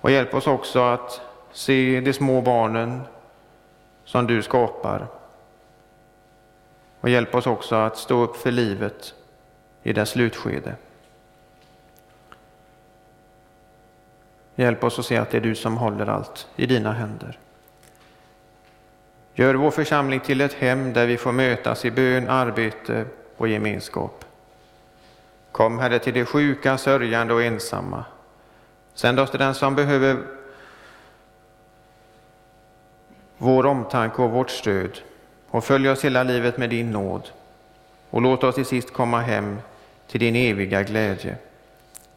Och 0.00 0.10
hjälp 0.10 0.34
oss 0.34 0.46
också 0.46 0.80
att 0.80 1.20
se 1.52 2.00
de 2.00 2.12
små 2.12 2.40
barnen 2.40 3.00
som 4.06 4.26
du 4.26 4.42
skapar. 4.42 5.06
Och 7.00 7.08
hjälp 7.08 7.34
oss 7.34 7.46
också 7.46 7.74
att 7.74 7.96
stå 7.96 8.22
upp 8.22 8.36
för 8.36 8.50
livet 8.50 9.14
i 9.82 9.92
dess 9.92 10.10
slutskede. 10.10 10.74
Hjälp 14.54 14.84
oss 14.84 14.98
att 14.98 15.06
se 15.06 15.16
att 15.16 15.30
det 15.30 15.36
är 15.36 15.40
du 15.40 15.54
som 15.54 15.76
håller 15.76 16.06
allt 16.06 16.48
i 16.56 16.66
dina 16.66 16.92
händer. 16.92 17.38
Gör 19.34 19.54
vår 19.54 19.70
församling 19.70 20.20
till 20.20 20.40
ett 20.40 20.52
hem 20.52 20.92
där 20.92 21.06
vi 21.06 21.16
får 21.16 21.32
mötas 21.32 21.84
i 21.84 21.90
bön, 21.90 22.28
arbete 22.28 23.04
och 23.36 23.48
gemenskap. 23.48 24.24
Kom, 25.52 25.78
Herre, 25.78 25.98
till 25.98 26.14
de 26.14 26.24
sjuka, 26.24 26.78
sörjande 26.78 27.34
och 27.34 27.42
ensamma. 27.42 28.04
Sänd 28.94 29.20
oss 29.20 29.30
till 29.30 29.38
den 29.38 29.54
som 29.54 29.74
behöver 29.74 30.16
vår 33.38 33.66
omtanke 33.66 34.22
och 34.22 34.30
vårt 34.30 34.50
stöd 34.50 34.98
och 35.50 35.64
följ 35.64 35.88
oss 35.88 36.04
hela 36.04 36.22
livet 36.22 36.58
med 36.58 36.70
din 36.70 36.90
nåd. 36.90 37.28
Och 38.10 38.22
låt 38.22 38.44
oss 38.44 38.54
till 38.54 38.66
sist 38.66 38.92
komma 38.92 39.20
hem 39.20 39.58
till 40.06 40.20
din 40.20 40.36
eviga 40.36 40.82
glädje. 40.82 41.36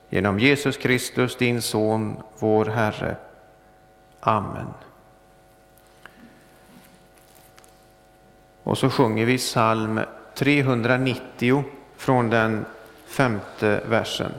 Genom 0.10 0.40
Jesus 0.40 0.78
Kristus, 0.78 1.38
din 1.38 1.62
Son, 1.62 2.18
vår 2.40 2.66
Herre. 2.66 3.16
Amen. 4.20 4.74
Och 8.64 8.78
så 8.78 8.90
sjunger 8.90 9.26
vi 9.26 9.38
psalm 9.38 10.00
390 10.36 11.64
från 11.98 12.30
den 12.30 12.66
femte 13.06 13.82
versen. 13.88 14.32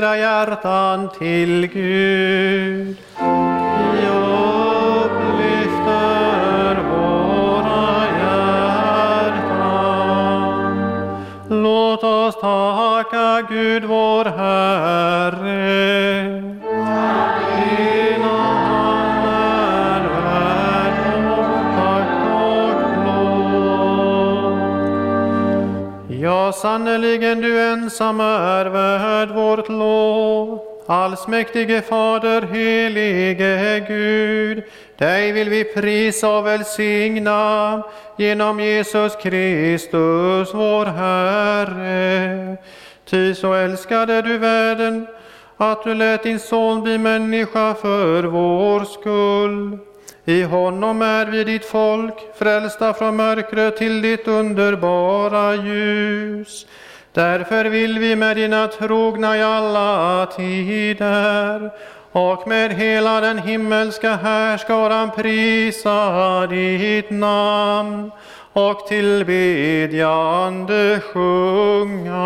Upplyft 0.00 0.16
hjärtan 0.16 1.08
till 1.18 1.66
Gud. 1.66 2.96
Vi 3.92 4.06
upplyfter 5.50 6.74
våra 6.90 8.06
hjärtan. 8.20 9.62
Låt 11.48 12.04
oss 12.04 12.40
tacka 12.40 13.42
Gud 13.48 13.84
vår 13.84 14.24
Herre. 14.24 15.70
Dina 17.56 18.38
han 18.68 19.24
är 19.26 20.02
värd 20.02 20.96
tack 21.76 22.12
och 22.32 22.80
lov. 23.06 24.54
Ja, 26.08 26.52
sannerligen 26.52 27.40
du 27.40 27.60
ensam 27.60 28.20
är. 28.20 28.69
Allsmäktige 31.30 31.82
Fader, 31.82 32.42
helige 32.42 33.84
Gud, 33.88 34.62
dig 34.98 35.32
vill 35.32 35.50
vi 35.50 35.64
prisa 35.64 36.28
och 36.28 36.46
välsigna 36.46 37.82
genom 38.18 38.60
Jesus 38.60 39.16
Kristus, 39.16 40.54
vår 40.54 40.84
Herre. 40.84 42.56
Ty 43.04 43.34
så 43.34 43.54
älskade 43.54 44.22
du 44.22 44.38
världen 44.38 45.06
att 45.56 45.84
du 45.84 45.94
lät 45.94 46.22
din 46.22 46.38
son 46.38 46.82
bli 46.82 46.98
människa 46.98 47.74
för 47.74 48.22
vår 48.22 48.84
skull. 48.84 49.78
I 50.24 50.42
honom 50.42 51.02
är 51.02 51.26
vi 51.26 51.44
ditt 51.44 51.64
folk, 51.64 52.14
frälsta 52.38 52.94
från 52.94 53.16
mörkret 53.16 53.76
till 53.76 54.02
ditt 54.02 54.28
underbara 54.28 55.54
ljus. 55.54 56.66
Därför 57.12 57.64
vill 57.64 57.98
vi 57.98 58.16
med 58.16 58.36
dina 58.36 58.66
trogna 58.66 59.36
i 59.36 59.42
alla 59.42 60.26
tider 60.36 61.70
och 62.12 62.48
med 62.48 62.72
hela 62.72 63.20
den 63.20 63.38
himmelska 63.38 64.16
härskaran 64.16 65.10
prisa 65.10 66.46
ditt 66.46 67.10
namn 67.10 68.10
och 68.52 68.86
tillbedjande 68.86 71.00
sjunga. 71.12 72.20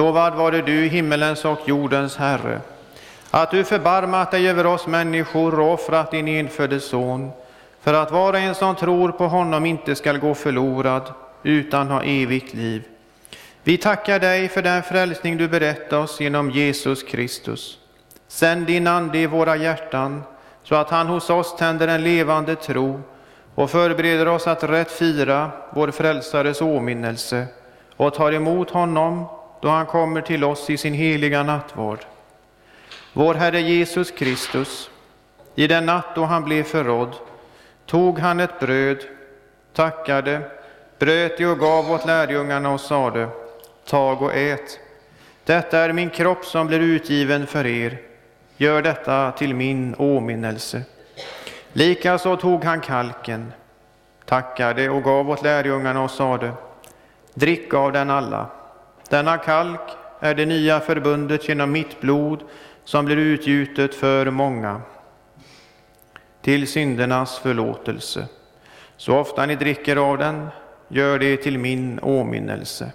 Lovad 0.00 0.34
vare 0.34 0.62
du, 0.62 0.86
himmelens 0.86 1.44
och 1.44 1.58
jordens 1.68 2.16
Herre, 2.16 2.60
att 3.30 3.50
du 3.50 3.64
förbarmat 3.64 4.30
dig 4.30 4.48
över 4.48 4.66
oss 4.66 4.86
människor 4.86 5.60
och 5.60 5.72
offrat 5.72 6.10
din 6.10 6.28
enfödde 6.28 6.80
son, 6.80 7.30
för 7.80 7.94
att 7.94 8.10
var 8.10 8.32
och 8.32 8.38
en 8.38 8.54
som 8.54 8.76
tror 8.76 9.12
på 9.12 9.26
honom 9.26 9.66
inte 9.66 9.94
skall 9.94 10.18
gå 10.18 10.34
förlorad, 10.34 11.02
utan 11.42 11.88
ha 11.88 12.02
evigt 12.02 12.54
liv. 12.54 12.82
Vi 13.62 13.76
tackar 13.76 14.18
dig 14.18 14.48
för 14.48 14.62
den 14.62 14.82
frälsning 14.82 15.36
du 15.36 15.48
berättat 15.48 15.92
oss 15.92 16.20
genom 16.20 16.50
Jesus 16.50 17.02
Kristus. 17.02 17.78
Sänd 18.28 18.66
din 18.66 18.86
Ande 18.86 19.18
i 19.18 19.26
våra 19.26 19.56
hjärtan, 19.56 20.22
så 20.62 20.74
att 20.74 20.90
han 20.90 21.06
hos 21.06 21.30
oss 21.30 21.56
tänder 21.56 21.88
en 21.88 22.04
levande 22.04 22.56
tro 22.56 23.00
och 23.54 23.70
förbereder 23.70 24.28
oss 24.28 24.46
att 24.46 24.64
rätt 24.64 24.90
fira 24.90 25.50
vår 25.70 25.90
frälsares 25.90 26.62
åminnelse 26.62 27.46
och 27.96 28.14
tar 28.14 28.32
emot 28.32 28.70
honom 28.70 29.26
då 29.60 29.68
han 29.68 29.86
kommer 29.86 30.20
till 30.20 30.44
oss 30.44 30.70
i 30.70 30.76
sin 30.76 30.94
heliga 30.94 31.42
nattvard. 31.42 31.98
Vår 33.12 33.34
Herre 33.34 33.60
Jesus 33.60 34.10
Kristus, 34.10 34.90
i 35.54 35.66
den 35.66 35.86
natt 35.86 36.14
då 36.14 36.24
han 36.24 36.44
blev 36.44 36.62
förrådd, 36.62 37.14
tog 37.86 38.18
han 38.18 38.40
ett 38.40 38.60
bröd, 38.60 39.04
tackade, 39.74 40.40
bröt 40.98 41.38
det 41.38 41.46
och 41.46 41.58
gav 41.58 41.92
åt 41.92 42.06
lärjungarna 42.06 42.70
och 42.70 42.80
sade, 42.80 43.28
tag 43.86 44.22
och 44.22 44.34
ät. 44.34 44.78
Detta 45.44 45.78
är 45.78 45.92
min 45.92 46.10
kropp 46.10 46.44
som 46.44 46.66
blir 46.66 46.80
utgiven 46.80 47.46
för 47.46 47.66
er. 47.66 47.98
Gör 48.56 48.82
detta 48.82 49.32
till 49.32 49.54
min 49.54 49.94
åminnelse. 49.98 50.82
Likaså 51.72 52.36
tog 52.36 52.64
han 52.64 52.80
kalken, 52.80 53.52
tackade 54.24 54.90
och 54.90 55.02
gav 55.02 55.30
åt 55.30 55.42
lärjungarna 55.42 56.02
och 56.02 56.10
sade, 56.10 56.52
drick 57.34 57.74
av 57.74 57.92
den 57.92 58.10
alla. 58.10 58.46
Denna 59.10 59.38
kalk 59.38 59.80
är 60.20 60.34
det 60.34 60.46
nya 60.46 60.80
förbundet 60.80 61.48
genom 61.48 61.72
mitt 61.72 62.00
blod 62.00 62.42
som 62.84 63.04
blir 63.04 63.16
utgjutet 63.16 63.94
för 63.94 64.30
många 64.30 64.80
till 66.42 66.68
syndernas 66.68 67.38
förlåtelse. 67.38 68.26
Så 68.96 69.18
ofta 69.18 69.46
ni 69.46 69.54
dricker 69.54 69.96
av 69.96 70.18
den, 70.18 70.48
gör 70.88 71.18
det 71.18 71.36
till 71.36 71.58
min 71.58 72.00
åminnelse. 72.02 72.92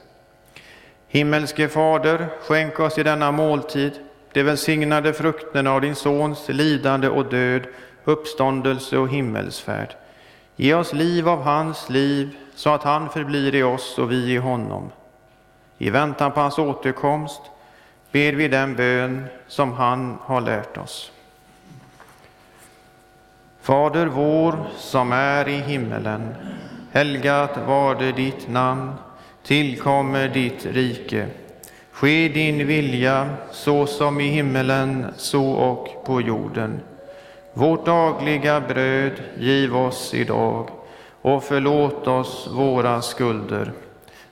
Himmelske 1.07 1.67
Fader, 1.67 2.27
skänk 2.41 2.79
oss 2.79 2.97
i 2.97 3.03
denna 3.03 3.31
måltid 3.31 3.91
de 4.33 4.43
välsignade 4.43 5.13
frukterna 5.13 5.71
av 5.71 5.81
din 5.81 5.95
Sons 5.95 6.49
lidande 6.49 7.07
och 7.07 7.25
död, 7.25 7.67
uppståndelse 8.03 8.97
och 8.97 9.09
himmelsfärd. 9.09 9.95
Ge 10.55 10.73
oss 10.73 10.93
liv 10.93 11.29
av 11.29 11.41
hans 11.41 11.89
liv, 11.89 12.29
så 12.55 12.69
att 12.69 12.83
han 12.83 13.09
förblir 13.09 13.55
i 13.55 13.63
oss 13.63 13.97
och 13.97 14.11
vi 14.11 14.31
i 14.33 14.37
honom. 14.37 14.91
I 15.77 15.89
väntan 15.89 16.31
på 16.31 16.39
hans 16.39 16.59
återkomst 16.59 17.41
ber 18.11 18.33
vi 18.33 18.47
den 18.47 18.75
bön 18.75 19.25
som 19.47 19.73
han 19.73 20.17
har 20.21 20.41
lärt 20.41 20.77
oss. 20.77 21.11
Fader 23.61 24.05
vår 24.05 24.65
som 24.77 25.11
är 25.11 25.47
i 25.47 25.57
himmelen. 25.57 26.35
Helgat 26.91 27.57
varde 27.67 28.11
ditt 28.11 28.49
namn. 28.49 28.91
Tillkommer 29.43 30.27
ditt 30.29 30.65
rike. 30.65 31.27
Ske 31.91 32.27
din 32.27 32.67
vilja 32.67 33.29
så 33.51 33.85
som 33.85 34.21
i 34.21 34.27
himmelen 34.27 35.05
så 35.17 35.51
och 35.51 36.05
på 36.05 36.21
jorden. 36.21 36.79
Vårt 37.53 37.85
dagliga 37.85 38.61
bröd 38.61 39.13
giv 39.37 39.77
oss 39.77 40.13
idag 40.13 40.69
och 41.21 41.43
förlåt 41.43 42.07
oss 42.07 42.49
våra 42.53 43.01
skulder 43.01 43.71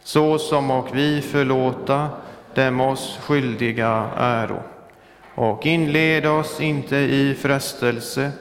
så 0.04 0.40
som 0.40 0.72
och 0.72 0.96
vi 0.96 1.22
förlåta 1.22 2.10
dem 2.56 2.82
oss 2.82 3.18
skyldiga 3.22 4.10
äro. 4.18 4.64
Och 5.36 5.66
inled 5.66 6.26
oss 6.26 6.62
inte 6.62 6.96
i 6.96 7.36
frestelse, 7.36 8.32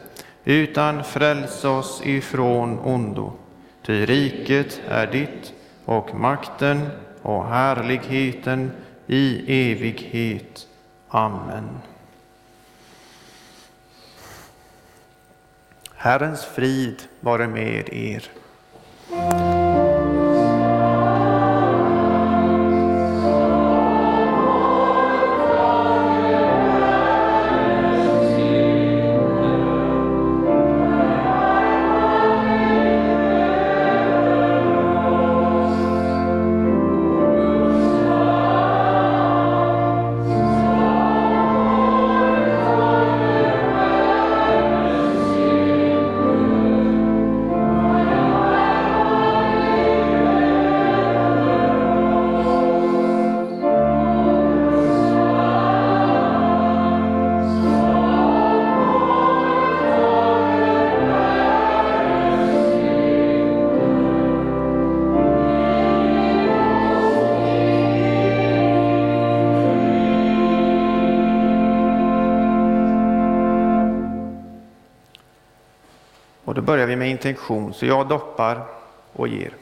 utan 0.44 1.04
fräls 1.04 1.64
oss 1.64 2.02
ifrån 2.04 2.78
ondo. 2.78 3.32
Ty 3.86 4.06
riket 4.06 4.80
är 4.88 5.06
ditt 5.06 5.52
och 5.84 6.14
makten 6.14 6.88
och 7.22 7.46
härligheten 7.46 8.70
i 9.06 9.44
evighet. 9.70 10.66
Amen. 11.08 11.68
Herrens 15.94 16.44
frid 16.44 17.02
vare 17.20 17.48
med 17.48 17.88
er. 17.88 18.28
Intention, 77.26 77.74
så 77.74 77.86
jag 77.86 78.08
doppar 78.08 78.64
och 79.12 79.28
ger. 79.28 79.52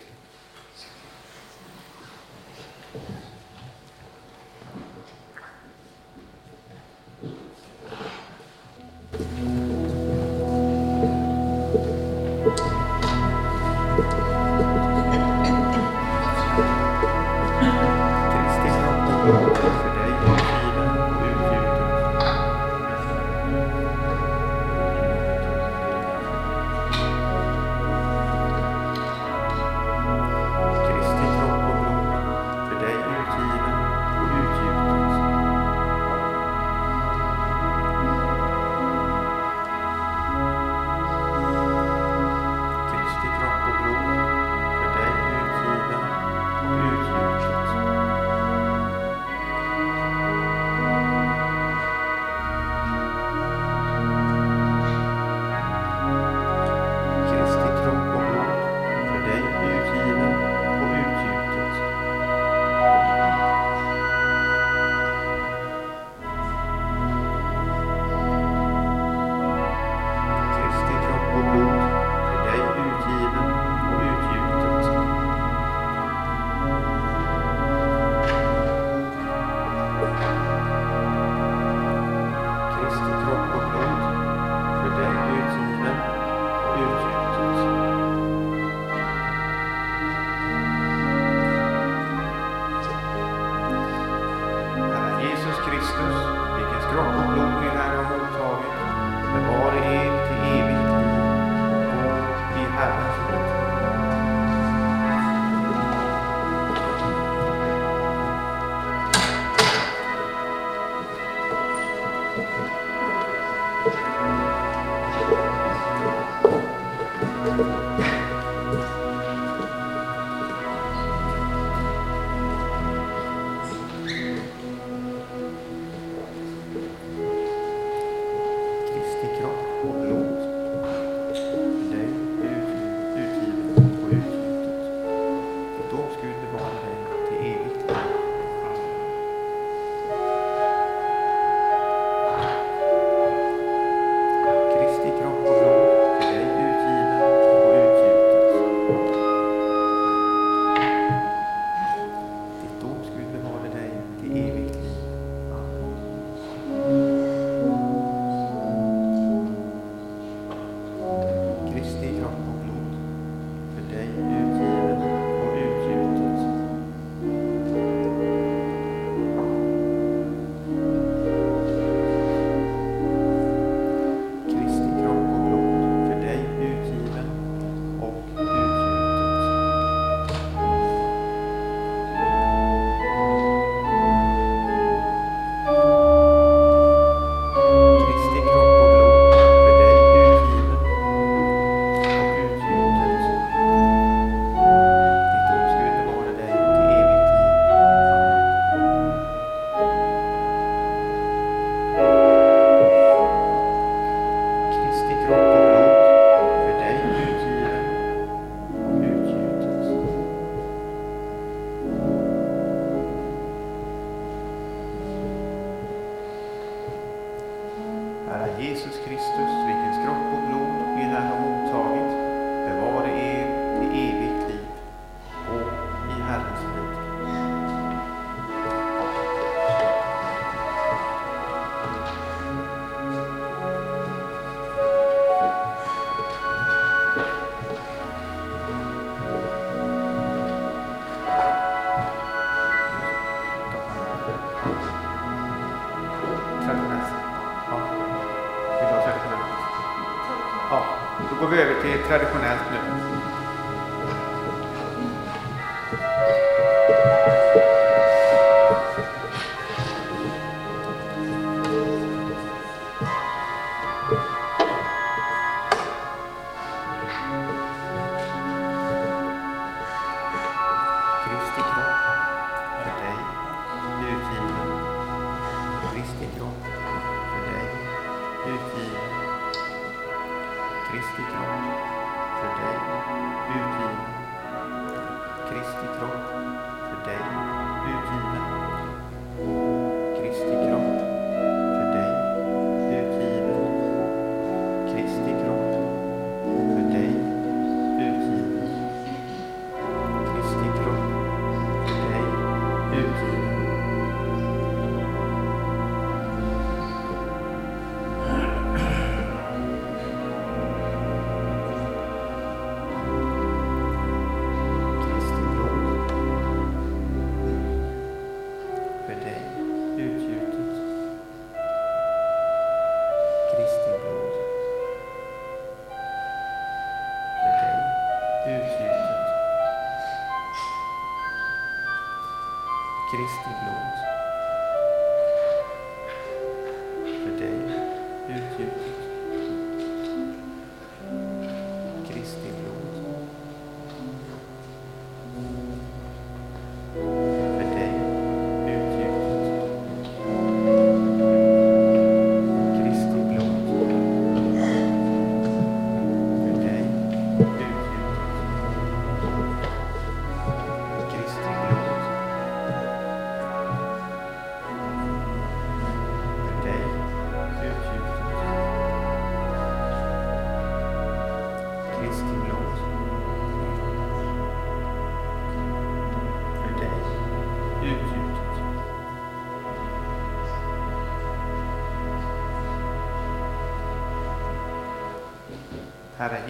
Thank 103.20 103.44
you. 103.44 103.49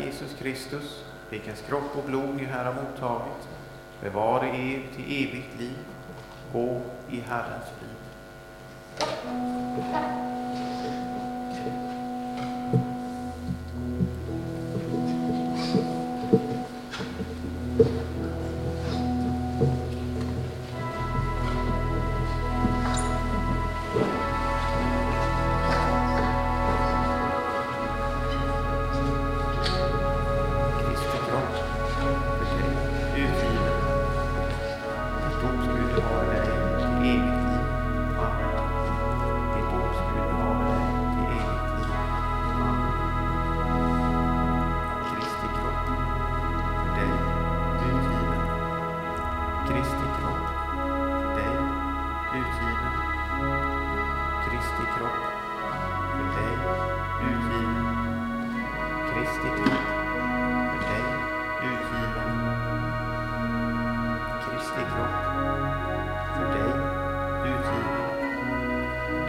Jesus 0.04 0.36
Kristus, 0.38 1.04
vilkens 1.30 1.62
kropp 1.68 1.96
och 1.96 2.04
blod 2.04 2.34
ni 2.36 2.44
här 2.44 2.64
har 2.64 2.74
mottagit, 2.82 3.48
bevare 4.02 4.46
er 4.46 4.82
till 4.96 5.04
evigt 5.04 5.58
liv. 5.58 5.78
Gå 6.52 6.80
i 7.10 7.20
Herrens 7.20 7.64
frid. 7.78 7.89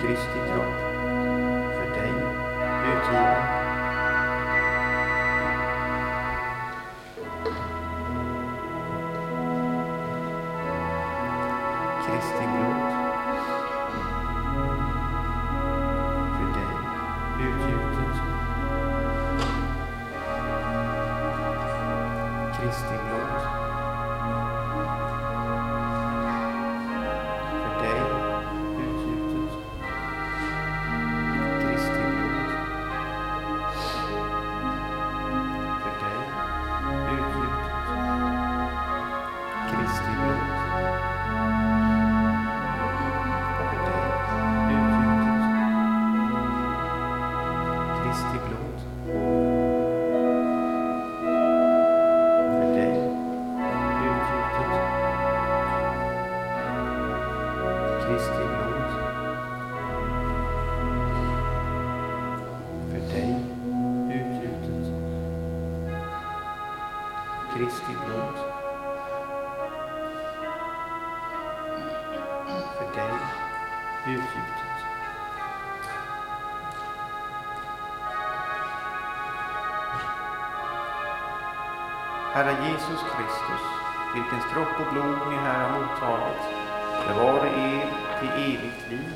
Kristi 0.02 0.40
kropp. 0.48 0.82
För 1.76 1.96
dig 1.96 2.12
utgiven. 2.92 3.61
Jesus 82.72 83.02
Kristus, 83.14 83.64
vilkens 84.14 84.46
kropp 84.54 84.80
och 84.80 84.94
blod 84.94 85.18
ni 85.30 85.36
här 85.36 85.70
har 85.70 85.80
mottagit, 85.80 86.44
bevare 87.08 87.48
er 87.48 87.86
till 88.20 88.30
evigt 88.30 88.90
liv. 88.90 89.14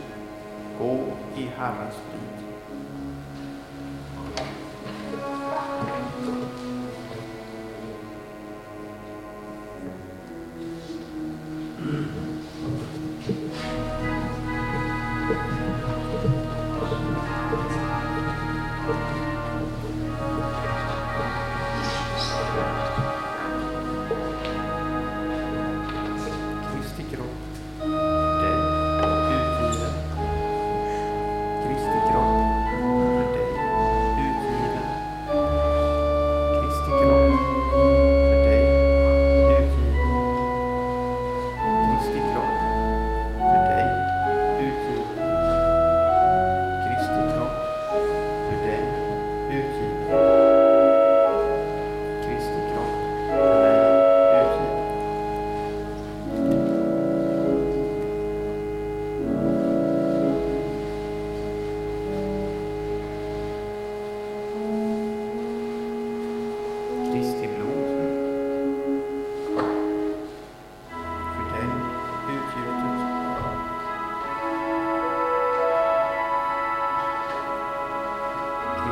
Gå 0.79 0.95
i 1.35 1.49
Herrens 1.57 1.95
frid. 1.95 2.24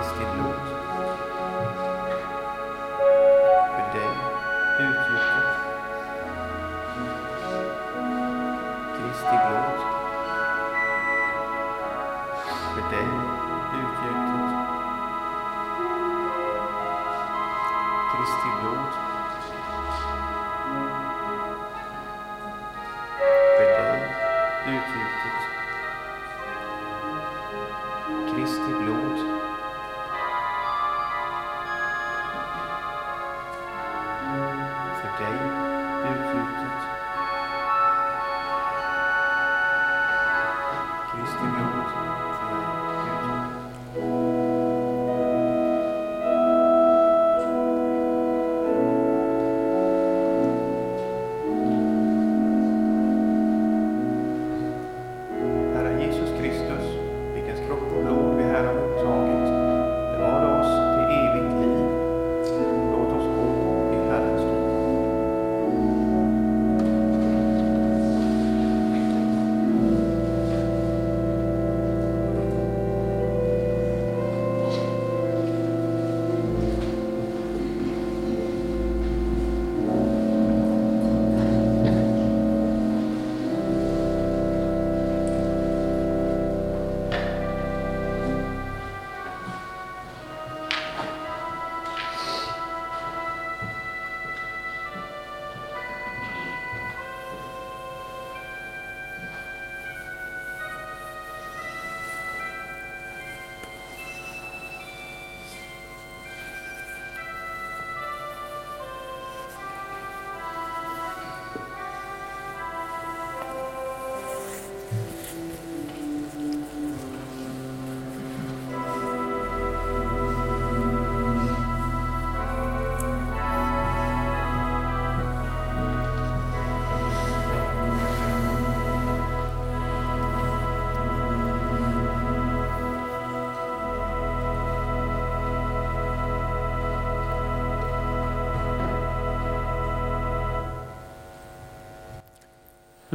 Christ 0.03 0.21
in 0.21 0.37
you. 0.37 0.52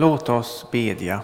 Låt 0.01 0.29
oss 0.29 0.67
bedja. 0.73 1.21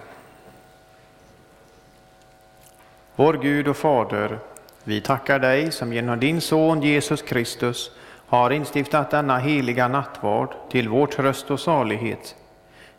Vår 3.16 3.34
Gud 3.34 3.68
och 3.68 3.76
Fader, 3.76 4.38
vi 4.84 5.00
tackar 5.00 5.38
dig 5.38 5.72
som 5.72 5.92
genom 5.92 6.20
din 6.20 6.40
Son 6.40 6.82
Jesus 6.82 7.22
Kristus 7.22 7.90
har 8.26 8.50
instiftat 8.50 9.10
denna 9.10 9.38
heliga 9.38 9.88
nattvard 9.88 10.54
till 10.70 10.88
vår 10.88 11.06
tröst 11.06 11.50
och 11.50 11.60
salighet. 11.60 12.36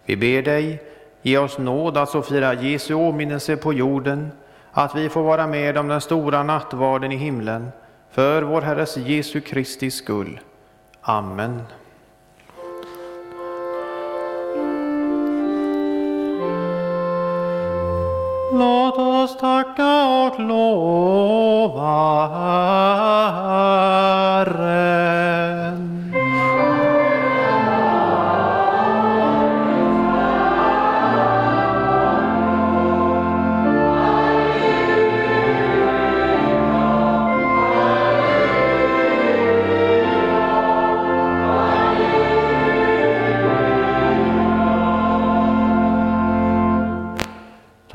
Vi 0.06 0.18
ber 0.18 0.42
dig, 0.42 0.84
ge 1.22 1.38
oss 1.38 1.58
nåd 1.58 1.98
att 1.98 2.10
så 2.10 2.22
fira 2.22 2.54
Jesu 2.54 2.94
åminnelse 2.94 3.58
på 3.58 3.74
jorden, 3.74 4.32
att 4.72 4.96
vi 4.96 5.10
får 5.10 5.24
vara 5.24 5.48
med 5.48 5.78
om 5.78 5.88
den 5.88 6.02
stora 6.02 6.44
nattvarden 6.44 7.12
i 7.12 7.18
himlen, 7.18 7.72
för 8.12 8.42
vår 8.42 8.62
Herres 8.62 8.98
Jesu 8.98 9.42
Kristi 9.42 9.92
skull. 9.92 10.40
Amen. 11.02 11.62
Låt 18.60 18.98
oss 18.98 19.38
tacka 19.38 20.06
och 20.06 20.40
lova 20.40 22.28
Herren. 24.46 25.15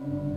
Mm-hmm. 0.00 0.31